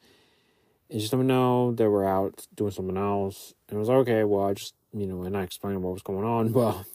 and 0.89 1.03
she 1.03 1.11
let 1.11 1.19
me 1.19 1.27
know 1.27 1.73
they 1.73 1.87
were 1.87 2.07
out 2.07 2.47
doing 2.55 2.71
something 2.71 2.97
else. 2.97 3.53
And 3.69 3.77
I 3.77 3.81
was 3.81 3.91
like, 3.91 3.99
"Okay, 3.99 4.25
well, 4.25 4.47
I 4.47 4.55
just 4.55 4.73
you 4.95 5.07
know," 5.07 5.25
and 5.25 5.37
I 5.37 5.43
explained 5.43 5.83
what 5.83 5.93
was 5.93 6.01
going 6.01 6.25
on. 6.25 6.53
Well, 6.55 6.87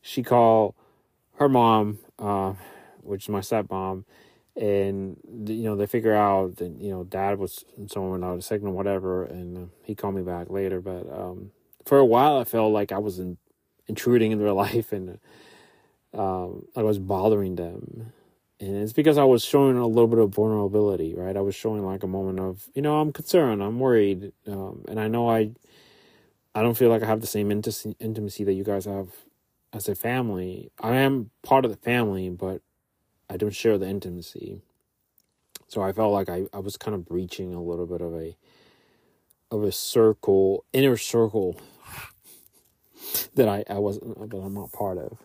she 0.00 0.22
called 0.22 0.74
her 1.34 1.50
mom, 1.50 1.98
uh, 2.18 2.54
which 3.02 3.24
is 3.24 3.28
my 3.28 3.40
stepmom, 3.40 4.04
and 4.56 5.18
you 5.46 5.64
know 5.64 5.76
they 5.76 5.86
figure 5.86 6.14
out 6.14 6.56
that 6.56 6.72
you 6.80 6.90
know 6.90 7.04
dad 7.04 7.38
was 7.38 7.66
someone 7.88 8.12
without 8.12 8.38
a 8.38 8.40
signal, 8.40 8.72
whatever, 8.72 9.24
and 9.24 9.58
uh, 9.58 9.66
he 9.84 9.94
called 9.94 10.14
me 10.14 10.22
back 10.22 10.48
later, 10.48 10.80
but. 10.80 11.06
um 11.12 11.50
for 11.84 11.98
a 11.98 12.04
while 12.04 12.38
I 12.38 12.44
felt 12.44 12.72
like 12.72 12.92
I 12.92 12.98
was 12.98 13.18
in, 13.18 13.38
intruding 13.92 14.32
in 14.32 14.38
their 14.38 14.52
life 14.66 14.92
and 14.92 15.18
um, 16.14 16.66
I 16.74 16.82
was 16.82 16.98
bothering 16.98 17.56
them. 17.56 18.12
And 18.58 18.76
it's 18.76 18.92
because 18.92 19.18
I 19.18 19.24
was 19.24 19.44
showing 19.44 19.76
a 19.76 19.86
little 19.86 20.06
bit 20.06 20.20
of 20.20 20.30
vulnerability, 20.34 21.14
right? 21.14 21.36
I 21.36 21.40
was 21.40 21.54
showing 21.54 21.84
like 21.84 22.04
a 22.04 22.06
moment 22.06 22.38
of, 22.38 22.68
you 22.74 22.82
know, 22.82 23.00
I'm 23.00 23.12
concerned, 23.12 23.62
I'm 23.62 23.80
worried, 23.80 24.32
um, 24.46 24.84
and 24.88 25.00
I 25.00 25.08
know 25.08 25.28
I, 25.28 25.50
I 26.54 26.62
don't 26.62 26.76
feel 26.76 26.88
like 26.88 27.02
I 27.02 27.06
have 27.06 27.20
the 27.20 27.26
same 27.26 27.50
intimacy, 27.50 27.96
intimacy 27.98 28.44
that 28.44 28.52
you 28.52 28.62
guys 28.62 28.84
have 28.84 29.08
as 29.72 29.88
a 29.88 29.96
family. 29.96 30.70
I 30.80 30.96
am 30.96 31.30
part 31.42 31.64
of 31.64 31.72
the 31.72 31.76
family, 31.76 32.28
but 32.30 32.62
I 33.28 33.36
don't 33.36 33.54
share 33.54 33.78
the 33.78 33.88
intimacy. 33.88 34.60
So 35.66 35.82
I 35.82 35.92
felt 35.92 36.12
like 36.12 36.28
I, 36.28 36.44
I 36.52 36.60
was 36.60 36.76
kind 36.76 36.94
of 36.94 37.04
breaching 37.06 37.54
a 37.54 37.62
little 37.62 37.86
bit 37.86 38.00
of 38.00 38.14
a 38.14 38.36
of 39.50 39.64
a 39.64 39.72
circle, 39.72 40.64
inner 40.72 40.96
circle 40.96 41.60
that 43.34 43.48
I, 43.48 43.64
I 43.68 43.78
wasn't 43.78 44.30
that 44.30 44.36
I'm 44.36 44.54
not 44.54 44.72
part 44.72 44.98
of. 44.98 45.18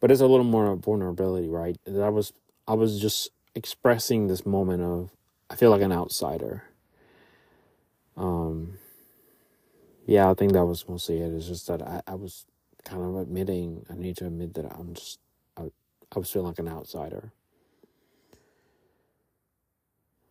But 0.00 0.10
it's 0.10 0.20
a 0.20 0.26
little 0.26 0.44
more 0.44 0.74
vulnerability, 0.76 1.48
right? 1.48 1.76
That 1.86 2.02
I 2.02 2.08
was 2.08 2.32
I 2.68 2.74
was 2.74 3.00
just 3.00 3.30
expressing 3.54 4.26
this 4.26 4.44
moment 4.46 4.82
of 4.82 5.10
I 5.50 5.56
feel 5.56 5.70
like 5.70 5.82
an 5.82 5.92
outsider. 5.92 6.64
Um 8.16 8.78
yeah, 10.06 10.30
I 10.30 10.34
think 10.34 10.52
that 10.52 10.64
was 10.64 10.88
mostly 10.88 11.20
it. 11.20 11.32
It's 11.32 11.48
just 11.48 11.66
that 11.68 11.82
I, 11.82 12.02
I 12.06 12.14
was 12.14 12.46
kind 12.84 13.02
of 13.02 13.16
admitting 13.16 13.84
I 13.90 13.94
need 13.94 14.16
to 14.18 14.26
admit 14.26 14.54
that 14.54 14.66
I'm 14.66 14.94
just 14.94 15.18
I, 15.56 15.70
I 16.14 16.18
was 16.18 16.30
feeling 16.30 16.48
like 16.48 16.58
an 16.58 16.68
outsider. 16.68 17.32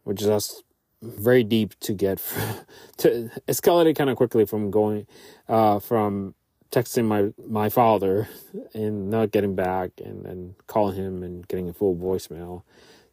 Which 0.03 0.21
is 0.21 0.27
that's 0.27 0.63
very 1.01 1.43
deep 1.43 1.79
to 1.79 1.93
get 1.93 2.19
to 2.97 3.29
escalated 3.47 3.95
kind 3.95 4.09
of 4.09 4.17
quickly 4.17 4.45
from 4.45 4.71
going 4.71 5.05
uh 5.49 5.79
from 5.79 6.35
texting 6.75 7.05
my 7.05 7.31
my 7.47 7.69
father 7.69 8.27
and 8.73 9.09
not 9.09 9.31
getting 9.31 9.55
back 9.55 9.91
and 10.03 10.25
then 10.25 10.55
calling 10.67 10.95
him 10.97 11.23
and 11.23 11.47
getting 11.47 11.69
a 11.69 11.73
full 11.73 11.95
voicemail 11.95 12.63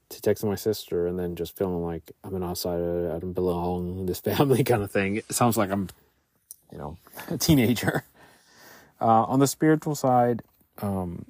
to 0.08 0.20
texting 0.20 0.46
my 0.46 0.56
sister 0.56 1.06
and 1.06 1.16
then 1.18 1.36
just 1.36 1.56
feeling 1.56 1.84
like 1.84 2.10
I'm 2.24 2.34
an 2.34 2.42
outsider, 2.42 3.12
I 3.14 3.18
don't 3.20 3.32
belong 3.32 4.00
in 4.00 4.06
this 4.10 4.20
family 4.20 4.64
kind 4.70 4.82
of 4.82 4.90
thing. 4.90 5.16
It 5.16 5.32
sounds 5.32 5.56
like 5.56 5.70
I'm, 5.70 5.88
you 6.70 6.78
know, 6.78 6.98
a 7.28 7.38
teenager. 7.38 8.04
Uh, 9.00 9.24
on 9.24 9.40
the 9.40 9.48
spiritual 9.48 9.96
side, 9.96 10.44
um, 10.80 11.26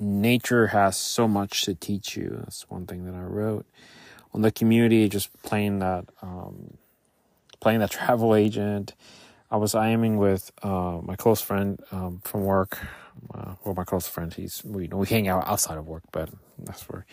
nature 0.00 0.66
has 0.66 0.96
so 0.96 1.28
much 1.28 1.62
to 1.62 1.72
teach 1.72 2.16
you. 2.16 2.40
That's 2.40 2.68
one 2.68 2.86
thing 2.86 3.04
that 3.04 3.14
I 3.14 3.22
wrote. 3.22 3.66
On 4.34 4.42
the 4.42 4.50
community, 4.50 5.08
just 5.08 5.30
playing 5.44 5.78
that, 5.78 6.06
um, 6.22 6.76
playing 7.60 7.78
that 7.78 7.92
travel 7.92 8.34
agent, 8.34 8.94
I 9.50 9.56
was 9.56 9.74
aiming 9.74 10.18
with 10.18 10.50
uh, 10.62 11.00
my 11.02 11.16
close 11.16 11.40
friend 11.40 11.80
um, 11.90 12.20
from 12.24 12.44
work. 12.44 12.78
Uh, 13.34 13.54
well, 13.64 13.74
my 13.74 13.84
close 13.84 14.06
friend, 14.06 14.32
he's 14.32 14.62
we 14.64 14.88
we 14.88 15.06
hang 15.06 15.26
out 15.26 15.46
outside 15.46 15.78
of 15.78 15.86
work, 15.86 16.04
but 16.12 16.28
that's 16.58 16.88
where 16.88 17.06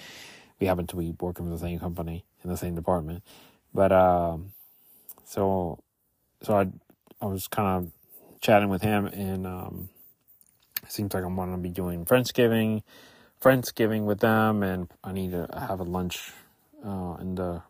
we 0.59 0.67
happen 0.67 0.85
to 0.87 0.95
be 0.95 1.13
working 1.19 1.49
with 1.49 1.59
the 1.59 1.65
same 1.65 1.79
company 1.79 2.25
in 2.43 2.49
the 2.49 2.57
same 2.57 2.75
department. 2.75 3.23
But 3.73 3.91
um, 3.91 4.51
so 5.23 5.79
so 6.41 6.57
I 6.57 6.67
I 7.21 7.25
was 7.27 7.47
kind 7.47 7.67
of 7.67 7.91
chatting 8.41 8.69
with 8.69 8.81
him, 8.81 9.05
and 9.07 9.47
um, 9.47 9.89
it 10.83 10.91
seems 10.91 11.13
like 11.13 11.23
I'm 11.23 11.35
going 11.35 11.51
to 11.51 11.57
be 11.57 11.69
doing 11.69 12.05
Friendsgiving, 12.05 12.83
Friendsgiving 13.41 14.03
with 14.03 14.19
them, 14.19 14.61
and 14.61 14.89
I 15.03 15.13
need 15.13 15.31
to 15.31 15.47
have 15.57 15.79
a 15.79 15.83
lunch 15.83 16.31
uh, 16.85 17.15
in 17.19 17.35
the 17.35 17.63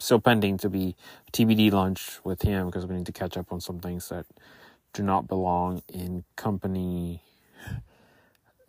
still 0.00 0.20
pending 0.20 0.56
to 0.58 0.68
be 0.68 0.96
TBD 1.32 1.70
lunch 1.72 2.18
with 2.24 2.42
him 2.42 2.66
because 2.66 2.86
we 2.86 2.96
need 2.96 3.06
to 3.06 3.12
catch 3.12 3.36
up 3.36 3.52
on 3.52 3.60
some 3.60 3.78
things 3.78 4.08
that 4.08 4.26
do 4.92 5.02
not 5.02 5.28
belong 5.28 5.82
in 5.92 6.24
company 6.36 7.22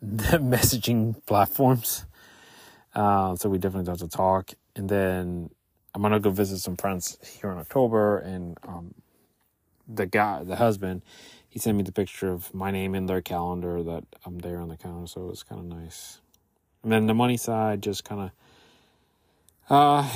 messaging 0.06 1.26
platforms. 1.26 2.06
Uh, 2.94 3.36
so 3.36 3.50
we 3.50 3.58
definitely 3.58 3.90
have 3.90 4.00
to 4.00 4.08
talk. 4.08 4.52
And 4.76 4.90
then 4.90 5.50
I'm 5.96 6.02
gonna 6.02 6.20
go 6.20 6.30
visit 6.30 6.60
some 6.60 6.78
friends 6.78 7.18
here 7.40 7.52
in 7.52 7.58
October, 7.58 8.20
and 8.20 8.58
um, 8.68 8.94
the 9.88 10.06
guy, 10.06 10.44
the 10.44 10.56
husband, 10.56 11.02
he 11.50 11.60
sent 11.60 11.76
me 11.76 11.84
the 11.84 11.92
picture 11.92 12.32
of 12.32 12.54
my 12.54 12.72
name 12.72 12.96
in 12.96 13.08
their 13.08 13.22
calendar 13.22 13.84
that 13.84 14.06
I'm 14.26 14.40
there 14.40 14.60
on 14.60 14.70
the 14.70 14.78
calendar, 14.78 15.08
so 15.08 15.30
it's 15.30 15.44
kind 15.44 15.60
of 15.60 15.68
nice. 15.68 16.22
And 16.84 16.92
then 16.92 17.08
the 17.08 17.14
money 17.14 17.38
side, 17.38 17.82
just 17.82 18.06
kind 18.06 18.22
of 18.22 18.32
uh, 19.70 20.10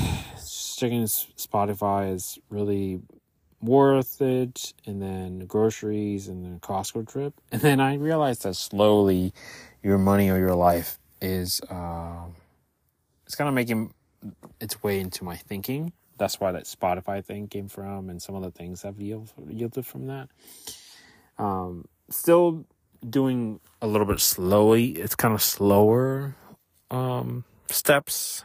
checking 0.76 1.04
Spotify 1.04 2.14
is 2.14 2.40
really 2.50 3.02
worth 3.62 4.22
it, 4.22 4.74
and 4.86 5.02
then 5.02 5.40
groceries, 5.40 6.28
and 6.28 6.44
then 6.44 6.60
Costco 6.60 7.10
trip, 7.10 7.34
and 7.52 7.62
then 7.62 7.80
I 7.80 7.96
realized 7.96 8.44
that 8.44 8.56
slowly, 8.56 9.34
your 9.82 9.98
money 9.98 10.30
or 10.30 10.38
your 10.38 10.56
life 10.56 11.00
is 11.22 11.62
uh, 11.70 12.26
it's 13.26 13.36
kind 13.36 13.48
of 13.48 13.54
making 13.54 13.94
its 14.60 14.82
way 14.84 15.00
into 15.00 15.24
my 15.24 15.36
thinking. 15.36 15.94
That's 16.18 16.40
why 16.40 16.52
that 16.54 16.64
Spotify 16.64 17.24
thing 17.24 17.48
came 17.48 17.68
from, 17.68 18.10
and 18.10 18.22
some 18.22 18.36
of 18.36 18.44
the 18.44 18.52
things 18.52 18.84
have 18.84 19.00
yielded 19.00 19.86
from 19.86 20.08
that. 20.08 20.30
Um, 21.38 21.86
still 22.10 22.66
doing 23.08 23.60
a 23.82 23.88
little 23.88 24.08
bit 24.08 24.20
slowly. 24.20 24.92
It's 24.92 25.16
kind 25.16 25.34
of 25.34 25.42
slower 25.42 26.36
um, 26.90 27.44
steps 27.70 28.44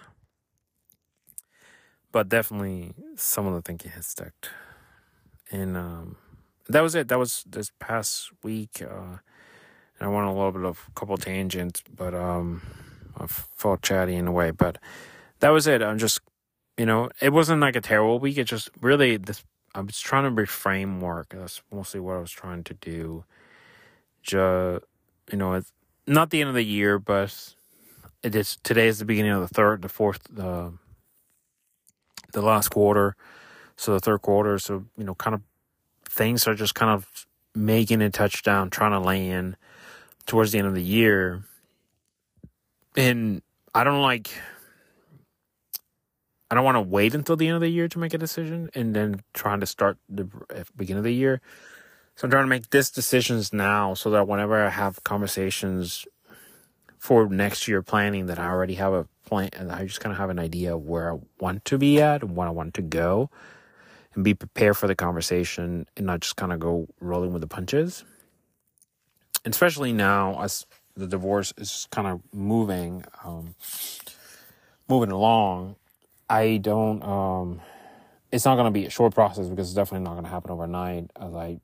but 2.12 2.28
definitely 2.28 2.94
some 3.16 3.46
of 3.46 3.54
the 3.54 3.62
thinking 3.62 3.92
has 3.92 4.06
stuck. 4.06 4.34
And 5.50 5.76
um, 5.76 6.16
that 6.68 6.80
was 6.80 6.94
it. 6.94 7.08
That 7.08 7.18
was 7.18 7.44
this 7.48 7.72
past 7.78 8.30
week. 8.42 8.82
Uh, 8.82 9.18
and 9.98 10.08
I 10.08 10.08
went 10.08 10.26
a 10.26 10.32
little 10.32 10.52
bit 10.52 10.64
of 10.64 10.88
a 10.88 10.98
couple 10.98 11.16
tangents, 11.16 11.82
but 11.94 12.14
um, 12.14 12.62
I 13.18 13.26
felt 13.26 13.82
chatty 13.82 14.14
in 14.14 14.26
a 14.26 14.32
way. 14.32 14.50
But 14.50 14.78
that 15.40 15.50
was 15.50 15.66
it. 15.66 15.82
I'm 15.82 15.98
just, 15.98 16.20
you 16.76 16.86
know, 16.86 17.10
it 17.20 17.32
wasn't 17.32 17.60
like 17.60 17.76
a 17.76 17.80
terrible 17.80 18.18
week. 18.18 18.38
It 18.38 18.44
just 18.44 18.70
really 18.80 19.16
this. 19.16 19.44
I 19.74 19.80
was 19.80 20.00
trying 20.00 20.24
to 20.24 20.42
reframe 20.42 21.00
work. 21.00 21.28
That's 21.36 21.62
mostly 21.72 22.00
what 22.00 22.16
I 22.16 22.20
was 22.20 22.32
trying 22.32 22.64
to 22.64 22.74
do. 22.74 23.24
Just, 24.22 24.84
you 25.30 25.38
know, 25.38 25.54
it's 25.54 25.72
not 26.06 26.30
the 26.30 26.40
end 26.40 26.48
of 26.48 26.56
the 26.56 26.64
year, 26.64 26.98
but 26.98 27.54
it 28.22 28.34
is. 28.34 28.58
Today 28.64 28.88
is 28.88 28.98
the 28.98 29.04
beginning 29.04 29.30
of 29.32 29.42
the 29.42 29.48
third, 29.48 29.82
the 29.82 29.88
fourth, 29.88 30.22
the 30.28 30.72
the 32.32 32.42
last 32.42 32.68
quarter, 32.68 33.16
so 33.76 33.92
the 33.92 34.00
third 34.00 34.22
quarter. 34.22 34.58
So 34.58 34.84
you 34.96 35.04
know, 35.04 35.14
kind 35.14 35.34
of 35.34 35.42
things 36.04 36.46
are 36.46 36.54
just 36.54 36.74
kind 36.74 36.90
of 36.90 37.26
making 37.54 38.02
a 38.02 38.10
touchdown, 38.10 38.70
trying 38.70 38.92
to 38.92 39.00
land 39.00 39.56
towards 40.26 40.52
the 40.52 40.58
end 40.58 40.68
of 40.68 40.74
the 40.74 40.82
year, 40.82 41.42
and 42.96 43.42
I 43.74 43.84
don't 43.84 44.02
like. 44.02 44.30
I 46.50 46.56
don't 46.56 46.64
want 46.64 46.76
to 46.76 46.80
wait 46.80 47.14
until 47.14 47.36
the 47.36 47.46
end 47.46 47.54
of 47.54 47.60
the 47.60 47.68
year 47.68 47.86
to 47.86 47.98
make 48.00 48.12
a 48.12 48.18
decision 48.18 48.70
and 48.74 48.92
then 48.92 49.22
trying 49.34 49.60
to 49.60 49.66
start 49.66 49.98
the 50.08 50.28
eh, 50.52 50.64
beginning 50.76 50.98
of 50.98 51.04
the 51.04 51.14
year. 51.14 51.40
So 52.16 52.26
I'm 52.26 52.30
trying 52.32 52.42
to 52.42 52.48
make 52.48 52.70
this 52.70 52.90
decisions 52.90 53.52
now 53.52 53.94
so 53.94 54.10
that 54.10 54.26
whenever 54.26 54.60
I 54.60 54.68
have 54.68 55.04
conversations 55.04 56.06
for 56.98 57.28
next 57.28 57.66
year 57.66 57.82
planning 57.82 58.26
that 58.26 58.38
I 58.38 58.48
already 58.48 58.74
have 58.74 58.92
a 58.92 59.06
plan 59.30 59.50
and 59.52 59.70
I 59.70 59.86
just 59.86 60.00
kind 60.00 60.12
of 60.12 60.18
have 60.18 60.28
an 60.28 60.38
idea 60.38 60.74
of 60.74 60.82
where 60.82 61.14
I 61.14 61.18
want 61.38 61.64
to 61.66 61.78
be 61.78 62.00
at 62.02 62.22
and 62.22 62.36
where 62.36 62.48
I 62.48 62.50
want 62.50 62.74
to 62.74 62.82
go 62.82 63.30
and 64.14 64.24
be 64.24 64.34
prepared 64.34 64.76
for 64.76 64.88
the 64.88 64.96
conversation 64.96 65.86
and 65.96 66.06
not 66.06 66.20
just 66.20 66.36
kind 66.36 66.52
of 66.52 66.58
go 66.58 66.88
rolling 67.00 67.32
with 67.32 67.40
the 67.40 67.46
punches. 67.46 68.04
And 69.44 69.54
especially 69.54 69.92
now 69.92 70.42
as 70.42 70.66
the 70.96 71.06
divorce 71.06 71.54
is 71.56 71.86
kind 71.90 72.08
of 72.08 72.20
moving 72.34 73.04
um, 73.24 73.54
moving 74.88 75.12
along, 75.12 75.76
I 76.28 76.58
don't 76.58 77.02
um, 77.02 77.60
it's 78.32 78.44
not 78.44 78.56
going 78.56 78.66
to 78.66 78.72
be 78.72 78.84
a 78.84 78.90
short 78.90 79.14
process 79.14 79.46
because 79.46 79.68
it's 79.68 79.76
definitely 79.76 80.04
not 80.04 80.12
going 80.12 80.24
to 80.24 80.30
happen 80.30 80.50
overnight 80.50 81.10
as 81.16 81.34
I 81.34 81.60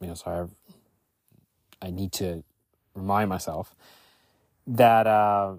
you 0.00 0.08
know 0.08 0.14
so 0.14 0.48
I 1.82 1.86
I 1.86 1.90
need 1.90 2.12
to 2.12 2.44
remind 2.94 3.28
myself 3.28 3.74
that 4.66 5.06
uh, 5.06 5.54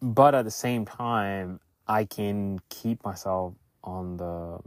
but 0.00 0.34
at 0.34 0.44
the 0.44 0.50
same 0.50 0.84
time 0.84 1.60
i 1.86 2.04
can 2.04 2.58
keep 2.68 3.04
myself 3.04 3.54
on 3.84 4.16
the 4.16 4.58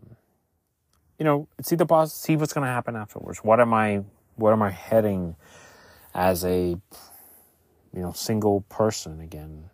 you 1.19 1.23
know 1.23 1.47
see 1.61 1.75
the 1.75 1.85
boss 1.85 2.13
see 2.13 2.35
what's 2.35 2.53
going 2.53 2.65
to 2.65 2.71
happen 2.71 2.95
afterwards. 2.95 3.39
What 3.39 3.59
am 3.59 3.73
i 3.73 4.03
what 4.35 4.51
am 4.51 4.61
i 4.61 4.69
heading 4.69 5.35
as 6.13 6.43
a 6.43 6.77
you 7.93 8.01
know 8.01 8.11
single 8.11 8.61
person 8.61 9.21
again? 9.21 9.69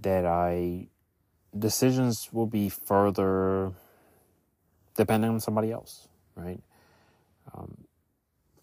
That 0.00 0.24
i 0.24 0.88
decisions 1.56 2.28
will 2.32 2.46
be 2.46 2.68
further 2.68 3.72
depending 4.96 5.30
on 5.30 5.40
somebody 5.40 5.70
else 5.70 6.08
right? 6.36 6.60
Um, 7.54 7.84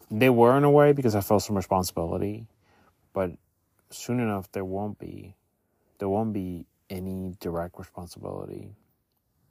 they 0.10 0.30
were 0.30 0.58
in 0.58 0.66
a 0.66 0.72
way 0.72 0.92
because 0.92 1.16
i 1.16 1.22
felt 1.22 1.42
some 1.42 1.56
responsibility 1.56 2.48
but 3.14 3.32
soon 3.94 4.20
enough 4.20 4.52
there 4.52 4.66
won't 4.66 5.00
be 5.00 5.36
there 6.00 6.10
won't 6.10 6.34
be 6.34 6.66
any 6.90 7.36
direct 7.40 7.78
responsibility. 7.78 8.72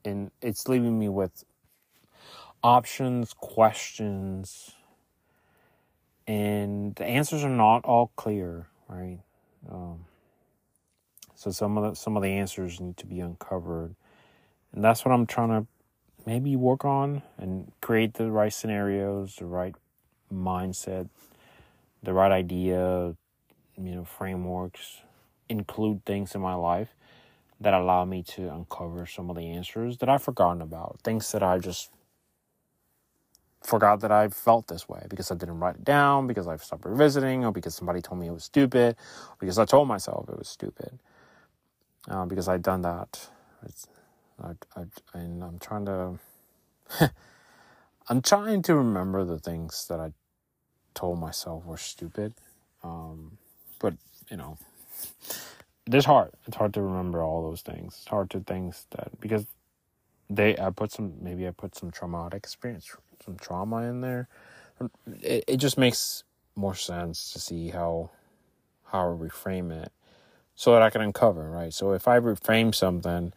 And 0.05 0.30
it's 0.43 0.68
leaving 0.68 0.99
me 0.99 1.09
with 1.09 1.45
options 2.62 3.32
questions 3.34 4.72
and 6.26 6.95
the 6.97 7.05
answers 7.05 7.45
are 7.45 7.49
not 7.49 7.84
all 7.84 8.11
clear 8.16 8.66
right? 8.88 9.20
Um, 9.70 10.05
so 11.34 11.51
some 11.51 11.78
of 11.78 11.84
the 11.84 11.95
some 11.95 12.16
of 12.16 12.22
the 12.22 12.30
answers 12.30 12.80
need 12.80 12.97
to 12.99 13.07
be 13.07 13.20
uncovered. 13.20 13.95
And 14.72 14.84
that's 14.84 15.05
what 15.05 15.12
i'm 15.12 15.26
trying 15.26 15.49
to 15.49 15.66
maybe 16.26 16.55
work 16.57 16.84
on 16.84 17.22
and 17.38 17.72
create 17.80 18.14
the 18.14 18.30
right 18.30 18.53
scenarios 18.53 19.36
the 19.36 19.47
right 19.47 19.74
mindset 20.32 21.09
the 22.03 22.12
right 22.12 22.30
idea 22.30 23.16
you 23.82 23.94
know, 23.94 24.04
frameworks, 24.04 25.02
include 25.48 26.04
things 26.04 26.34
in 26.34 26.40
my 26.40 26.54
life 26.54 26.94
that 27.60 27.74
allow 27.74 28.04
me 28.04 28.22
to 28.22 28.52
uncover 28.52 29.06
some 29.06 29.30
of 29.30 29.36
the 29.36 29.50
answers 29.50 29.98
that 29.98 30.08
I've 30.08 30.22
forgotten 30.22 30.62
about, 30.62 31.00
things 31.04 31.32
that 31.32 31.42
I 31.42 31.58
just 31.58 31.90
forgot 33.62 34.00
that 34.00 34.12
I 34.12 34.28
felt 34.28 34.68
this 34.68 34.88
way 34.88 35.06
because 35.08 35.30
I 35.30 35.34
didn't 35.34 35.58
write 35.60 35.76
it 35.76 35.84
down, 35.84 36.26
because 36.26 36.48
I've 36.48 36.64
stopped 36.64 36.84
revisiting, 36.84 37.44
or 37.44 37.52
because 37.52 37.74
somebody 37.74 38.00
told 38.00 38.20
me 38.20 38.28
it 38.28 38.32
was 38.32 38.44
stupid, 38.44 38.96
because 39.38 39.58
I 39.58 39.64
told 39.66 39.88
myself 39.88 40.28
it 40.28 40.38
was 40.38 40.48
stupid, 40.48 40.98
uh, 42.08 42.26
because 42.26 42.48
I'd 42.48 42.62
done 42.62 42.82
that. 42.82 43.28
I, 44.42 44.52
I, 44.76 44.84
and 45.14 45.44
I'm 45.44 45.58
trying 45.58 45.86
to, 45.86 46.18
I'm 48.08 48.22
trying 48.22 48.62
to 48.62 48.74
remember 48.74 49.24
the 49.24 49.38
things 49.38 49.86
that 49.88 50.00
I 50.00 50.12
told 50.94 51.18
myself 51.20 51.64
were 51.66 51.76
stupid. 51.76 52.34
Um, 52.82 53.38
but 53.80 53.94
you 54.30 54.38
know, 54.38 54.58
it's 55.86 56.06
hard. 56.06 56.32
It's 56.46 56.56
hard 56.56 56.74
to 56.74 56.82
remember 56.82 57.22
all 57.22 57.42
those 57.42 57.62
things. 57.62 57.96
It's 58.00 58.08
hard 58.08 58.30
to 58.30 58.40
things 58.40 58.86
that 58.92 59.20
because 59.20 59.46
they 60.30 60.58
I 60.58 60.70
put 60.70 60.92
some 60.92 61.14
maybe 61.22 61.48
I 61.48 61.52
put 61.52 61.76
some 61.76 61.90
traumatic 61.90 62.38
experience, 62.38 62.90
some 63.24 63.36
trauma 63.36 63.78
in 63.84 64.00
there. 64.02 64.28
It 65.22 65.44
it 65.48 65.56
just 65.58 65.78
makes 65.78 66.24
more 66.56 66.74
sense 66.76 67.32
to 67.32 67.40
see 67.40 67.70
how 67.70 68.10
how 68.86 69.00
I 69.12 69.16
reframe 69.16 69.72
it 69.72 69.92
so 70.56 70.72
that 70.72 70.82
I 70.82 70.90
can 70.90 71.02
uncover 71.02 71.50
right. 71.50 71.74
So 71.74 71.92
if 71.92 72.08
I 72.08 72.18
reframe 72.20 72.74
something, 72.74 73.32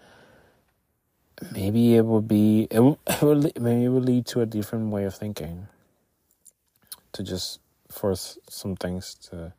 maybe 1.52 1.96
it 1.96 2.06
would 2.06 2.28
be 2.28 2.68
it 2.72 2.82
would, 2.82 2.98
it 3.08 3.22
would 3.24 3.62
maybe 3.62 3.86
it 3.86 3.90
would 3.90 4.06
lead 4.06 4.26
to 4.28 4.42
a 4.42 4.46
different 4.46 4.92
way 4.92 5.06
of 5.06 5.16
thinking. 5.16 5.68
To 7.14 7.24
just 7.24 7.60
force 7.92 8.40
some 8.50 8.76
things 8.76 9.16
to 9.32 9.54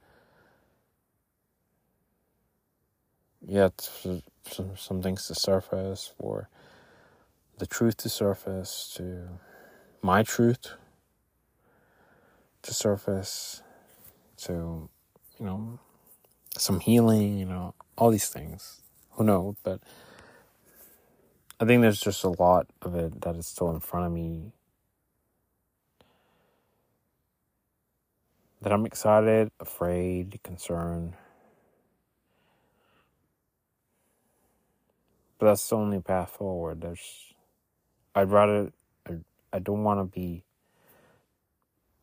yet 3.46 3.88
some, 4.50 4.76
some 4.76 5.02
things 5.02 5.26
to 5.28 5.34
surface, 5.34 6.12
for 6.18 6.48
the 7.58 7.66
truth 7.66 7.96
to 7.98 8.08
surface, 8.08 8.92
to 8.96 9.28
my 10.02 10.22
truth 10.22 10.74
to 12.62 12.74
surface 12.74 13.62
to, 14.36 14.88
you 15.38 15.46
know, 15.46 15.78
some 16.56 16.80
healing, 16.80 17.38
you 17.38 17.44
know, 17.44 17.74
all 17.96 18.10
these 18.10 18.28
things. 18.28 18.82
Who 19.12 19.24
knows? 19.24 19.56
But 19.62 19.80
I 21.60 21.64
think 21.64 21.82
there's 21.82 22.00
just 22.00 22.24
a 22.24 22.30
lot 22.30 22.66
of 22.82 22.94
it 22.94 23.20
that 23.22 23.36
is 23.36 23.46
still 23.46 23.70
in 23.70 23.80
front 23.80 24.06
of 24.06 24.12
me. 24.12 24.52
That 28.62 28.72
I'm 28.72 28.86
excited, 28.86 29.50
afraid, 29.60 30.40
concerned. 30.42 31.14
But 35.38 35.46
that's 35.46 35.68
the 35.68 35.76
only 35.76 36.00
path 36.00 36.30
forward. 36.30 36.80
There's, 36.80 37.34
I'd 38.14 38.30
rather, 38.30 38.72
I, 39.08 39.14
I 39.52 39.58
don't 39.58 39.84
want 39.84 40.00
to 40.00 40.04
be, 40.04 40.44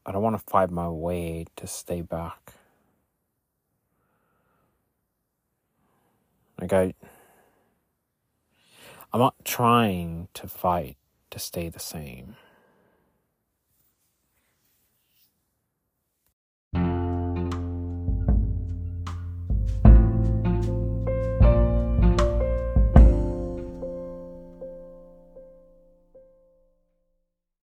I 0.06 0.12
don't 0.12 0.24
want 0.24 0.38
to 0.38 0.52
fight 0.52 0.70
my 0.72 0.90
way 0.90 1.46
to 1.56 1.68
stay 1.68 2.02
back. 2.02 2.54
Like 6.60 6.74
I, 6.74 6.94
I'm 9.14 9.20
not 9.20 9.36
trying 9.44 10.28
to 10.36 10.48
fight 10.48 10.98
to 11.32 11.40
stay 11.40 11.70
the 11.70 11.80
same. 11.80 12.36